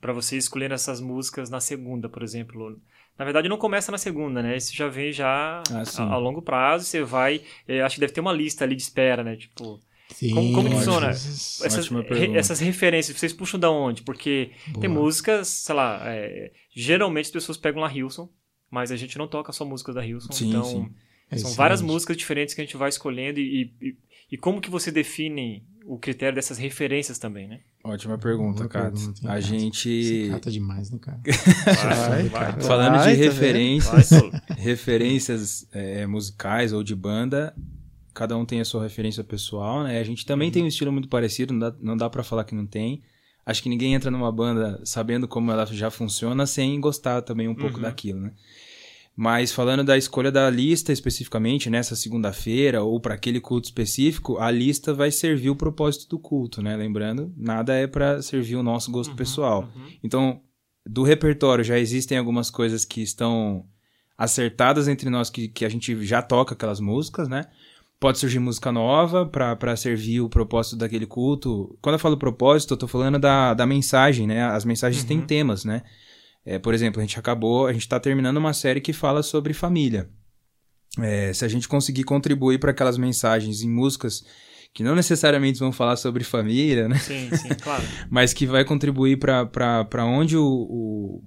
Pra 0.02 0.14
você 0.14 0.36
escolher 0.38 0.72
essas 0.72 1.00
músicas 1.00 1.50
na 1.50 1.60
segunda, 1.60 2.10
por 2.10 2.24
exemplo. 2.24 2.76
Na 3.18 3.24
verdade, 3.26 3.48
não 3.48 3.58
começa 3.58 3.92
na 3.92 3.98
segunda, 3.98 4.42
né? 4.44 4.58
Isso 4.58 4.76
já 4.76 4.88
vem 4.90 5.12
já 5.12 5.64
Ah, 5.72 5.84
a, 5.98 6.14
a 6.14 6.18
longo 6.18 6.42
prazo. 6.42 6.86
Você 6.86 7.02
vai. 7.04 7.42
eh, 7.68 7.82
acho 7.82 7.96
que 7.96 8.02
deve 8.02 8.14
ter 8.14 8.20
uma 8.22 8.34
lista 8.34 8.64
ali 8.66 8.76
de 8.76 8.82
espera, 8.82 9.24
né? 9.24 9.36
Tipo, 9.38 9.80
Sim, 10.14 10.30
Como- 10.36 10.54
como 10.54 10.70
que 10.70 10.76
funciona? 10.76 11.08
vezes- 11.08 11.62
essas, 11.64 11.88
re- 11.90 12.38
essas 12.38 12.60
referências, 12.60 13.18
vocês 13.18 13.34
puxam 13.34 13.60
da 13.60 13.72
onde? 13.72 14.04
Porque 14.04 14.52
tem 14.80 14.90
Boa. 14.90 15.02
músicas, 15.02 15.48
sei 15.48 15.74
lá, 15.76 16.00
é, 16.06 16.52
geralmente 16.72 17.26
as 17.26 17.32
pessoas 17.32 17.58
pegam 17.58 17.82
lá 17.82 17.92
Hilson, 17.92 18.30
mas 18.70 18.92
a 18.92 18.96
gente 18.96 19.18
não 19.18 19.28
toca 19.28 19.52
só 19.52 19.66
músicas 19.66 19.96
da 19.96 20.06
Hilson. 20.06 20.32
Sim, 20.32 20.50
então, 20.50 20.64
sim. 20.64 20.72
são 20.74 20.92
Excelente. 21.32 21.58
várias 21.58 21.82
músicas 21.82 22.16
diferentes 22.18 22.54
que 22.54 22.62
a 22.62 22.64
gente 22.64 22.78
vai 22.78 22.90
escolhendo 22.90 23.40
e, 23.40 23.72
e, 23.82 23.96
e 24.34 24.38
como 24.38 24.62
que 24.62 24.70
você 24.70 24.92
define 24.92 25.64
o 25.88 25.98
critério 26.00 26.34
dessas 26.36 26.58
referências 26.58 27.20
também, 27.20 27.48
né? 27.48 27.60
Ótima 27.84 28.18
pergunta, 28.18 28.60
Boa 28.60 28.70
cara. 28.70 28.92
pergunta, 28.92 29.20
A 29.24 29.28
cara. 29.28 29.42
gente... 29.42 30.28
Cata 30.32 30.50
demais, 30.52 30.90
né, 30.90 30.98
cara? 31.00 31.20
Vai, 31.24 32.24
vai, 32.24 32.30
cara. 32.30 32.62
Falando 32.62 32.96
Vai, 32.98 33.16
de 33.16 33.20
tá 33.20 33.24
referências, 33.26 34.10
referências 34.58 35.68
é, 35.72 36.06
musicais 36.06 36.74
ou 36.74 36.84
de 36.84 36.96
banda, 36.96 37.56
cada 38.14 38.36
um 38.38 38.46
tem 38.46 38.60
a 38.62 38.66
sua 38.66 38.84
referência 38.84 39.24
pessoal, 39.24 39.84
né? 39.84 40.00
A 40.00 40.04
gente 40.04 40.26
também 40.26 40.52
tem 40.52 40.64
um 40.64 40.68
estilo 40.68 40.92
muito 40.92 41.08
parecido, 41.08 41.54
não 41.54 41.60
dá, 41.60 41.76
não 41.80 41.98
dá 41.98 42.10
para 42.10 42.24
falar 42.24 42.44
que 42.44 42.56
não 42.56 42.66
tem. 42.66 43.02
Acho 43.46 43.62
que 43.62 43.70
ninguém 43.70 43.94
entra 43.94 44.10
numa 44.10 44.32
banda 44.32 44.82
sabendo 44.84 45.28
como 45.28 45.52
ela 45.52 45.66
já 45.68 45.92
funciona 45.92 46.48
sem 46.48 46.80
gostar 46.82 47.22
também 47.22 47.48
um 47.48 47.54
pouco 47.56 47.76
Uhum. 47.78 47.84
daquilo, 47.84 48.20
né? 48.20 48.32
Mas 49.16 49.54
falando 49.54 49.82
da 49.84 49.98
escolha 49.98 50.30
da 50.30 50.50
lista 50.50 50.92
especificamente, 50.92 51.70
nessa 51.70 51.96
segunda-feira 51.96 52.84
ou 52.84 53.00
para 53.00 53.14
aquele 53.14 53.40
culto 53.40 53.66
específico, 53.66 54.38
a 54.40 54.52
lista 54.52 54.94
vai 54.94 55.10
servir 55.10 55.50
o 55.50 55.56
propósito 55.56 56.10
do 56.10 56.20
culto, 56.20 56.62
né? 56.62 56.76
Lembrando, 56.76 57.34
nada 57.38 57.74
é 57.74 57.88
para 57.88 58.22
servir 58.22 58.58
o 58.58 58.64
nosso 58.64 58.92
gosto 58.92 59.12
Uhum, 59.12 59.16
pessoal. 59.16 59.70
uhum. 59.76 59.88
Então, 60.04 60.42
do 60.86 61.02
repertório 61.04 61.64
já 61.64 61.80
existem 61.80 62.18
algumas 62.18 62.50
coisas 62.50 62.84
que 62.84 63.02
estão 63.02 63.66
acertadas 64.18 64.88
entre 64.88 65.10
nós 65.10 65.30
que, 65.30 65.48
que 65.48 65.64
a 65.66 65.70
gente 65.70 66.04
já 66.06 66.22
toca 66.22 66.54
aquelas 66.54 66.82
músicas, 66.82 67.30
né? 67.30 67.46
Pode 67.98 68.20
surgir 68.20 68.40
música 68.40 68.72
nova 68.72 69.26
para 69.26 69.76
servir 69.78 70.20
o 70.20 70.30
propósito 70.30 70.76
daquele 70.76 71.06
culto. 71.06 71.78
Quando 71.82 71.94
eu 71.96 72.00
falo 72.00 72.18
propósito, 72.18 72.74
eu 72.74 72.78
tô 72.78 72.88
falando 72.88 73.18
da, 73.18 73.54
da 73.54 73.66
mensagem, 73.66 74.28
né? 74.28 74.44
As 74.44 74.66
mensagens 74.66 75.06
têm 75.06 75.20
Uhum. 75.20 75.26
temas, 75.26 75.64
né? 75.64 75.82
É, 76.46 76.60
por 76.60 76.74
exemplo, 76.74 77.02
a 77.02 77.04
gente 77.04 77.18
acabou, 77.18 77.66
a 77.66 77.74
gente 77.74 77.88
tá 77.88 78.00
terminando 78.00 78.38
uma 78.38 78.54
série 78.54 78.80
que 78.80 78.94
fala 78.94 79.24
sobre 79.24 79.54
família. 79.54 80.10
É, 81.00 81.34
se 81.34 81.44
a 81.44 81.48
gente 81.48 81.68
conseguir 81.68 82.04
contribuir 82.04 82.60
para 82.60 82.72
aquelas 82.72 82.98
mensagens 82.98 83.62
em 83.62 83.70
músicas 83.70 84.24
que 84.74 84.84
não 84.84 84.94
necessariamente 84.94 85.60
vão 85.60 85.72
falar 85.72 85.96
sobre 85.96 86.24
família, 86.24 86.88
né? 86.88 86.98
Sim, 87.00 87.30
sim, 87.36 87.50
claro. 87.62 87.84
mas 88.12 88.34
que 88.34 88.46
vai 88.46 88.64
contribuir 88.64 89.18
para 89.18 90.06
onde 90.06 90.38
o, 90.38 90.46
o, 90.46 91.24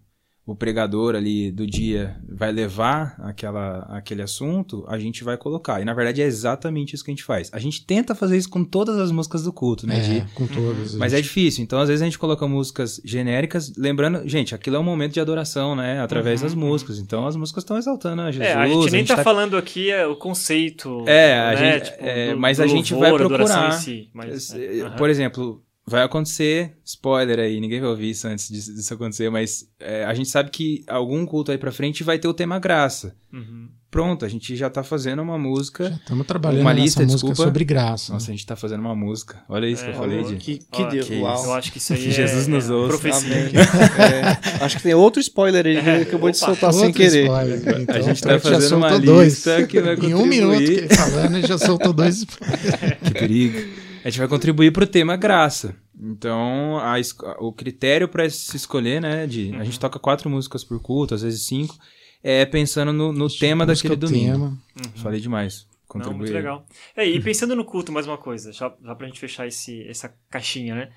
o 0.51 0.55
pregador 0.57 1.15
ali 1.15 1.53
do 1.53 1.67
dia 1.67 2.17
vai 2.27 2.51
levar 2.51 3.15
aquela, 3.19 3.81
aquele 3.91 4.23
assunto, 4.23 4.83
a 4.89 4.99
gente 4.99 5.23
vai 5.23 5.37
colocar. 5.37 5.79
E 5.83 5.85
na 5.85 5.93
verdade 5.93 6.23
é 6.23 6.25
exatamente 6.25 6.95
isso 6.95 7.05
que 7.05 7.11
a 7.11 7.15
gente 7.15 7.23
faz. 7.23 7.51
A 7.53 7.59
gente 7.59 7.85
tenta 7.85 8.15
fazer 8.15 8.39
isso 8.39 8.49
com 8.49 8.65
todas 8.65 8.97
as 8.99 9.11
músicas 9.11 9.43
do 9.43 9.53
culto, 9.53 9.87
né? 9.87 9.99
É, 9.99 10.01
de- 10.01 10.25
com 10.35 10.47
todas. 10.47 10.95
Mas 10.95 11.13
é 11.13 11.21
difícil. 11.21 11.63
Então, 11.63 11.79
às 11.79 11.89
vezes, 11.89 12.01
a 12.01 12.07
gente 12.07 12.19
coloca 12.19 12.49
músicas 12.49 12.99
genéricas, 13.05 13.75
lembrando, 13.77 14.27
gente, 14.27 14.55
aquilo 14.55 14.77
é 14.77 14.79
um 14.79 14.83
momento 14.85 15.13
de 15.13 15.21
adoração, 15.21 15.77
né? 15.77 16.01
Através 16.01 16.41
Uhum, 16.41 16.47
das 16.47 16.55
músicas. 16.55 16.99
Então, 16.99 17.27
as 17.27 17.37
músicas 17.37 17.63
estão 17.63 17.77
exaltando 17.77 18.23
a 18.23 18.31
Jesus. 18.31 18.49
É, 18.49 18.55
a 18.55 18.67
gente 18.67 18.91
nem 18.91 19.05
tá, 19.05 19.17
tá 19.17 19.23
falando 19.23 19.55
aqui 19.55 19.91
é, 19.91 20.07
o 20.07 20.17
conceito. 20.17 21.05
É, 21.07 21.39
a 21.39 21.51
né, 21.51 21.57
gente- 21.75 21.91
tipo, 21.93 22.05
é, 22.07 22.33
do- 22.33 22.41
mas 22.41 22.57
do 22.57 22.63
a 22.63 22.67
gente 22.67 22.95
louvor, 22.95 23.19
vai 23.19 23.27
procurar. 23.29 23.73
Si, 23.73 24.09
mas, 24.15 24.55
é, 24.55 24.81
aham. 24.81 24.97
Por 24.97 25.11
exemplo, 25.11 25.63
vai 25.89 26.03
acontecer, 26.03 26.77
spoiler 26.85 27.39
aí, 27.39 27.61
ninguém 27.61 27.81
vai 27.81 27.89
ouvir 27.91 28.11
isso 28.11 28.29
antes 28.29 28.49
disso, 28.49 28.75
disso 28.75 28.95
acontecer, 28.95 29.31
mas 29.31 29.67
é, 29.81 30.05
a 30.05 30.15
gente 30.15 30.29
sabe 30.29 30.51
que 30.51 30.85
algum 30.87 31.25
culto 31.27 31.51
aí 31.51 31.59
pra 31.59 31.73
frente 31.73 32.05
vai 32.05 32.19
ter 32.19 32.29
o 32.29 32.35
tema 32.35 32.59
graça. 32.59 33.15
Uhum. 33.33 33.69
Pronto, 33.91 34.23
a 34.23 34.29
gente 34.29 34.55
já 34.55 34.69
tá 34.69 34.83
fazendo 34.83 35.23
uma 35.23 35.39
música. 35.39 35.99
Estamos 36.03 36.27
trabalhando 36.27 36.61
Uma 36.61 36.75
nessa 36.75 36.85
lista, 36.85 37.03
música 37.05 37.17
desculpa. 37.17 37.43
sobre 37.43 37.65
graça. 37.65 38.13
Nossa, 38.13 38.31
a 38.31 38.35
gente 38.35 38.45
tá 38.45 38.55
fazendo 38.55 38.81
uma 38.81 38.95
música. 38.95 39.43
Olha 39.49 39.67
isso 39.67 39.83
que 39.83 39.89
É, 39.89 39.93
eu 39.95 39.97
falei, 39.97 40.19
olha 40.19 40.29
de. 40.29 40.37
Que, 40.37 40.59
que 40.59 40.85
Deus, 40.85 41.07
que 41.07 41.17
uau. 41.21 41.45
Eu 41.45 41.53
acho 41.55 41.73
que 41.73 41.79
isso 41.79 41.95
aí 41.95 42.03
Que 42.03 42.11
Jesus 42.13 42.47
é, 42.49 42.51
nos 42.51 42.69
é 42.69 42.73
ouça. 42.75 42.89
profecia. 42.89 43.35
Amém. 43.35 43.53
É, 44.61 44.65
acho 44.65 44.77
que 44.77 44.83
tem 44.83 44.93
outro 44.95 45.21
spoiler 45.23 45.65
aí 45.67 45.83
que 45.83 45.89
ele 45.89 46.03
acabou 46.03 46.31
de 46.31 46.37
soltar 46.37 46.71
sem 46.75 46.93
querer. 46.93 47.23
spoiler. 47.25 47.81
Então, 47.81 47.95
A 47.97 48.01
gente 48.03 48.23
tá 48.23 48.39
fazendo 48.39 48.77
uma 48.77 48.99
dois. 49.01 49.29
lista 49.35 49.67
que 49.67 49.81
vai 49.81 49.95
Em 49.95 50.15
um 50.15 50.27
minuto 50.27 50.59
que 50.59 50.67
contribuir. 50.67 50.85
ele 50.85 50.95
falando, 50.95 51.37
ele 51.39 51.47
já 51.47 51.57
soltou 51.59 51.93
dois 51.95 52.17
spoilers. 52.29 52.99
Que 53.05 53.11
perigo. 53.13 53.88
A 54.05 54.11
gente 54.11 54.19
vai 54.19 54.29
contribuir 54.29 54.73
pro 54.73 54.87
tema 54.87 55.17
graça. 55.17 55.77
Então, 56.01 56.79
a 56.79 56.95
o 57.41 57.53
critério 57.53 58.09
para 58.09 58.29
se 58.31 58.57
escolher, 58.57 59.01
né, 59.01 59.27
de 59.27 59.55
a 59.57 59.65
gente 59.65 59.81
toca 59.81 59.99
quatro 59.99 60.31
músicas 60.31 60.63
por 60.63 60.81
culto, 60.81 61.15
às 61.15 61.23
vezes 61.23 61.43
cinco, 61.43 61.77
é 62.23 62.47
pensando 62.47 62.93
no, 62.93 63.13
no 63.13 63.29
tema 63.29 63.67
daquele 63.67 63.95
o 63.95 63.97
domingo. 63.97 64.57
tema. 64.75 64.93
Falei 64.97 65.21
demais. 65.21 65.67
Não, 65.71 65.89
Contribuir. 65.89 66.19
muito 66.19 66.33
legal. 66.33 66.67
É, 66.95 67.07
e 67.07 67.21
pensando 67.21 67.57
no 67.57 67.65
culto, 67.65 67.91
mais 67.91 68.07
uma 68.07 68.19
coisa, 68.19 68.53
já, 68.53 68.73
já 68.83 68.95
pra 68.95 69.07
gente 69.07 69.19
fechar 69.19 69.47
esse, 69.47 69.83
essa 69.89 70.15
caixinha, 70.31 70.75
né? 70.75 70.93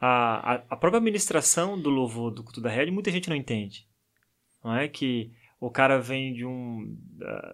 A, 0.00 0.54
a, 0.54 0.62
a 0.70 0.76
própria 0.76 0.98
administração 0.98 1.78
do 1.78 1.90
louvor 1.90 2.30
do 2.30 2.42
culto 2.42 2.60
da 2.60 2.70
rede, 2.70 2.90
muita 2.90 3.10
gente 3.10 3.28
não 3.28 3.36
entende. 3.36 3.86
Não 4.64 4.74
é 4.74 4.88
que 4.88 5.30
o 5.60 5.70
cara 5.70 6.00
vem 6.00 6.32
de 6.32 6.44
um, 6.44 6.96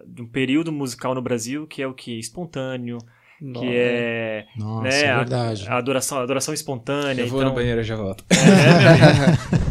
de 0.07 0.21
um 0.21 0.27
período 0.27 0.71
musical 0.71 1.13
no 1.13 1.21
Brasil 1.21 1.67
que 1.67 1.81
é 1.81 1.87
o 1.87 1.93
que? 1.93 2.17
Espontâneo, 2.17 2.99
Nossa. 3.39 3.65
que 3.65 3.71
é 3.75 4.45
Nossa, 4.57 4.81
né, 4.89 5.01
é 5.03 5.09
a- 5.11 5.17
verdade. 5.17 5.65
a, 5.67 5.77
adoração, 5.77 6.17
a 6.17 6.23
adoração 6.23 6.53
espontânea. 6.53 7.21
Eu 7.21 7.27
vou 7.27 7.39
então, 7.39 7.49
no 7.49 7.55
banheiro 7.55 7.81
e 7.81 7.83
já 7.83 7.95
volto. 7.95 8.23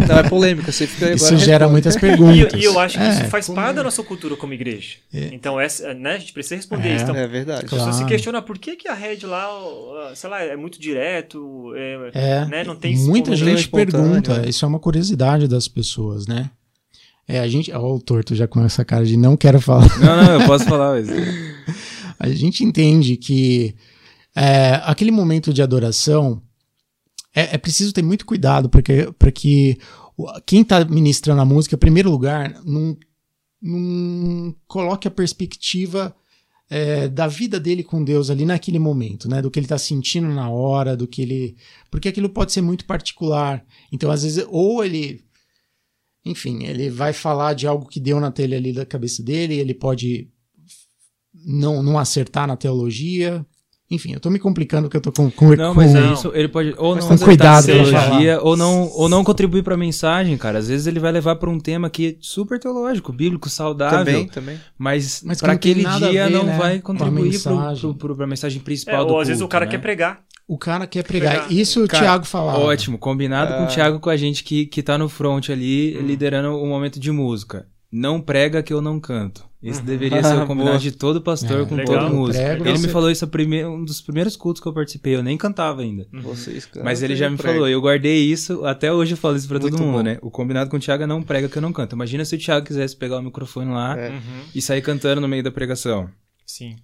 Não, 0.08 0.18
é 0.18 0.22
polêmica, 0.28 0.70
você 0.70 0.86
fica 0.86 1.06
agora. 1.06 1.16
Isso 1.16 1.36
gera 1.38 1.68
muitas 1.68 1.96
E, 1.96 2.00
perguntas. 2.00 2.52
e 2.62 2.64
eu 2.64 2.78
acho 2.78 2.96
que 2.98 3.04
isso 3.04 3.22
É, 3.22 3.24
faz 3.24 3.48
parte 3.48 3.74
da 3.76 3.82
nossa 3.82 4.02
cultura 4.04 4.36
como 4.36 4.52
igreja. 4.54 4.96
É. 5.12 5.30
Então, 5.32 5.58
essa, 5.58 5.92
né, 5.94 6.12
a 6.14 6.18
gente 6.18 6.32
precisa 6.32 6.54
responder 6.56 6.88
É. 6.90 6.94
isso. 6.94 7.04
Então, 7.04 7.16
É 7.16 7.26
verdade. 7.26 7.62
Pessoas 7.62 7.82
se 7.82 7.90
Claro. 7.90 8.06
questionam 8.06 8.42
por 8.42 8.56
que, 8.58 8.76
que 8.76 8.86
a 8.88 8.94
rede 8.94 9.26
lá, 9.26 9.48
sei 10.14 10.30
lá, 10.30 10.42
é 10.42 10.54
muito 10.56 10.80
direto, 10.80 11.72
é, 11.74 12.10
É, 12.14 12.44
né, 12.44 12.64
não 12.64 12.76
tem 12.76 12.96
muita 12.96 13.34
gente 13.34 13.68
pergunta, 13.68 14.38
né? 14.42 14.48
isso 14.48 14.64
é 14.64 14.68
uma 14.68 14.78
curiosidade 14.78 15.48
das 15.48 15.66
pessoas, 15.66 16.26
né? 16.26 16.50
É, 17.28 17.40
a 17.40 17.48
gente, 17.48 17.72
ó, 17.72 17.80
o 17.94 18.00
Torto 18.00 18.36
já 18.36 18.46
com 18.46 18.64
essa 18.64 18.84
cara 18.84 19.04
de 19.04 19.16
não 19.16 19.36
quero 19.36 19.60
falar. 19.60 19.88
Não, 19.98 20.22
não, 20.22 20.40
eu 20.40 20.46
posso 20.46 20.64
falar, 20.66 20.92
mas... 20.94 21.08
A 22.18 22.28
gente 22.28 22.64
entende 22.64 23.16
que 23.16 23.74
é, 24.34 24.80
aquele 24.84 25.10
momento 25.10 25.52
de 25.52 25.62
adoração 25.62 26.42
é, 27.34 27.54
é 27.54 27.58
preciso 27.58 27.92
ter 27.92 28.02
muito 28.02 28.24
cuidado 28.24 28.68
para 28.68 29.32
que, 29.32 29.78
quem 30.46 30.62
está 30.62 30.84
ministrando 30.84 31.40
a 31.40 31.44
música, 31.44 31.74
em 31.74 31.78
primeiro 31.78 32.10
lugar, 32.10 32.62
não, 32.64 32.96
não 33.60 34.54
coloque 34.66 35.06
a 35.06 35.10
perspectiva 35.10 36.14
é, 36.68 37.08
da 37.08 37.26
vida 37.28 37.60
dele 37.60 37.84
com 37.84 38.02
Deus 38.02 38.30
ali 38.30 38.44
naquele 38.44 38.78
momento, 38.78 39.28
né? 39.28 39.40
Do 39.40 39.50
que 39.50 39.58
ele 39.58 39.66
está 39.66 39.78
sentindo 39.78 40.28
na 40.28 40.50
hora, 40.50 40.96
do 40.96 41.06
que 41.06 41.22
ele. 41.22 41.56
Porque 41.90 42.08
aquilo 42.08 42.28
pode 42.28 42.52
ser 42.52 42.60
muito 42.60 42.84
particular. 42.84 43.64
Então, 43.92 44.10
às 44.10 44.22
vezes, 44.22 44.44
ou 44.48 44.84
ele. 44.84 45.24
Enfim, 46.24 46.64
ele 46.64 46.90
vai 46.90 47.12
falar 47.12 47.54
de 47.54 47.68
algo 47.68 47.86
que 47.86 48.00
deu 48.00 48.18
na 48.18 48.32
telha 48.32 48.56
ali 48.56 48.72
da 48.72 48.84
cabeça 48.84 49.22
dele, 49.22 49.54
ele 49.54 49.72
pode 49.72 50.28
não, 51.47 51.82
não 51.82 51.99
acertar 51.99 52.47
na 52.47 52.57
teologia. 52.57 53.47
Enfim, 53.88 54.12
eu 54.14 54.18
tô 54.18 54.28
me 54.30 54.40
complicando 54.40 54.88
porque 54.88 54.97
eu 54.97 55.01
tô 55.01 55.12
com, 55.12 55.30
com, 55.30 55.55
Não, 55.55 55.72
com 55.72 55.80
mas 55.80 55.94
é 55.94 56.01
Não. 56.01 56.12
isso, 56.12 56.32
ele 56.34 56.49
pode 56.49 56.74
ou 56.76 56.97
não 56.97 57.07
com 57.07 57.14
acertar 57.14 57.24
cuidado 57.24 57.62
a 57.62 57.66
teologia, 57.66 58.40
ou 58.42 58.57
não, 58.57 58.90
ou 58.90 59.09
não 59.09 59.22
contribuir 59.22 59.62
pra 59.62 59.76
mensagem, 59.76 60.36
cara. 60.36 60.59
Às 60.59 60.66
vezes 60.66 60.88
ele 60.88 60.99
vai 60.99 61.12
levar 61.12 61.36
pra 61.36 61.49
um 61.49 61.61
tema 61.61 61.88
que 61.88 62.07
é 62.09 62.16
super 62.20 62.59
teológico, 62.59 63.12
bíblico, 63.12 63.49
saudável, 63.49 63.99
Também, 64.05 64.26
também. 64.26 64.61
mas, 64.76 65.22
Mas 65.24 65.38
que 65.38 65.47
tem 65.47 65.55
aquele 65.55 65.86
a 65.86 65.99
dia 65.99 66.24
ver, 66.26 66.30
não 66.32 66.42
né, 66.47 66.59
vai 66.59 66.80
com 66.80 66.90
a 66.90 66.94
contribuir 66.97 67.40
pro, 67.40 67.55
mensagem. 67.57 67.80
pro, 67.80 67.94
pro, 67.94 68.16
pra 68.16 68.26
mensagem 68.26 68.61
É, 68.61 68.64
principal 68.64 69.03
ou 69.03 69.07
do 69.07 69.18
às 69.20 69.28
vezes 69.28 69.40
o 69.40 69.44
culto, 69.44 69.53
cara 69.53 69.64
né? 69.66 69.70
quer 69.70 69.78
pregar. 69.78 70.24
O 70.49 70.59
cara 70.59 70.84
quer 70.88 71.05
pregar. 71.05 71.32
Pregar. 71.44 71.53
Isso 71.53 71.84
o 71.84 71.86
Cara, 71.86 72.03
Thiago 72.05 72.24
falava. 72.24 72.59
Ótimo, 72.59 72.99
combinado 72.99 73.53
com 73.55 73.61
Ah. 73.61 73.64
o 73.66 73.68
Thiago 73.68 74.01
com 74.01 74.11
a 74.11 74.16
gente 74.16 74.42
que, 74.42 74.66
que 74.66 74.82
tá 74.82 74.99
no 74.99 75.09
front 75.09 75.49
ali, 75.51 75.92
liderando 76.03 76.57
o 76.61 76.66
momento 76.66 76.99
de 76.99 77.12
música. 77.12 77.68
Não 77.92 78.20
prega 78.20 78.64
que 78.64 78.72
eu 78.72 78.82
não 78.82 78.99
canto. 78.99 79.44
Esse 79.62 79.82
deveria 79.82 80.22
ser 80.22 80.36
o 80.36 80.46
combinado 80.46 80.78
de 80.78 80.92
todo 80.92 81.20
pastor 81.20 81.62
É, 81.62 81.64
com 81.64 81.74
legal. 81.74 82.00
todo 82.04 82.14
músico. 82.14 82.44
Prego, 82.44 82.64
ele 82.68 82.78
você- 82.78 82.86
me 82.86 82.92
falou 82.92 83.11
isso 83.11 83.24
a 83.24 83.28
prime... 83.28 83.64
um 83.64 83.84
dos 83.84 84.00
primeiros 84.00 84.36
cultos 84.36 84.62
que 84.62 84.68
eu 84.68 84.72
participei, 84.72 85.16
eu 85.16 85.22
nem 85.22 85.36
cantava 85.36 85.80
ainda. 85.82 86.07
Vocês, 86.12 86.66
cara, 86.66 86.84
Mas 86.84 87.02
ele 87.02 87.16
já 87.16 87.28
me 87.30 87.36
prego. 87.36 87.54
falou, 87.54 87.68
eu 87.68 87.80
guardei 87.80 88.18
isso, 88.18 88.64
até 88.64 88.92
hoje 88.92 89.14
eu 89.14 89.16
falo 89.16 89.36
isso 89.36 89.48
pra 89.48 89.59
todo 89.59 89.70
Muito 89.72 89.82
mundo, 89.82 89.96
bom. 89.96 90.02
né? 90.02 90.18
O 90.22 90.30
combinado 90.30 90.68
com 90.70 90.76
o 90.76 90.80
Thiago 90.80 91.02
é 91.02 91.07
não 91.07 91.22
prega 91.22 91.48
que 91.48 91.57
eu 91.57 91.62
não 91.62 91.72
canto. 91.72 91.94
Imagina 91.96 92.24
se 92.24 92.36
o 92.36 92.38
Thiago 92.38 92.66
quisesse 92.66 92.94
pegar 92.96 93.18
o 93.18 93.22
microfone 93.22 93.70
lá 93.72 93.98
É. 93.98 94.11
Uhum, 94.11 94.20
e 94.54 94.61
sair 94.62 94.82
cantando 94.82 95.20
no 95.20 95.26
meio 95.28 95.42
da 95.42 95.50
pregação. 95.50 96.09
sim. 96.44 96.76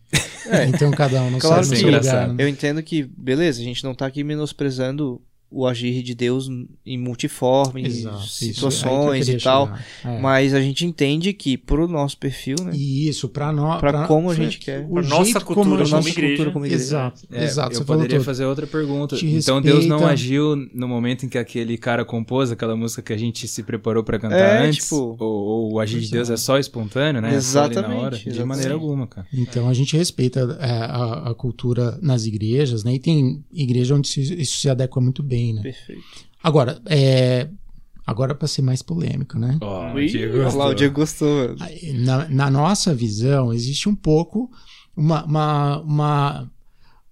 É, 0.47 0.65
Então 0.67 0.91
cada 0.91 1.23
um 1.23 1.31
não 1.31 1.39
Claro 1.39 1.63
sabe 1.65 1.79
que 1.81 1.89
lugar. 1.89 2.29
Né? 2.29 2.35
Eu 2.45 2.49
entendo 2.49 2.83
que, 2.83 3.05
beleza, 3.17 3.61
a 3.61 3.65
gente 3.65 3.85
não 3.85 3.95
tá 3.95 4.07
aqui 4.07 4.25
menosprezando 4.25 5.21
o 5.53 5.67
agir 5.67 6.03
de 6.03 6.15
Deus 6.15 6.49
em 6.85 6.99
multiforme, 6.99 7.85
Exato, 7.87 8.25
isso, 8.25 8.29
situações 8.55 9.29
eu 9.29 9.37
e 9.37 9.41
tal. 9.41 9.73
É. 10.05 10.19
Mas 10.21 10.55
a 10.55 10.61
gente 10.61 10.85
entende 10.87 11.33
que 11.33 11.57
pro 11.57 11.87
nosso 11.87 12.17
perfil, 12.19 12.57
né? 12.65 12.73
E 12.75 13.09
isso, 13.09 13.29
pra 13.29 13.53
nós. 13.53 13.81
Pra 13.81 14.07
como 14.07 14.31
a 14.31 14.35
gente 14.35 14.59
quer. 14.59 14.81
O 14.89 14.95
Pra 14.95 15.03
nossa 15.03 15.41
cultura 15.41 15.71
como 15.71 15.75
a 15.75 15.89
nossa 15.89 16.09
igreja. 16.09 16.29
cultura 16.35 16.51
como 16.53 16.67
igreja. 16.67 16.83
Exato, 16.85 17.23
É, 17.31 17.45
exato. 17.45 17.73
eu 17.75 17.79
Você 17.79 17.85
falou 17.85 18.01
poderia 18.03 18.19
tudo. 18.19 18.27
fazer 18.27 18.45
outra 18.47 18.67
pergunta. 18.67 19.17
Te 19.17 19.27
então 19.27 19.61
Deus 19.61 19.87
não 19.87 19.99
respeita. 19.99 20.13
agiu 20.13 20.57
no 20.75 20.89
momento 20.89 21.27
em 21.27 21.29
que 21.29 21.39
aquele 21.39 21.77
cara 21.79 22.05
compôs 22.05 22.51
aquela 22.51 22.75
música 22.77 23.03
que 23.03 23.13
a 23.13 23.17
gente 23.17 23.47
se 23.47 23.63
preparou 23.63 24.03
pra 24.03 24.19
cantar 24.19 24.39
É, 24.39 24.67
antes? 24.67 24.85
tipo- 24.85 25.17
ou, 25.19 25.27
ou 25.45 25.73
o 25.75 25.81
agir 25.81 26.01
de 26.01 26.11
Deus 26.11 26.31
é 26.31 26.37
só 26.37 26.59
espontâneo, 26.59 27.21
né? 27.21 27.33
É 27.33 27.37
Exatamente, 27.37 27.95
hora? 28.01 28.17
De 28.17 28.29
exatamente. 28.29 28.47
maneira 28.49 28.75
alguma, 28.75 29.07
cara. 29.07 29.27
Então 29.33 29.69
a 29.69 29.75
gente 29.75 29.97
respeita 29.97 30.57
é, 30.61 30.71
a, 30.71 31.31
a 31.31 31.35
cultura 31.35 31.99
nas 32.03 32.25
igrejas, 32.27 32.85
né? 32.85 32.95
E 32.95 32.99
tem 32.99 33.43
igreja 33.53 33.95
onde 33.95 34.09
isso 34.09 34.57
se 34.59 34.69
adequa 34.69 35.01
muito 35.01 35.23
bem, 35.23 35.42
né? 35.55 35.63
Perfeito. 35.63 36.03
Agora, 36.43 36.81
é, 36.87 37.49
agora 38.07 38.35
para 38.35 38.47
ser 38.49 38.63
mais 38.63 38.83
polêmico, 38.83 39.39
né? 39.39 39.57
Ó, 39.63 39.99
Ih, 39.99 40.09
Diego 40.09 40.35
olha 40.35 40.43
lá, 40.43 40.51
gostou. 40.51 40.71
o 40.71 40.75
Diego 40.75 40.95
gostou. 40.95 41.57
Na, 42.01 42.29
na 42.29 42.51
nossa 42.51 42.95
visão, 42.95 43.53
existe 43.53 43.89
um 43.89 43.95
pouco 43.95 44.51
uma, 44.97 45.25
uma, 45.25 45.81
uma 45.81 46.51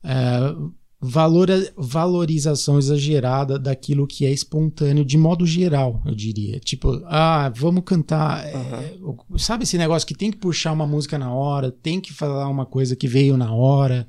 é, 0.04 0.54
valora- 1.00 1.72
valorização 1.76 2.78
exagerada 2.78 3.58
daquilo 3.58 4.06
que 4.06 4.26
é 4.26 4.30
espontâneo 4.32 5.04
de 5.04 5.16
modo 5.16 5.46
geral, 5.46 6.02
eu 6.04 6.14
diria. 6.14 6.58
Tipo, 6.60 7.00
ah, 7.06 7.50
vamos 7.54 7.84
cantar. 7.84 8.44
é, 8.46 8.96
o- 9.00 9.38
sabe 9.38 9.62
esse 9.64 9.78
negócio 9.78 10.06
que 10.06 10.14
tem 10.14 10.30
que 10.30 10.38
puxar 10.38 10.72
uma 10.72 10.86
música 10.86 11.18
na 11.18 11.32
hora, 11.32 11.70
tem 11.70 12.00
que 12.00 12.12
falar 12.12 12.48
uma 12.48 12.66
coisa 12.66 12.94
que 12.96 13.06
veio 13.08 13.36
na 13.36 13.52
hora. 13.54 14.06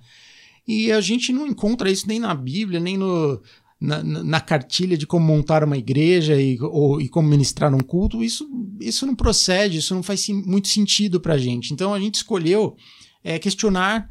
E 0.67 0.91
a 0.91 1.01
gente 1.01 1.33
não 1.33 1.47
encontra 1.47 1.89
isso 1.89 2.07
nem 2.07 2.19
na 2.19 2.33
Bíblia, 2.35 2.79
nem 2.79 2.95
no, 2.97 3.41
na, 3.81 4.03
na- 4.03 4.39
cartilha 4.39 4.95
de 4.95 5.07
como 5.07 5.25
montar 5.25 5.63
uma 5.63 5.75
igreja 5.77 6.39
e, 6.39 6.57
ou, 6.61 7.01
e 7.01 7.09
como 7.09 7.27
ministrar 7.27 7.73
um 7.73 7.79
culto. 7.79 8.23
Isso, 8.23 8.47
isso 8.79 9.05
não 9.07 9.15
procede, 9.15 9.79
isso 9.79 9.95
não 9.95 10.03
faz 10.03 10.21
sim- 10.21 10.43
muito 10.45 10.67
sentido 10.67 11.19
pra 11.19 11.37
gente. 11.37 11.73
Então 11.73 11.91
a 11.93 11.99
gente 11.99 12.15
escolheu 12.15 12.75
é, 13.23 13.39
questionar 13.39 14.07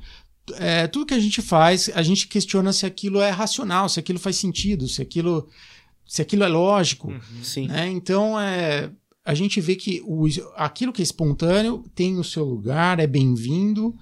é, 0.54 0.88
tudo 0.88 1.06
que 1.06 1.14
a 1.14 1.20
gente 1.20 1.40
faz, 1.40 1.88
a 1.94 2.02
gente 2.02 2.26
questiona 2.26 2.72
se 2.72 2.84
aquilo 2.84 3.20
é 3.20 3.30
racional, 3.30 3.88
se 3.88 4.00
aquilo 4.00 4.18
faz 4.18 4.34
sentido, 4.36 4.88
se 4.88 5.00
aquilo, 5.00 5.48
se 6.04 6.20
aquilo 6.20 6.42
é 6.42 6.48
lógico. 6.48 7.12
Sim. 7.42 7.68
né? 7.68 7.88
Então, 7.88 8.38
é, 8.40 8.90
a 9.24 9.34
gente 9.34 9.60
vê 9.60 9.76
que 9.76 10.02
o, 10.04 10.26
aquilo 10.56 10.92
que 10.92 11.02
é 11.02 11.04
espontâneo 11.04 11.84
tem 11.94 12.18
o 12.18 12.24
seu 12.24 12.44
lugar, 12.44 12.98
é 12.98 13.06
bem-vindo, 13.06 13.94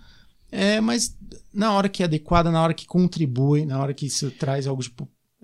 é, 0.50 0.80
mas 0.80 1.14
na 1.52 1.72
hora 1.74 1.88
que 1.90 2.02
é 2.02 2.06
adequada, 2.06 2.50
na 2.50 2.62
hora 2.62 2.72
que 2.72 2.86
contribui, 2.86 3.66
na 3.66 3.78
hora 3.78 3.92
que 3.92 4.06
isso 4.06 4.30
traz 4.30 4.66
algo, 4.66 4.82
de, 4.82 4.90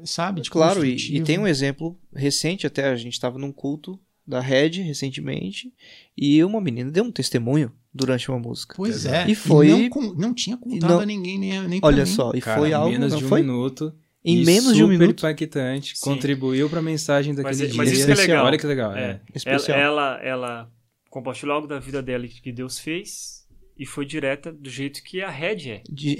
sabe? 0.04 0.40
De 0.40 0.50
Claro, 0.50 0.84
e, 0.84 0.96
e 1.16 1.20
tem 1.22 1.38
um 1.38 1.46
exemplo 1.46 1.98
recente, 2.14 2.66
até 2.66 2.86
a 2.88 2.96
gente 2.96 3.12
estava 3.12 3.38
num 3.38 3.52
culto 3.52 3.98
da 4.26 4.40
Red 4.40 4.80
recentemente, 4.82 5.72
e 6.16 6.42
uma 6.42 6.60
menina 6.60 6.90
deu 6.90 7.04
um 7.04 7.12
testemunho 7.12 7.70
durante 7.92 8.28
uma 8.30 8.38
música. 8.38 8.74
Pois 8.76 9.04
é. 9.04 9.26
E 9.30 9.34
foi- 9.34 9.68
não, 9.68 9.88
con- 9.90 10.14
não 10.16 10.34
tinha 10.34 10.56
contado 10.56 10.90
não- 10.90 11.00
a 11.00 11.06
ninguém, 11.06 11.38
nem, 11.38 11.60
nem 11.68 11.78
pra 11.80 11.88
Olha 11.88 12.04
mim. 12.04 12.10
só, 12.10 12.32
e 12.34 12.40
Cara, 12.40 12.58
foi 12.58 12.72
algo, 12.72 12.90
menos 12.90 13.12
não 13.12 13.18
de 13.18 13.24
um 13.24 13.28
foi? 13.28 13.40
minuto, 13.42 13.94
Em 14.26 14.40
E 14.40 14.44
menos 14.46 14.74
de 14.74 14.82
um 14.82 14.88
minuto. 14.88 15.18
impactante, 15.20 15.98
Sim. 15.98 16.02
contribuiu 16.02 16.70
para 16.70 16.78
a 16.78 16.82
mensagem 16.82 17.34
daquele 17.34 17.58
Mas, 17.58 17.68
dia. 17.68 17.76
mas 17.76 17.92
isso 17.92 18.06
que 18.06 18.10
é 18.10 18.14
Especial. 18.14 18.36
legal. 18.38 18.46
Olha 18.46 18.58
que 18.58 18.66
legal. 18.66 18.92
É. 18.96 18.98
É. 18.98 19.04
Ela, 19.04 19.20
Especial. 19.34 19.78
ela, 19.78 20.18
ela 20.22 20.72
compartilhou 21.10 21.54
algo 21.54 21.68
da 21.68 21.78
vida 21.78 22.02
dela 22.02 22.26
que 22.26 22.50
Deus 22.50 22.78
fez 22.78 23.43
e 23.76 23.84
foi 23.84 24.06
direta 24.06 24.52
do 24.52 24.70
jeito 24.70 25.02
que 25.02 25.20
a 25.20 25.28
Red 25.30 25.68
é. 25.68 25.82
De- 25.88 26.14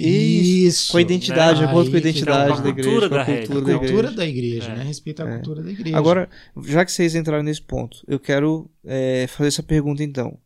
isso. 0.65 0.91
Com 0.91 0.97
a 0.97 1.01
identidade, 1.01 1.59
né? 1.61 1.65
de 1.65 1.71
acordo 1.71 1.89
com 1.89 1.95
a 1.95 1.99
identidade 1.99 2.49
tá, 2.49 2.53
com 2.55 2.59
a 2.59 2.63
da 2.63 2.69
igreja, 2.69 2.89
cultura 2.89 3.09
com 3.09 3.15
a 3.15 3.17
da 3.17 3.25
cultura 3.25 3.59
A 3.59 3.61
da 3.61 3.79
cultura 3.79 3.87
igreja. 4.09 4.15
da 4.17 4.25
igreja, 4.27 4.71
É. 4.71 4.75
né? 4.75 4.83
Respeita 4.83 5.23
a 5.23 5.29
É. 5.29 5.33
cultura 5.35 5.63
da 5.63 5.71
igreja. 5.71 5.97
Agora, 5.97 6.29
já 6.63 6.83
que 6.83 6.91
vocês 6.91 7.15
entraram 7.15 7.43
nesse 7.43 7.61
ponto, 7.61 8.03
eu 8.07 8.19
quero 8.19 8.69
é, 8.85 9.25
fazer 9.27 9.47
essa 9.47 9.63
pergunta 9.63 10.03
então. 10.03 10.37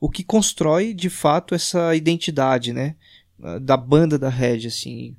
O 0.00 0.08
que 0.10 0.22
constrói 0.24 0.92
de 0.94 1.08
fato 1.10 1.54
essa 1.54 1.94
identidade, 1.96 2.72
né? 2.72 2.96
Da 3.62 3.76
banda 3.76 4.18
da 4.18 4.28
Red, 4.28 4.66
assim. 4.66 5.16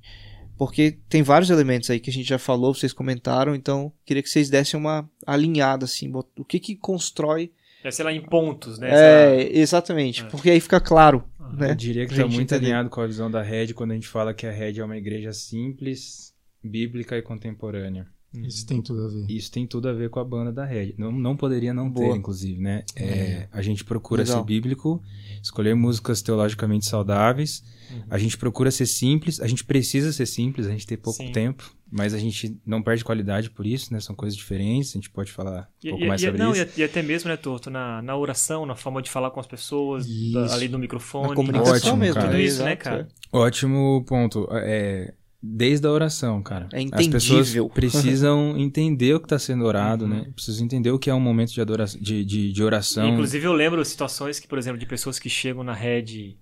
Porque 0.57 0.97
tem 1.07 1.23
vários 1.23 1.49
elementos 1.49 1.89
aí 1.89 2.01
que 2.01 2.09
a 2.09 2.13
gente 2.13 2.27
já 2.27 2.37
falou, 2.37 2.73
vocês 2.73 2.91
comentaram, 2.91 3.55
então 3.55 3.93
queria 4.05 4.21
que 4.21 4.29
vocês 4.29 4.49
dessem 4.49 4.77
uma 4.77 5.09
alinhada, 5.25 5.85
assim. 5.85 6.11
O 6.37 6.43
que 6.43 6.59
que 6.59 6.75
constrói. 6.75 7.51
É, 7.83 7.91
sei 7.91 8.03
lá, 8.05 8.11
em 8.11 8.21
pontos, 8.21 8.77
né? 8.77 8.89
É, 8.91 9.57
exatamente. 9.57 10.23
É. 10.23 10.25
Porque 10.25 10.49
aí 10.49 10.59
fica 10.59 10.79
claro, 10.79 11.23
Ah, 11.39 11.53
né? 11.53 11.71
Eu 11.71 11.75
diria 11.75 12.05
que 12.05 12.11
está 12.13 12.25
muito 12.27 12.41
entender. 12.41 12.65
alinhado 12.67 12.89
com 12.89 13.01
a 13.01 13.07
visão 13.07 13.31
da 13.31 13.41
Red 13.41 13.73
quando 13.73 13.91
a 13.91 13.95
gente 13.95 14.07
fala 14.07 14.33
que 14.33 14.45
a 14.45 14.51
Red 14.51 14.79
é 14.79 14.83
uma 14.83 14.97
igreja 14.97 15.31
simples, 15.31 16.33
bíblica 16.63 17.17
e 17.17 17.21
contemporânea. 17.21 18.05
Isso 18.33 18.65
tem 18.67 18.81
tudo 18.81 19.05
a 19.05 19.07
ver. 19.07 19.25
Isso 19.27 19.51
tem 19.51 19.65
tudo 19.65 19.89
a 19.89 19.93
ver 19.93 20.09
com 20.09 20.19
a 20.19 20.23
banda 20.23 20.51
da 20.51 20.63
Red. 20.63 20.93
Não, 20.97 21.11
não 21.11 21.35
poderia 21.35 21.73
não 21.73 21.89
Boa. 21.89 22.11
ter, 22.13 22.17
inclusive, 22.19 22.61
né? 22.61 22.83
É, 22.95 23.47
a 23.51 23.61
gente 23.61 23.83
procura 23.83 24.21
Legal. 24.21 24.37
ser 24.37 24.45
bíblico, 24.45 25.01
escolher 25.41 25.73
músicas 25.75 26.21
teologicamente 26.21 26.85
saudáveis. 26.85 27.63
Uhum. 27.91 28.03
A 28.09 28.19
gente 28.19 28.37
procura 28.37 28.69
ser 28.69 28.85
simples. 28.85 29.39
A 29.39 29.47
gente 29.47 29.63
precisa 29.63 30.13
ser 30.13 30.27
simples, 30.27 30.67
a 30.67 30.71
gente 30.71 30.85
tem 30.85 30.97
pouco 30.97 31.17
Sim. 31.23 31.31
tempo. 31.31 31.73
Mas 31.91 32.13
a 32.13 32.19
gente 32.19 32.55
não 32.63 32.83
perde 32.83 33.03
qualidade 33.03 33.49
por 33.49 33.65
isso, 33.65 33.91
né? 33.91 33.99
São 33.99 34.15
coisas 34.15 34.37
diferentes. 34.37 34.91
A 34.91 34.93
gente 34.93 35.09
pode 35.09 35.31
falar 35.31 35.67
um 35.83 35.87
E, 35.87 35.89
pouco 35.89 36.03
e- 36.03 36.07
mais 36.07 36.21
e- 36.21 36.25
sobre 36.25 36.37
não, 36.37 36.51
isso. 36.51 36.67
e, 36.77 36.81
e 36.81 36.83
até 36.83 37.01
mesmo, 37.01 37.29
né, 37.31 37.35
Torto, 37.35 37.71
na, 37.71 37.99
na 38.03 38.15
oração, 38.15 38.63
na 38.63 38.75
forma 38.75 39.01
de 39.01 39.09
falar 39.09 39.31
com 39.31 39.39
as 39.39 39.47
pessoas, 39.47 40.05
da- 40.31 40.53
ali 40.53 40.69
no 40.69 40.77
microfone. 40.77 41.29
Na 41.29 41.33
comunicação 41.35 41.73
Ótimo, 41.73 41.97
mesmo, 41.97 42.13
cara. 42.13 42.27
Tudo 42.27 42.37
né? 42.37 42.43
isso, 42.43 42.59
né, 42.63 42.73
Exato, 42.73 42.83
cara? 42.83 43.07
Ótimo 43.31 44.05
ponto. 44.07 44.47
É, 44.51 45.15
desde 45.41 45.87
a 45.87 45.91
oração, 45.91 46.41
cara. 46.43 46.67
É 46.73 46.83
As 46.91 47.07
pessoas 47.07 47.49
entendível. 47.49 47.69
precisam 47.73 48.57
entender 48.57 49.13
o 49.15 49.19
que 49.19 49.25
está 49.25 49.39
sendo 49.39 49.65
orado, 49.65 50.05
Uhum. 50.05 50.09
né? 50.11 50.31
Precisam 50.35 50.65
entender 50.65 50.91
o 50.91 50.99
que 50.99 51.09
é 51.09 51.13
um 51.13 51.19
momento 51.19 51.51
de, 51.53 51.63
de, 51.99 52.25
de, 52.25 52.51
de 52.51 52.63
oração. 52.63 53.07
Inclusive, 53.07 53.45
eu 53.45 53.53
lembro 53.53 53.83
situações 53.85 54.39
que, 54.39 54.47
por 54.47 54.57
exemplo, 54.57 54.77
de 54.79 54.85
pessoas 54.85 55.17
que 55.17 55.29
chegam 55.29 55.63
na 55.63 55.73
Red 55.73 56.35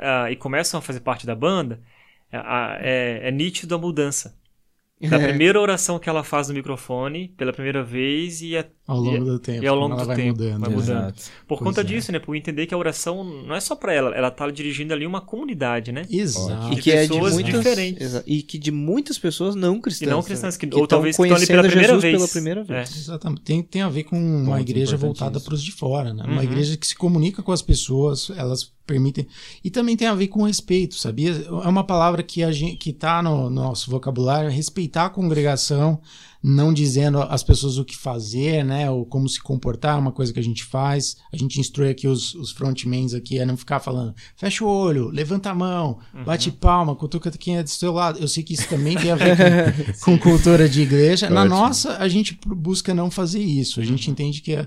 ah, 0.00 0.30
e 0.30 0.36
começam 0.36 0.78
a 0.78 0.82
fazer 0.82 1.00
parte 1.00 1.26
da 1.26 1.34
banda, 1.34 1.80
ah, 2.32 2.76
é, 2.80 3.28
é 3.28 3.30
nítido 3.30 3.74
a 3.74 3.78
mudança. 3.78 4.37
Da 5.00 5.16
É. 5.16 5.28
primeira 5.28 5.60
oração 5.60 5.96
que 5.96 6.08
ela 6.08 6.24
faz 6.24 6.48
no 6.48 6.54
microfone, 6.54 7.28
pela 7.36 7.52
primeira 7.52 7.84
vez, 7.84 8.42
e, 8.42 8.56
a- 8.56 8.66
Ao 8.84 8.98
longo 8.98 9.24
do 9.24 9.38
tempo. 9.38 9.62
e 9.62 9.66
ao 9.68 9.76
longo 9.76 9.92
ela 9.94 10.02
do 10.02 10.06
vai 10.08 10.16
tempo, 10.16 10.38
mudando. 10.42 10.60
vai 10.60 10.70
mudando. 10.70 10.88
Exato. 11.14 11.22
por 11.46 11.58
Pois 11.58 11.68
conta 11.68 11.80
é. 11.82 11.84
disso, 11.84 12.10
né? 12.10 12.18
Por 12.18 12.34
entender 12.34 12.66
que 12.66 12.74
a 12.74 12.76
oração 12.78 13.22
não 13.22 13.54
é 13.54 13.60
só 13.60 13.76
pra 13.76 13.92
ela, 13.94 14.10
ela 14.16 14.28
tá 14.28 14.50
dirigindo 14.50 14.92
ali 14.92 15.06
uma 15.06 15.20
comunidade, 15.20 15.92
né? 15.92 16.02
Exato. 16.10 16.72
E 16.72 16.74
de 16.74 16.82
que 16.82 16.90
é 16.90 17.02
de 17.02 17.08
pessoas 17.10 17.32
muitas, 17.34 17.54
diferentes. 17.54 18.02
Exa- 18.02 18.24
e 18.26 18.42
que 18.42 18.58
de 18.58 18.72
muitas 18.72 19.16
pessoas 19.18 19.54
não 19.54 19.80
cristãs. 19.80 20.08
E 20.08 20.10
não 20.10 20.18
né? 20.18 20.24
cristãs, 20.24 20.56
que, 20.56 20.66
que 20.66 20.76
ou 20.76 20.84
talvez 20.86 21.16
que 21.16 21.22
estão 21.22 21.36
ali 21.36 21.46
conhecendo 21.46 21.56
pela 21.58 21.68
primeira 21.68 21.92
Jesus 21.94 22.02
vez. 22.02 22.16
pela 22.16 22.28
primeira 22.28 22.64
vez. 22.64 22.96
É. 22.96 22.98
Exatamente. 22.98 23.42
Tem, 23.42 23.62
tem 23.62 23.82
a 23.82 23.88
ver 23.88 24.02
com 24.02 24.16
uma 24.18 24.56
Ponto 24.56 24.60
igreja 24.68 24.96
voltada 24.96 25.38
para 25.38 25.54
os 25.54 25.62
de 25.62 25.70
fora, 25.70 26.12
né? 26.12 26.24
Uhum. 26.24 26.32
Uma 26.32 26.42
igreja 26.42 26.76
que 26.76 26.86
se 26.86 26.96
comunica 26.96 27.40
com 27.40 27.52
as 27.52 27.62
pessoas, 27.62 28.30
elas 28.36 28.72
permitem. 28.88 29.28
E 29.62 29.70
também 29.70 29.96
tem 29.96 30.08
a 30.08 30.14
ver 30.14 30.28
com 30.28 30.42
respeito, 30.42 30.96
sabia? 30.96 31.30
É 31.30 31.68
uma 31.68 31.84
palavra 31.84 32.22
que 32.22 32.42
a 32.42 32.50
gente 32.50 32.76
que 32.78 32.92
tá 32.92 33.22
no 33.22 33.50
nosso 33.50 33.90
vocabulário, 33.90 34.50
respeitar 34.50 35.06
a 35.06 35.10
congregação, 35.10 36.00
não 36.42 36.72
dizendo 36.72 37.20
às 37.20 37.42
pessoas 37.42 37.76
o 37.76 37.84
que 37.84 37.96
fazer, 37.96 38.64
né? 38.64 38.90
Ou 38.90 39.04
como 39.04 39.28
se 39.28 39.40
comportar, 39.40 39.96
é 39.96 40.00
uma 40.00 40.12
coisa 40.12 40.32
que 40.32 40.40
a 40.40 40.42
gente 40.42 40.64
faz. 40.64 41.16
A 41.32 41.36
gente 41.36 41.60
instrui 41.60 41.90
aqui 41.90 42.08
os, 42.08 42.34
os 42.34 42.50
frontmans 42.50 43.12
aqui 43.12 43.38
a 43.38 43.44
não 43.46 43.56
ficar 43.56 43.80
falando, 43.80 44.14
fecha 44.36 44.64
o 44.64 44.68
olho, 44.68 45.08
levanta 45.08 45.50
a 45.50 45.54
mão, 45.54 45.98
bate 46.24 46.50
palma, 46.50 46.96
cutuca 46.96 47.30
quem 47.30 47.58
é 47.58 47.62
do 47.62 47.68
seu 47.68 47.92
lado. 47.92 48.18
Eu 48.18 48.28
sei 48.28 48.42
que 48.42 48.54
isso 48.54 48.68
também 48.68 48.96
tem 48.96 49.10
a 49.10 49.16
ver 49.16 49.36
com, 49.36 50.16
com 50.16 50.18
cultura 50.18 50.68
de 50.68 50.80
igreja. 50.80 51.28
Na 51.28 51.42
Ótimo. 51.42 51.56
nossa, 51.56 51.98
a 51.98 52.08
gente 52.08 52.38
busca 52.46 52.94
não 52.94 53.10
fazer 53.10 53.42
isso. 53.42 53.80
A 53.80 53.84
gente 53.84 54.10
entende 54.10 54.40
que 54.40 54.54
é 54.54 54.66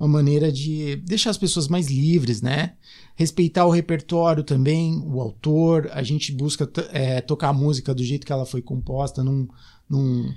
uma 0.00 0.08
maneira 0.08 0.50
de 0.50 0.96
deixar 1.04 1.28
as 1.28 1.36
pessoas 1.36 1.68
mais 1.68 1.88
livres, 1.88 2.40
né? 2.40 2.72
Respeitar 3.20 3.66
o 3.66 3.70
repertório 3.70 4.42
também, 4.42 4.98
o 5.04 5.20
autor. 5.20 5.90
A 5.92 6.02
gente 6.02 6.32
busca 6.32 6.66
é, 6.90 7.20
tocar 7.20 7.48
a 7.48 7.52
música 7.52 7.94
do 7.94 8.02
jeito 8.02 8.26
que 8.26 8.32
ela 8.32 8.46
foi 8.46 8.62
composta, 8.62 9.22
num. 9.22 9.46
num 9.88 10.32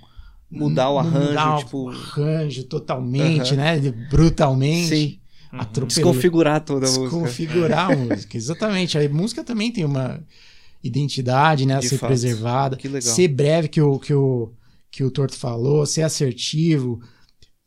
Mudar 0.51 0.91
o 0.91 0.99
arranjo, 0.99 1.29
mudar 1.29 1.57
tipo- 1.59 1.85
o 1.85 1.89
arranjo 1.89 2.63
totalmente, 2.65 3.55
né? 3.55 3.79
Brutalmente. 4.11 4.89
Sim. 4.89 5.19
Atropelando 5.49 5.87
Desconfigurar 5.93 6.59
toda 6.65 6.85
a 6.85 6.89
música. 6.89 7.03
desconfigurar 7.05 7.91
a 7.91 7.95
música. 7.95 8.35
Exatamente. 8.37 8.97
A 8.97 9.09
música 9.09 9.43
também 9.45 9.71
tem 9.71 9.85
uma 9.85 10.21
identidade, 10.83 11.65
né? 11.65 11.75
A 11.75 11.79
De 11.79 11.87
ser 11.87 11.97
fato. 11.97 12.09
preservada. 12.09 12.75
Que 12.75 12.87
legal. 12.89 13.01
Ser 13.15 13.29
breve, 13.29 13.67
que 13.69 13.81
o, 13.81 13.97
que 13.97 14.13
o, 14.13 14.51
que 14.91 15.03
o 15.05 15.09
Torto 15.09 15.35
falou, 15.37 15.85
ser 15.85 16.01
assertivo. 16.01 16.99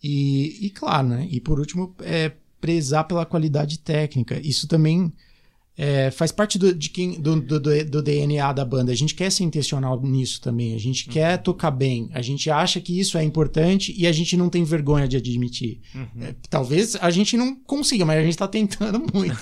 E, 0.02 0.66
e 0.66 0.70
claro, 0.70 1.08
né? 1.08 1.26
E 1.30 1.40
por 1.40 1.58
último, 1.58 1.94
é 2.00 2.32
prezar 2.66 3.04
pela 3.06 3.24
qualidade 3.24 3.78
técnica. 3.78 4.40
Isso 4.42 4.66
também 4.66 5.12
é, 5.78 6.10
faz 6.10 6.32
parte 6.32 6.58
do, 6.58 6.74
de 6.74 6.90
quem, 6.90 7.20
do, 7.20 7.40
do, 7.40 7.60
do- 7.60 8.02
DNA 8.02 8.52
da 8.52 8.64
banda. 8.64 8.90
A 8.90 8.94
gente 8.94 9.14
quer 9.14 9.30
ser 9.30 9.44
intencional 9.44 10.00
nisso 10.02 10.40
também. 10.40 10.74
A 10.74 10.78
gente 10.78 11.08
quer 11.08 11.36
tocar 11.38 11.70
bem. 11.70 12.08
A 12.12 12.22
gente 12.22 12.50
acha 12.50 12.80
que 12.80 12.98
isso 12.98 13.16
é 13.18 13.22
importante 13.22 13.94
e 13.96 14.06
a 14.06 14.12
gente 14.12 14.36
não 14.36 14.48
tem 14.48 14.64
vergonha 14.64 15.06
de 15.06 15.16
admitir. 15.16 15.80
Uhum. 15.94 16.22
É, 16.24 16.34
talvez 16.50 16.96
a 16.96 17.10
gente 17.10 17.36
não 17.36 17.54
consiga, 17.54 18.04
mas 18.04 18.18
a 18.18 18.22
gente 18.24 18.36
tá 18.38 18.48
tentando 18.48 18.98
muito. 19.14 19.38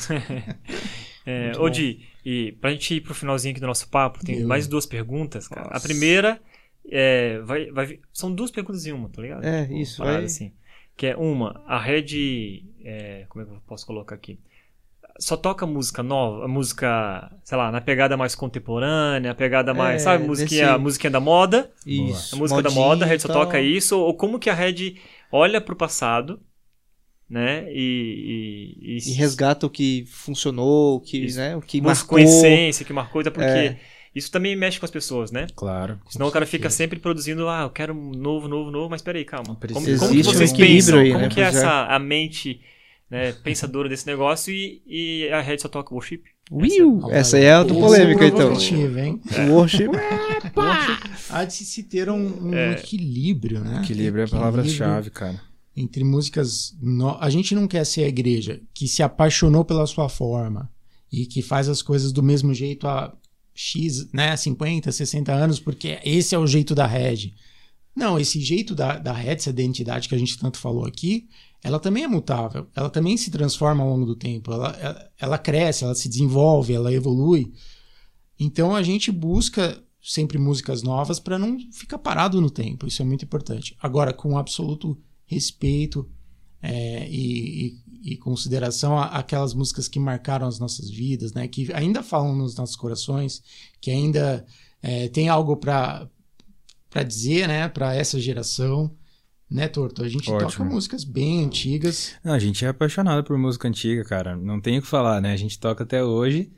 É, 1.27 1.45
Muito 1.47 1.59
ô 1.61 1.63
bom. 1.63 1.71
Di, 1.71 2.01
e 2.25 2.53
pra 2.61 2.71
gente 2.73 2.95
ir 2.97 3.01
pro 3.01 3.15
finalzinho 3.15 3.53
aqui 3.53 3.61
do 3.61 3.67
nosso 3.67 3.89
papo, 3.89 4.25
tem 4.25 4.41
Eu. 4.41 4.47
mais 4.49 4.67
duas 4.67 4.85
perguntas, 4.87 5.49
cara. 5.49 5.69
A 5.69 5.75
Nossa. 5.75 5.89
primeira 5.89 6.41
é, 6.91 7.39
vai, 7.41 7.71
vai, 7.71 7.99
são 8.13 8.35
duas 8.35 8.51
perguntas 8.51 8.85
em 8.87 8.93
uma, 8.93 9.09
tá 9.09 9.23
ligado? 9.23 9.43
É, 9.45 9.63
Tipo, 9.63 9.79
isso, 9.79 9.97
parada 9.99 10.17
vai- 10.19 10.27
assim. 10.27 10.53
Que 10.97 11.09
é 11.09 11.17
uma, 11.17 11.61
a 11.67 11.79
Red, 11.79 12.63
é, 12.85 13.27
como 13.29 13.43
é 13.45 13.47
que 13.49 13.53
eu 13.55 13.61
posso 13.67 13.85
colocar 13.87 14.15
aqui? 14.15 14.39
Só 15.19 15.37
toca 15.37 15.65
música 15.67 16.03
nova, 16.03 16.47
música, 16.49 17.31
sei 17.45 17.57
lá, 17.57 17.71
na 17.71 17.81
pegada 17.81 18.17
mais 18.17 18.35
contemporânea, 18.35 19.31
a 19.31 19.35
pegada 19.35 19.73
mais, 19.73 20.03
É, 20.03 20.05
sabe, 20.05 20.25
musiquinha, 20.25 20.73
desse- 20.73 20.79
musiquinha 20.83 21.11
da 21.11 21.21
moda, 21.21 21.71
Isso. 21.87 22.35
a 22.35 22.39
música 22.39 22.63
da 22.63 22.69
modinha 22.71 22.87
moda, 22.89 23.05
a 23.05 23.09
Red 23.09 23.17
e 23.17 23.21
só 23.21 23.29
tal. 23.29 23.45
toca 23.45 23.61
isso, 23.61 23.99
ou 23.99 24.15
como 24.17 24.39
que 24.39 24.51
a 24.51 24.55
Red 24.55 24.97
olha 25.31 25.61
pro 25.61 25.77
passado, 25.77 26.41
né, 27.29 27.67
e... 27.73 28.77
e, 28.81 28.99
E 29.09 29.13
resgata 29.13 29.67
o 29.67 29.71
que 29.71 30.05
funcionou, 30.07 30.97
o 30.97 31.01
que, 31.01 31.27
né, 31.35 31.57
o 31.57 31.61
que 31.61 31.81
marcou. 31.81 32.19
a 32.19 32.23
essência 32.23 32.85
que 32.85 32.93
marcou, 32.93 33.21
até 33.21 33.31
porque 33.31 33.45
É. 33.45 33.77
isso 34.15 34.31
também 34.31 34.55
mexe 34.57 34.79
com 34.79 34.85
as 34.87 34.91
pessoas, 34.91 35.31
né? 35.33 35.47
Claro. 35.57 35.99
Senão 36.09 36.29
o 36.29 36.31
cara 36.31 36.47
fica 36.47 36.71
sempre 36.71 36.99
produzindo, 36.99 37.49
ah, 37.49 37.63
eu 37.63 37.71
quero 37.71 37.93
um 37.93 38.11
novo, 38.13 38.47
novo, 38.49 38.71
novo, 38.71 38.89
mas 38.91 39.03
peraí, 39.03 39.25
calma. 39.25 39.47
Como, 39.47 39.59
Precisa- 39.59 39.99
como 39.99 40.13
que 40.13 40.19
Existe 40.21 40.29
um 40.35 40.39
vocês 40.39 40.51
equilíbrio 40.53 40.77
pensam? 40.79 40.99
aí, 41.01 41.11
como 41.13 41.23
né? 41.25 41.29
que 41.31 41.41
é 41.41 41.45
é. 41.45 41.47
essa 41.49 41.87
a 41.87 41.99
mente 41.99 42.61
né, 43.11 43.33
pensadora 43.45 43.89
desse 43.89 44.07
negócio 44.07 44.53
e, 44.53 44.83
e 44.87 45.29
a 45.31 45.41
Red 45.41 45.59
só 45.59 45.69
toca 45.69 45.93
worship? 45.95 46.23
Uiu, 46.53 47.01
essa 47.11 47.39
aí 47.39 47.45
é 47.45 47.59
outra 47.59 47.75
polêmica, 47.75 48.27
então. 48.27 48.53
Hein? 48.61 49.21
O 49.49 49.53
worship. 49.53 49.89
Há 51.31 51.45
de 51.45 51.53
se 51.55 51.83
ter 51.85 52.09
um, 52.11 52.49
um 52.51 52.55
É. 52.55 52.73
equilíbrio, 52.73 53.61
né? 53.61 53.81
Equilíbrio 53.83 54.23
é 54.23 54.27
a 54.27 54.29
palavra-chave, 54.29 55.11
cara. 55.11 55.41
Entre 55.77 56.05
músicas. 56.05 56.77
no- 56.81 57.17
A 57.21 57.29
gente 57.31 57.55
não 57.55 57.67
quer 57.67 57.85
ser 57.85 58.05
a 58.05 58.09
igreja 58.09 58.61
que 58.73 58.87
se 58.87 59.03
apaixonou 59.03 59.65
pela 59.65 59.87
sua 59.87 60.09
forma 60.09 60.71
e 61.11 61.27
que 61.27 61.43
faz 61.43 61.69
as 61.69 61.83
coisas 61.83 62.13
do 62.13 62.23
mesmo 62.23 62.53
jeito 62.55 62.87
há 62.87 63.13
X, 63.55 64.11
né, 64.13 64.37
50, 64.37 64.91
60 64.91 65.33
anos, 65.33 65.61
porque 65.61 65.99
esse 66.05 66.35
é 66.35 66.39
o 66.39 66.47
jeito 66.47 66.75
da 66.75 66.87
Red. 66.87 67.33
Não, 67.95 68.19
esse 68.19 68.41
jeito 68.41 68.75
da, 68.75 68.99
da 68.99 69.13
Red, 69.13 69.35
essa 69.35 69.51
identidade 69.51 70.09
que 70.09 70.15
a 70.15 70.19
gente 70.19 70.37
tanto 70.37 70.59
falou 70.59 70.85
aqui, 70.85 71.29
ela 71.63 71.79
também 71.79 72.05
é 72.05 72.09
mutável. 72.09 72.67
Ela 72.75 72.91
também 72.91 73.17
se 73.17 73.31
transforma 73.31 73.83
ao 73.83 73.89
longo 73.89 74.05
do 74.05 74.17
tempo. 74.17 74.53
Ela, 74.53 74.71
ela, 74.81 75.11
ela 75.19 75.39
cresce, 75.39 75.85
ela 75.85 75.95
se 75.95 76.09
desenvolve, 76.09 76.75
ela 76.75 76.93
evolui. 76.93 77.53
Então 78.39 78.75
a 78.75 78.83
gente 78.83 79.13
busca 79.13 79.81
sempre 80.03 80.37
músicas 80.37 80.83
novas 80.83 81.19
para 81.19 81.39
não 81.39 81.57
ficar 81.73 81.99
parado 81.99 82.41
no 82.41 82.51
tempo. 82.51 82.87
Isso 82.87 83.01
é 83.01 83.05
muito 83.05 83.25
importante. 83.25 83.75
Agora, 83.81 84.13
com 84.13 84.37
absoluto 84.37 85.01
respeito 85.27 86.07
é, 86.61 87.09
e, 87.09 87.67
e- 87.67 87.84
e 88.05 88.17
consideração 88.19 88.99
aquelas 88.99 89.55
músicas 89.55 89.89
que 89.89 89.99
marcaram 89.99 90.47
as 90.47 90.59
nossas 90.59 90.91
vidas, 90.91 91.33
né? 91.33 91.49
Que 91.49 91.73
ainda 91.73 92.03
falam 92.03 92.37
nos 92.37 92.55
nossos 92.55 92.77
corações, 92.77 93.43
que 93.81 93.91
ainda 93.91 94.45
é, 94.83 95.09
tem 95.09 95.29
algo 95.31 95.57
para 95.57 96.07
para 96.91 97.03
dizer, 97.03 97.49
né? 97.49 97.67
Para 97.69 97.95
essa 97.95 98.21
geração, 98.21 98.95
né, 99.51 99.67
Torto? 99.67 100.05
A 100.05 100.09
gente 100.09 100.27
toca 100.27 100.47
Ótimo. 100.47 100.67
músicas 100.67 101.03
bem 101.03 101.45
antigas. 101.45 102.13
Não, 102.23 102.35
a 102.35 102.39
gente 102.39 102.65
é 102.65 102.69
apaixonado 102.69 103.25
por 103.25 103.37
música 103.39 103.67
antiga, 103.67 104.05
cara. 104.05 104.37
Não 104.37 104.61
tem 104.61 104.79
o 104.79 104.83
que 104.83 104.87
falar, 104.87 105.21
né? 105.21 105.33
A 105.33 105.37
gente 105.37 105.59
toca 105.59 105.83
até 105.83 106.05
hoje. 106.05 106.53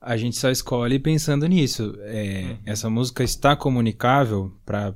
a 0.00 0.16
gente 0.16 0.36
só 0.36 0.50
escolhe 0.50 0.98
pensando 1.00 1.46
nisso. 1.48 1.94
É, 2.02 2.42
Uhum. 2.46 2.58
Essa 2.64 2.88
música 2.88 3.24
está 3.24 3.56
comunicável 3.56 4.52
para 4.64 4.94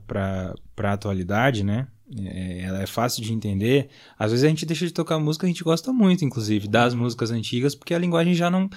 a 0.79 0.93
atualidade, 0.93 1.65
né? 1.65 1.89
É, 2.27 2.63
ela 2.65 2.83
é 2.83 2.87
fácil 2.87 3.23
de 3.23 3.33
entender. 3.33 3.89
Às 4.19 4.31
vezes 4.33 4.45
a 4.45 4.49
gente 4.49 4.67
deixa 4.67 4.85
de 4.87 4.93
tocar 4.93 5.19
música, 5.19 5.47
a 5.47 5.49
gente 5.49 5.63
gosta 5.63 5.93
muito, 5.93 6.25
inclusive, 6.25 6.67
das 6.67 6.93
músicas 6.95 7.31
antigas, 7.31 7.75
porque 7.75 7.95
a 7.95 7.99
linguagem 7.99 8.35
já 8.35 8.51
não, 8.51 8.69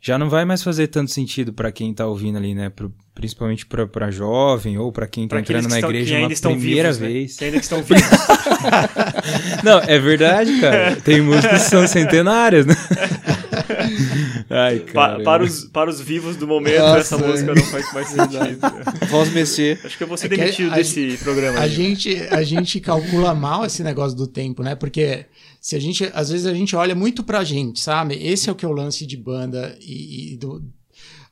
já 0.00 0.16
não 0.16 0.28
vai 0.30 0.44
mais 0.44 0.62
fazer 0.62 0.86
tanto 0.86 1.10
sentido 1.10 1.52
para 1.52 1.72
quem 1.72 1.92
tá 1.92 2.06
ouvindo 2.06 2.38
ali, 2.38 2.54
né? 2.54 2.70
Pro- 2.70 2.92
principalmente 3.14 3.66
para 3.66 4.12
jovem 4.12 4.78
ou 4.78 4.92
para 4.92 5.08
quem 5.08 5.26
tá 5.26 5.30
Pra 5.30 5.40
entrando 5.40 5.64
que 5.64 5.70
na 5.70 5.76
estão- 5.78 5.90
igreja 5.90 6.18
uma 6.20 6.28
primeira 6.56 6.92
vivos, 6.92 6.98
né? 7.00 7.08
vez. 7.08 7.36
Que 7.36 7.44
ainda 7.46 7.56
estão 7.56 7.82
vivos. 7.82 8.02
Não, 9.64 9.80
é 9.80 9.98
verdade, 9.98 10.60
cara. 10.60 10.96
Tem 10.96 11.20
músicas 11.20 11.64
que 11.64 11.70
são 11.70 11.84
centenárias, 11.88 12.64
né? 12.64 12.74
Ai, 14.50 14.80
Pa- 14.80 15.20
para, 15.20 15.42
os, 15.44 15.64
para 15.64 15.90
os 15.90 16.00
vivos 16.00 16.36
do 16.36 16.46
momento, 16.46 16.78
Nossa, 16.78 16.98
essa 17.00 17.14
é. 17.16 17.26
música 17.28 17.54
não 17.54 17.62
faz 17.64 17.92
mais 17.92 18.08
sentido. 18.08 19.08
Voz 19.10 19.32
Messier. 19.32 19.78
Acho 19.84 19.96
que 19.98 20.02
eu 20.04 20.08
vou 20.08 20.16
ser 20.16 20.26
É 20.32 20.36
demitido 20.36 20.72
a- 20.72 20.74
desse 20.76 21.18
programa. 21.18 21.58
A 21.58 21.62
aí. 21.62 21.70
gente, 21.70 22.14
a 22.30 22.42
gente 22.42 22.80
calcula 22.80 23.34
mal 23.34 23.64
esse 23.66 23.82
negócio 23.82 24.16
do 24.16 24.26
tempo, 24.26 24.62
né? 24.62 24.74
Porque 24.74 25.26
se 25.60 25.76
a 25.76 25.78
gente, 25.80 26.10
às 26.14 26.30
vezes 26.30 26.46
a 26.46 26.54
gente 26.54 26.74
olha 26.74 26.94
muito 26.94 27.22
pra 27.22 27.44
gente, 27.44 27.80
sabe? 27.80 28.14
Esse 28.14 28.48
é 28.48 28.52
o 28.52 28.54
que 28.54 28.64
é 28.64 28.68
o 28.68 28.72
lance 28.72 29.04
de 29.06 29.16
banda 29.16 29.76
e, 29.80 30.32
e 30.32 30.36
do 30.38 30.62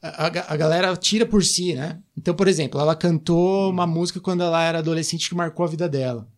a, 0.02 0.26
a- 0.26 0.52
a 0.52 0.56
galera 0.56 0.94
tira 0.96 1.24
por 1.24 1.42
si, 1.42 1.74
né? 1.74 1.98
Então, 2.16 2.34
por 2.34 2.46
exemplo, 2.48 2.78
ela 2.80 2.94
cantou 2.94 3.70
uma 3.70 3.86
música 3.86 4.20
quando 4.20 4.42
ela 4.42 4.62
era 4.62 4.78
adolescente 4.80 5.28
que 5.28 5.34
marcou 5.34 5.64
a 5.64 5.68
vida 5.68 5.88
dela. 5.88 6.28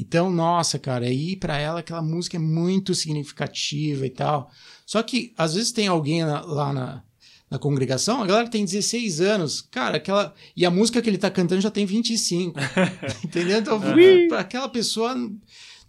Então, 0.00 0.30
nossa, 0.30 0.78
cara, 0.78 1.06
aí 1.06 1.34
pra 1.34 1.58
ela 1.58 1.80
aquela 1.80 2.00
música 2.00 2.36
é 2.36 2.40
muito 2.40 2.94
significativa 2.94 4.06
e 4.06 4.10
tal. 4.10 4.48
Só 4.88 5.02
que 5.02 5.34
às 5.36 5.52
vezes 5.54 5.70
tem 5.70 5.86
alguém 5.86 6.24
na- 6.24 6.40
lá 6.40 6.72
na, 6.72 7.02
na 7.50 7.58
congregação, 7.58 8.22
a 8.22 8.26
galera 8.26 8.48
tem 8.48 8.64
16 8.64 9.20
anos, 9.20 9.60
cara, 9.70 9.98
aquela 9.98 10.32
e 10.56 10.64
a 10.64 10.70
música 10.70 11.02
que 11.02 11.10
ele 11.10 11.18
tá 11.18 11.30
cantando 11.30 11.60
já 11.60 11.70
tem 11.70 11.84
25. 11.84 12.58
Entendeu? 13.22 13.58
Então, 13.58 13.78
pra 14.30 14.40
aquela 14.40 14.66
pessoa 14.66 15.14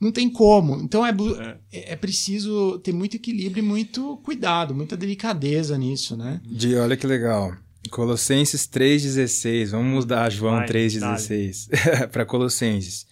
não 0.01 0.11
tem 0.11 0.29
como. 0.29 0.75
Então 0.81 1.05
é, 1.05 1.11
É. 1.11 1.57
é, 1.71 1.93
é 1.93 1.95
preciso 1.95 2.77
ter 2.79 2.91
muito 2.91 3.15
equilíbrio 3.15 3.63
e 3.63 3.65
muito 3.65 4.17
cuidado, 4.17 4.75
muita 4.75 4.97
delicadeza 4.97 5.77
nisso, 5.77 6.17
né? 6.17 6.41
De, 6.45 6.75
olha 6.75 6.97
que 6.97 7.07
legal. 7.07 7.53
Colossenses 7.89 8.67
3,16. 8.67 9.69
Vamos 9.71 9.93
mudar 10.03 10.29
João 10.29 10.57
Vai, 10.57 10.67
3,16 10.67 11.69
para 12.11 12.25
Colossenses. 12.25 13.07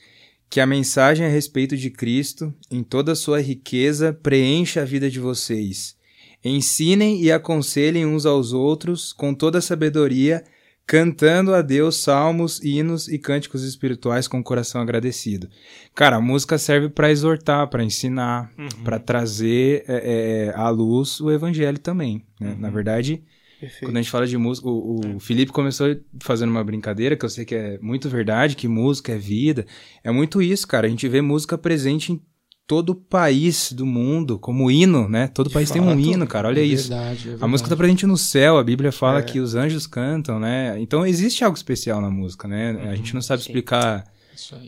Que 0.49 0.59
a 0.61 0.65
mensagem 0.65 1.25
a 1.25 1.29
respeito 1.29 1.75
de 1.75 1.89
Cristo, 1.89 2.53
em 2.71 2.81
toda 2.83 3.11
a 3.11 3.15
sua 3.15 3.41
riqueza, 3.41 4.13
preencha 4.13 4.81
a 4.81 4.85
vida 4.85 5.09
de 5.09 5.19
vocês. 5.19 5.95
Ensinem 6.43 7.21
e 7.21 7.31
aconselhem 7.31 8.05
uns 8.05 8.25
aos 8.25 8.53
outros 8.53 9.11
com 9.11 9.33
toda 9.33 9.57
a 9.57 9.61
sabedoria, 9.61 10.43
cantando 10.85 11.53
a 11.53 11.61
Deus 11.61 11.97
salmos, 11.97 12.63
hinos 12.63 13.09
e 13.09 13.19
cânticos 13.19 13.61
espirituais 13.63 14.25
com 14.25 14.39
o 14.39 14.43
coração 14.43 14.79
agradecido. 14.79 15.49
Cara, 15.93 16.15
a 16.15 16.21
música 16.21 16.57
serve 16.57 16.87
para 16.87 17.11
exortar, 17.11 17.67
para 17.69 17.83
ensinar, 17.83 18.49
Uhum. 18.57 18.69
para 18.85 18.97
trazer 18.97 19.83
é, 19.85 20.47
é, 20.47 20.53
à 20.55 20.69
luz 20.69 21.19
o 21.19 21.29
evangelho 21.29 21.77
também. 21.79 22.23
né? 22.39 22.55
Na 22.57 22.69
verdade, 22.69 23.21
Perfeito. 23.59 23.85
quando 23.85 23.97
a 23.97 24.01
gente 24.01 24.11
fala 24.11 24.27
de 24.27 24.37
música, 24.37 24.67
o, 24.67 25.15
o 25.15 25.19
Felipe 25.19 25.51
começou 25.51 25.95
fazendo 26.21 26.49
uma 26.51 26.63
brincadeira 26.63 27.15
que 27.15 27.25
eu 27.25 27.29
sei 27.29 27.43
que 27.45 27.55
é 27.55 27.79
muito 27.79 28.07
verdade, 28.09 28.55
que 28.55 28.67
música 28.67 29.13
é 29.13 29.17
vida. 29.17 29.65
É 30.03 30.11
muito 30.11 30.41
isso, 30.41 30.67
cara. 30.67 30.87
A 30.87 30.89
gente 30.89 31.07
vê 31.07 31.21
música 31.21 31.57
presente 31.57 32.11
em 32.13 32.21
todo 32.67 32.89
o 32.89 32.95
país 32.95 33.71
do 33.71 33.85
mundo, 33.85 34.37
como 34.37 34.69
hino, 34.69 35.07
né? 35.07 35.27
Todo 35.29 35.47
De 35.47 35.53
país 35.53 35.71
tem 35.71 35.81
um 35.81 35.85
fato, 35.87 35.99
hino, 36.01 36.27
cara. 36.27 36.49
Olha 36.49 36.59
é 36.59 36.63
isso. 36.65 36.89
Verdade, 36.89 37.19
é 37.19 37.21
A 37.21 37.29
verdade. 37.31 37.49
música 37.51 37.69
tá 37.69 37.75
presente 37.77 38.05
no 38.05 38.17
céu, 38.17 38.57
a 38.57 38.63
Bíblia 38.63 38.91
fala 38.91 39.19
É. 39.19 39.21
que 39.21 39.39
os 39.39 39.55
anjos 39.55 39.87
cantam, 39.87 40.37
né? 40.39 40.77
Então 40.79 41.05
existe 41.05 41.43
algo 41.45 41.55
especial 41.55 42.01
na 42.01 42.09
música, 42.11 42.47
né? 42.47 42.89
A 42.91 42.95
gente 42.95 43.13
não 43.13 43.21
sabe 43.21 43.41
sim. 43.41 43.49
explicar 43.49 44.03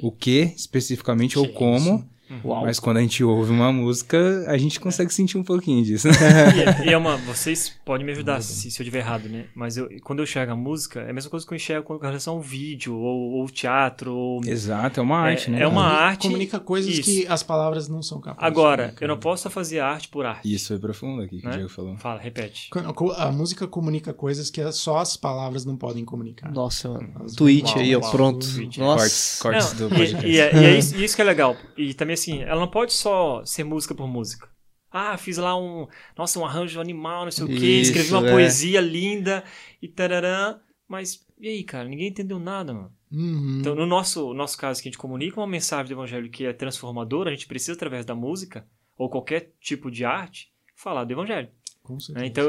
o 0.01 0.11
que 0.11 0.53
especificamente 0.55 1.37
ou 1.37 1.45
Sim, 1.45 1.51
como, 1.53 2.09
Uau. 2.43 2.63
mas 2.63 2.79
quando 2.79 2.97
a 2.97 3.01
gente 3.01 3.23
ouve 3.23 3.51
uma 3.51 3.71
música, 3.71 4.45
a 4.47 4.57
gente 4.57 4.79
consegue 4.79 5.13
sentir 5.13 5.37
um 5.37 5.43
pouquinho 5.43 5.83
disso, 5.83 6.07
né? 6.07 6.13
E, 6.83 6.89
e 6.89 6.93
é 6.93 6.97
uma, 6.97 7.17
vocês 7.17 7.73
podem 7.85 8.05
me 8.05 8.11
ajudar 8.11 8.41
se, 8.41 8.69
se 8.71 8.81
eu 8.81 8.83
estiver 8.83 8.99
errado, 8.99 9.27
né? 9.29 9.45
Mas 9.55 9.77
eu, 9.77 9.89
quando 10.03 10.19
eu 10.19 10.23
enxergo 10.23 10.51
a 10.51 10.55
música, 10.55 11.01
é 11.01 11.09
a 11.09 11.13
mesma 11.13 11.29
coisa 11.29 11.45
que 11.45 11.53
eu 11.53 11.55
enxergo 11.55 11.85
com 11.87 11.97
relação 11.97 12.35
ao 12.35 12.41
vídeo, 12.41 12.95
ou, 12.95 13.31
ou 13.39 13.49
teatro, 13.49 14.13
ou... 14.13 14.41
Exato, 14.45 14.99
é 14.99 15.03
uma 15.03 15.17
arte, 15.19 15.49
né? 15.49 15.61
é 15.61 15.67
uma 15.67 15.81
Comunica- 15.83 16.03
arte- 16.03 16.27
Comunica 16.27 16.59
coisas 16.59 16.93
Isso. 16.93 17.03
que 17.03 17.27
as 17.27 17.41
palavras 17.43 17.87
não 17.87 18.01
são 18.01 18.19
capazes. 18.19 18.45
Agora, 18.45 18.93
eu 18.99 19.07
não 19.07 19.17
posso 19.17 19.49
fazer 19.49 19.79
arte 19.79 20.07
por 20.09 20.25
arte. 20.25 20.53
Isso 20.53 20.67
foi 20.69 20.79
profundo 20.79 21.21
aqui 21.21 21.39
que 21.39 21.45
Né? 21.45 21.51
o 21.51 21.53
Diego 21.55 21.69
falou. 21.69 21.97
Fala, 21.97 22.19
repete. 22.19 22.69
A 23.17 23.31
música 23.31 23.67
comunica 23.67 24.13
coisas 24.13 24.49
que 24.49 24.69
só 24.71 24.97
as 24.99 25.15
palavras 25.17 25.65
não 25.65 25.75
podem 25.77 26.03
comunicar. 26.05 26.51
Nossa, 26.51 26.89
mano. 26.89 27.09
As- 27.25 27.33
Tweet 27.33 27.69
Uau, 27.71 27.79
aí, 27.79 27.95
ó, 27.95 27.99
pronto. 28.11 28.45
tweet. 28.53 28.79
Nossa. 28.79 28.99
Cortes, 28.99 29.39
cortes 29.41 29.79
Não, 29.79 29.87
do 29.89 29.95
e, 29.95 29.97
podcast. 29.97 30.27
e 30.27 30.39
é, 30.39 30.55
e 30.55 30.65
é 30.65 30.77
isso, 30.77 30.95
e 30.95 31.03
isso 31.03 31.15
que 31.15 31.21
é 31.21 31.25
legal. 31.25 31.55
E 31.77 31.93
também 31.93 32.13
assim, 32.19 32.41
ela 32.41 32.59
não 32.59 32.67
pode 32.67 32.93
só 32.93 33.43
ser 33.45 33.63
música 33.63 33.95
por 33.95 34.07
música. 34.07 34.49
Ah, 34.91 35.17
fiz 35.17 35.37
lá 35.37 35.55
um, 35.57 35.87
nossa, 36.17 36.39
um 36.39 36.45
arranjo 36.45 36.81
animal, 36.81 37.23
não 37.23 37.31
sei 37.31 37.45
o 37.45 37.47
quê, 37.47 37.53
Isso, 37.53 37.91
escrevi 37.91 38.11
uma 38.11 38.27
é. 38.27 38.31
poesia 38.31 38.81
linda 38.81 39.43
e 39.81 39.87
tararã, 39.87 40.59
mas 40.87 41.27
e 41.39 41.47
aí, 41.47 41.63
cara, 41.63 41.87
ninguém 41.87 42.09
entendeu 42.09 42.37
nada, 42.37 42.73
mano. 42.73 42.91
Uhum. 43.11 43.59
Então, 43.59 43.73
no 43.73 43.85
nosso, 43.85 44.33
nosso 44.33 44.57
caso, 44.57 44.81
que 44.81 44.89
a 44.89 44.91
gente 44.91 44.97
comunica 44.97 45.39
uma 45.39 45.47
mensagem 45.47 45.87
do 45.87 45.93
evangelho 45.93 46.29
que 46.29 46.45
é 46.45 46.51
transformadora, 46.51 47.29
a 47.29 47.33
gente 47.33 47.47
precisa, 47.47 47.73
através 47.73 48.05
da 48.05 48.13
música, 48.13 48.67
ou 48.97 49.09
qualquer 49.09 49.53
tipo 49.61 49.89
de 49.89 50.03
arte, 50.03 50.51
falar 50.75 51.05
do 51.05 51.13
evangelho. 51.13 51.49
Com 51.81 51.93
né? 51.93 51.99
certeza. 51.99 52.25
Então, 52.25 52.43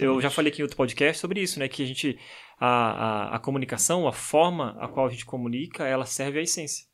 eu, 0.00 0.14
eu 0.14 0.20
já 0.20 0.30
falei 0.30 0.50
aqui 0.50 0.60
em 0.60 0.64
outro 0.64 0.78
podcast 0.78 1.20
sobre 1.20 1.42
isso, 1.42 1.58
né? 1.58 1.68
Que 1.68 1.82
a 1.82 1.86
gente, 1.86 2.18
a, 2.58 2.66
a, 2.66 3.36
a 3.36 3.38
comunicação, 3.38 4.08
a 4.08 4.12
forma 4.12 4.76
a 4.80 4.88
qual 4.88 5.06
a 5.06 5.10
gente 5.10 5.26
comunica, 5.26 5.86
ela 5.86 6.06
serve 6.06 6.38
à 6.38 6.42
essência, 6.42 6.86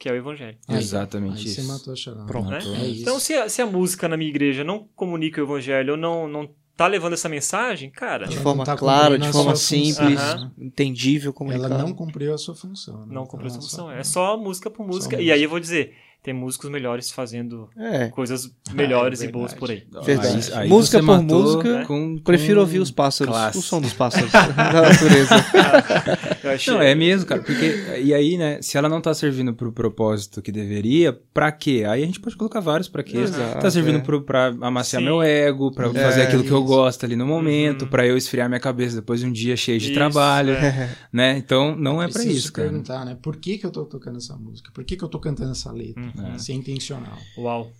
que 0.00 0.08
é 0.08 0.12
o 0.12 0.16
evangelho. 0.16 0.56
Aí, 0.66 0.78
Exatamente 0.78 1.38
aí 1.46 1.48
você 1.48 1.60
isso. 1.60 1.70
matou 1.70 1.92
a 1.92 1.96
charada. 1.96 2.24
Pronto. 2.26 2.48
né? 2.48 2.58
É 2.58 2.86
isso. 2.88 3.02
Então, 3.02 3.20
se 3.20 3.34
a, 3.34 3.48
se 3.50 3.60
a 3.62 3.66
música 3.66 4.08
na 4.08 4.16
minha 4.16 4.30
igreja 4.30 4.64
não 4.64 4.88
comunica 4.96 5.40
o 5.40 5.44
evangelho, 5.44 5.92
ou 5.92 5.96
não, 5.98 6.26
não 6.26 6.48
tá 6.74 6.86
levando 6.86 7.12
essa 7.12 7.28
mensagem, 7.28 7.90
cara, 7.90 8.26
De 8.26 8.38
forma 8.38 8.64
tá 8.64 8.74
clara, 8.74 9.18
de 9.18 9.28
a 9.28 9.30
forma 9.32 9.54
sua 9.54 9.76
função. 9.78 10.08
simples, 10.08 10.20
entendível, 10.58 11.32
comunicável. 11.32 11.76
Ela 11.76 11.84
não 11.86 11.92
cumpriu 11.94 12.32
a 12.34 12.38
sua 12.38 12.54
função. 12.54 13.00
né? 13.06 13.14
não 13.14 13.26
cumpre 13.26 13.48
essa 13.48 13.56
Então, 13.58 13.68
função. 13.68 13.86
só- 13.86 13.92
É 13.92 14.02
só 14.02 14.36
música 14.38 14.70
por 14.70 14.86
música. 14.86 15.16
E 15.16 15.18
música. 15.18 15.34
aí 15.34 15.42
eu 15.42 15.50
vou 15.50 15.60
dizer, 15.60 15.94
tem 16.22 16.34
músicos 16.34 16.68
melhores 16.70 17.10
fazendo 17.10 17.68
É, 17.78 18.08
coisas 18.08 18.50
melhores 18.72 19.22
É 19.22 19.26
e 19.26 19.32
boas 19.32 19.54
por 19.54 19.70
aí. 19.70 19.84
Verdade. 20.04 20.52
Aí- 20.52 20.58
aí 20.62 20.68
Música 20.68 20.98
por 20.98 21.04
matou 21.06 21.42
música, 21.42 21.84
com- 21.86 22.18
prefiro 22.18 22.56
com 22.56 22.60
ouvir 22.60 22.78
os 22.78 22.90
pássaros, 22.90 23.32
classe. 23.34 23.58
o 23.58 23.62
som 23.62 23.80
dos 23.80 23.92
pássaros 23.94 24.30
da 24.32 24.82
natureza. 24.82 25.34
Achei- 26.54 26.74
Não, 26.74 26.80
é 26.82 26.94
mesmo, 26.94 27.26
cara, 27.26 27.42
porque 27.42 28.00
e 28.02 28.12
aí, 28.12 28.36
né, 28.36 28.60
se 28.62 28.76
ela 28.76 28.88
não 28.88 29.00
tá 29.00 29.14
servindo 29.14 29.54
pro 29.54 29.72
propósito 29.72 30.42
que 30.42 30.50
deveria, 30.52 31.18
pra 31.32 31.50
quê? 31.52 31.84
Aí 31.88 32.02
a 32.02 32.06
gente 32.06 32.20
pode 32.20 32.36
colocar 32.36 32.60
vários 32.60 32.88
pra 32.88 33.02
quê. 33.02 33.18
Exato, 33.18 33.60
tá 33.60 33.70
servindo 33.70 33.98
é. 33.98 34.00
pro, 34.00 34.22
pra 34.22 34.48
amaciar 34.60 35.00
Sim. 35.00 35.06
meu 35.06 35.22
ego, 35.22 35.70
pra 35.72 35.90
fazer 35.92 36.22
aquilo 36.22 36.42
que 36.44 36.50
eu 36.50 36.58
isso. 36.58 36.66
gosto 36.66 37.04
ali 37.04 37.16
no 37.16 37.26
momento, 37.26 37.82
Uhum. 37.82 37.88
pra 37.88 38.06
eu 38.06 38.16
esfriar 38.16 38.48
minha 38.48 38.60
cabeça 38.60 38.96
depois 38.96 39.20
de 39.20 39.26
um 39.26 39.32
dia 39.32 39.56
cheio 39.56 39.78
de 39.78 39.86
Isso, 39.86 39.94
trabalho, 39.94 40.52
é. 40.52 40.90
né? 41.12 41.36
Então 41.38 41.74
não 41.76 42.02
é 42.02 42.08
pra 42.08 42.22
isso, 42.24 42.46
se 42.48 42.52
cara. 42.52 42.68
perguntar, 42.68 43.04
né? 43.04 43.16
Por 43.22 43.36
que, 43.36 43.58
que 43.58 43.66
eu 43.66 43.70
tô 43.70 43.84
tocando 43.84 44.16
essa 44.18 44.34
música? 44.36 44.70
Por 44.74 44.84
que, 44.84 44.96
que 44.96 45.04
eu 45.04 45.08
tô 45.08 45.18
cantando 45.18 45.52
essa 45.52 45.70
letra? 45.72 46.02
Uhum. 46.02 46.09
Isso 46.36 46.50
é 46.52 46.54
intencional. 46.54 47.18
Uau. 47.38 47.70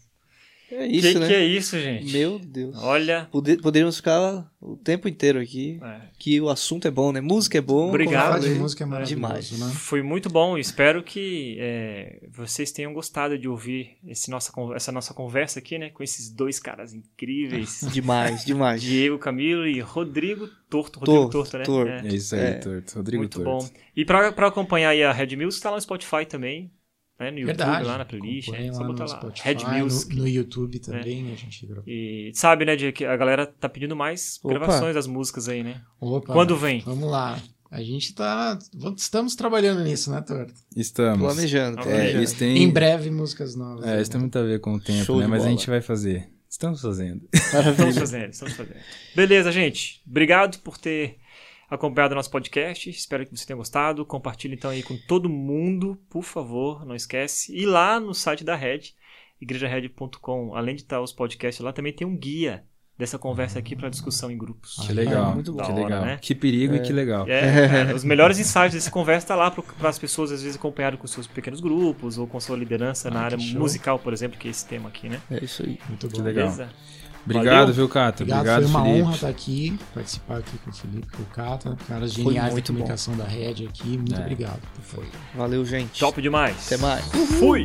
É 0.73 0.87
Que 0.87 0.99
isso, 0.99 1.19
né? 1.19 1.27
que 1.27 1.35
é 1.35 1.45
isso, 1.45 1.81
gente? 1.81 2.13
Meu 2.13 2.39
Deus. 2.39 2.77
Olha. 2.81 3.27
Pode- 3.33 3.57
Poderíamos 3.57 3.97
ficar 3.97 4.49
o 4.61 4.77
tempo 4.77 5.09
inteiro 5.09 5.41
aqui, 5.41 5.81
é, 5.83 6.01
que 6.17 6.41
o 6.41 6.49
assunto 6.49 6.87
é 6.87 6.91
bom, 6.93 7.11
né? 7.11 7.21
Música 7.21 7.59
é 7.59 7.61
bom. 7.61 7.89
Obrigado. 7.89 8.41
De 8.41 8.51
música 8.51 8.85
é 8.85 8.87
maravilhoso, 8.87 9.17
demais. 9.17 9.59
né? 9.59 9.73
Foi 9.75 10.01
muito 10.01 10.31
bom. 10.31 10.57
Espero 10.57 11.03
que 11.03 11.57
é, 11.59 12.21
vocês 12.31 12.71
tenham 12.71 12.93
gostado 12.95 13.37
de 13.37 13.49
ouvir 13.49 13.97
esse 14.07 14.31
nossa, 14.31 14.53
essa 14.77 14.93
nossa 14.93 15.13
conversa 15.13 15.59
aqui, 15.59 15.77
né? 15.77 15.91
Com 15.91 16.05
esses 16.05 16.31
dois 16.31 16.61
caras 16.61 16.95
incríveis. 16.95 17.81
Demais, 17.93 18.45
demais. 18.45 18.81
Diego 18.81 19.19
Camilo 19.19 19.67
e 19.67 19.81
Rodrigo 19.81 20.47
Torto. 20.69 21.01
Rodrigo 21.01 21.31
Torto, 21.31 21.51
Torto, 21.51 21.59
né? 21.59 21.65
Torto. 21.65 22.07
É, 22.07 22.09
É 22.13 22.15
isso 22.15 22.33
aí, 22.37 22.41
É. 22.43 22.53
Torto. 22.55 22.95
Rodrigo 22.95 23.23
muito 23.23 23.43
Torto. 23.43 23.65
bom. 23.67 23.71
E 23.97 24.05
pra, 24.05 24.31
pra 24.31 24.47
acompanhar 24.47 24.91
aí 24.91 25.03
a 25.03 25.11
Red 25.11 25.35
Music, 25.35 25.61
tá 25.61 25.71
lá 25.71 25.77
no 25.79 25.83
Spotify 25.83 26.25
também. 26.25 26.71
Né? 27.21 27.31
No 27.31 27.39
YouTube, 27.41 27.57
Verdade. 27.59 27.85
lá 27.87 27.99
na 27.99 28.05
playlist. 28.07 28.49
É, 28.55 28.73
só 28.73 28.81
lá 28.81 28.87
botar 28.89 29.05
no 29.05 29.11
lá. 29.11 29.17
Spotify, 29.19 29.49
Red 29.49 29.83
Music. 29.83 30.17
No, 30.17 30.23
no 30.23 30.29
YouTube 30.29 30.79
também, 30.79 31.33
a 31.33 31.37
gente 31.37 31.67
gravou. 31.67 31.85
E 31.87 32.33
sabe, 32.35 32.65
né, 32.65 32.75
Diego, 32.77 32.97
que 32.97 33.05
a 33.05 33.17
galera 33.17 33.47
tá 33.47 33.69
pedindo 33.69 33.95
mais 33.95 34.41
Opa. 34.43 34.55
gravações 34.55 34.95
das 34.95 35.07
músicas 35.07 35.49
aí, 35.49 35.63
né? 35.63 35.83
Opa, 36.01 36.33
Quando 36.33 36.57
vem? 36.57 36.81
Vamos 36.81 37.11
lá. 37.11 37.39
A 37.71 37.83
gente 37.83 38.15
tá. 38.15 38.59
Estamos 38.97 39.37
trabalhando 39.37 39.85
nisso, 39.85 40.11
né, 40.11 40.21
Torto? 40.23 40.53
Estamos. 40.75 41.21
Planejando, 41.21 41.81
É, 41.89 42.25
tem, 42.27 42.65
Em 42.65 42.71
breve, 42.71 43.11
músicas 43.11 43.55
novas. 43.55 43.87
é, 43.87 44.01
isso 44.03 44.11
tem 44.11 44.21
muito 44.21 44.37
a 44.37 44.43
ver 44.43 44.59
com 44.61 44.75
o 44.75 44.81
tempo, 44.81 45.05
Show 45.05 45.21
né? 45.21 45.27
Mas 45.29 45.43
a 45.43 45.45
bola. 45.45 45.57
gente 45.57 45.71
vai 45.71 45.81
fazer. 45.81 46.29
Estamos 46.49 46.81
fazendo. 46.83 47.29
Estamos 47.33 47.97
fazendo, 47.97 48.31
estamos 48.31 48.55
fazendo. 48.55 48.77
Beleza, 49.15 49.53
gente. 49.53 50.03
Obrigado 50.05 50.59
por 50.61 50.79
ter 50.79 51.19
acompanhado 51.71 52.13
o 52.13 52.17
nosso 52.17 52.31
podcast. 52.31 52.91
Espero 52.91 53.25
que 53.25 53.37
você 53.37 53.47
tenha 53.47 53.57
gostado. 53.57 54.05
Compartilhe 54.05 54.55
então 54.55 54.71
aí 54.71 54.83
com 54.83 54.97
todo 55.07 55.29
mundo, 55.29 55.97
por 56.11 56.23
favor, 56.25 56.85
não 56.85 56.95
esquece. 56.95 57.55
E 57.57 57.65
lá 57.65 58.01
no 58.01 58.13
site 58.13 58.43
da 58.45 58.57
Red, 58.57 58.81
igrejared.com, 59.41 60.55
além 60.55 60.75
de 60.75 60.83
estar 60.83 61.01
os 61.01 61.13
podcasts 61.13 61.63
lá, 61.65 61.73
também 61.73 61.93
tem 61.93 62.07
um 62.07 62.17
guia, 62.17 62.65
dessa 62.99 63.19
conversa 63.19 63.59
aqui 63.59 63.75
para 63.75 63.89
discussão 63.89 64.31
em 64.31 64.37
grupos. 64.37 64.77
Que 64.87 64.93
legal, 64.93 65.31
É, 65.31 65.35
muito 65.35 65.53
bom. 65.55 65.63
que 65.65 65.73
hora, 65.73 65.83
legal. 65.85 66.05
né? 66.05 66.19
Que 66.21 66.35
perigo 66.35 66.75
e 66.75 66.81
que 66.81 66.93
legal. 66.93 67.27
É, 67.27 67.67
cara, 67.67 67.95
os 67.97 68.05
melhores 68.05 68.39
insights 68.39 68.75
dessa 68.75 68.91
conversa 68.91 69.29
tá 69.29 69.35
lá 69.37 69.51
para 69.51 69.89
as 69.89 69.99
pessoas 69.99 70.31
às 70.31 70.43
vezes 70.43 70.57
acompanharem 70.59 70.99
com 70.99 71.07
seus 71.07 71.27
pequenos 71.27 71.61
grupos 71.61 72.19
ou 72.19 72.27
com 72.27 72.39
sua 72.39 72.59
liderança 72.59 73.09
na 73.11 73.21
Ah, 73.21 73.25
área 73.25 73.39
que 73.39 73.45
show. 73.45 73.59
musical, 73.59 73.99
por 73.99 74.13
exemplo, 74.13 74.39
que 74.39 74.49
é 74.49 74.51
esse 74.51 74.67
tema 74.67 74.91
aqui, 74.91 75.09
né? 75.09 75.19
É 75.31 75.43
isso 75.43 75.63
aí. 75.63 75.79
Muito 75.89 76.09
bom. 76.09 76.17
Que 76.17 76.21
legal. 76.21 76.45
Beleza? 76.51 76.71
Obrigado, 77.25 77.59
Valeu. 77.61 77.75
viu, 77.75 77.89
Cata? 77.89 78.23
Obrigado, 78.23 78.41
Obrigado, 78.41 78.63
foi 78.63 78.71
uma 78.71 78.83
Felipe. 78.85 79.03
honra 79.03 79.15
estar 79.15 79.29
aqui, 79.29 79.79
participar 79.95 80.37
aqui 80.39 80.59
com 80.65 80.71
o 80.71 80.75
Felipe, 80.75 81.07
com 81.17 81.23
o 81.23 81.27
Cata, 81.27 81.77
caras 81.89 82.13
geniais 82.13 82.47
da 82.49 82.53
muito 82.53 82.73
bom. 82.73 82.79
comunicação 82.79 83.17
da 83.17 83.25
rede 83.25 83.67
aqui. 83.67 83.89
Muito 83.99 84.15
É. 84.15 84.21
obrigado. 84.21 84.61
Foi. 84.83 85.05
Valeu, 85.35 85.65
gente. 85.65 85.99
Top 86.01 86.21
demais. 86.21 86.57
Até 86.67 86.77
mais. 86.79 87.05
Fui! 87.39 87.65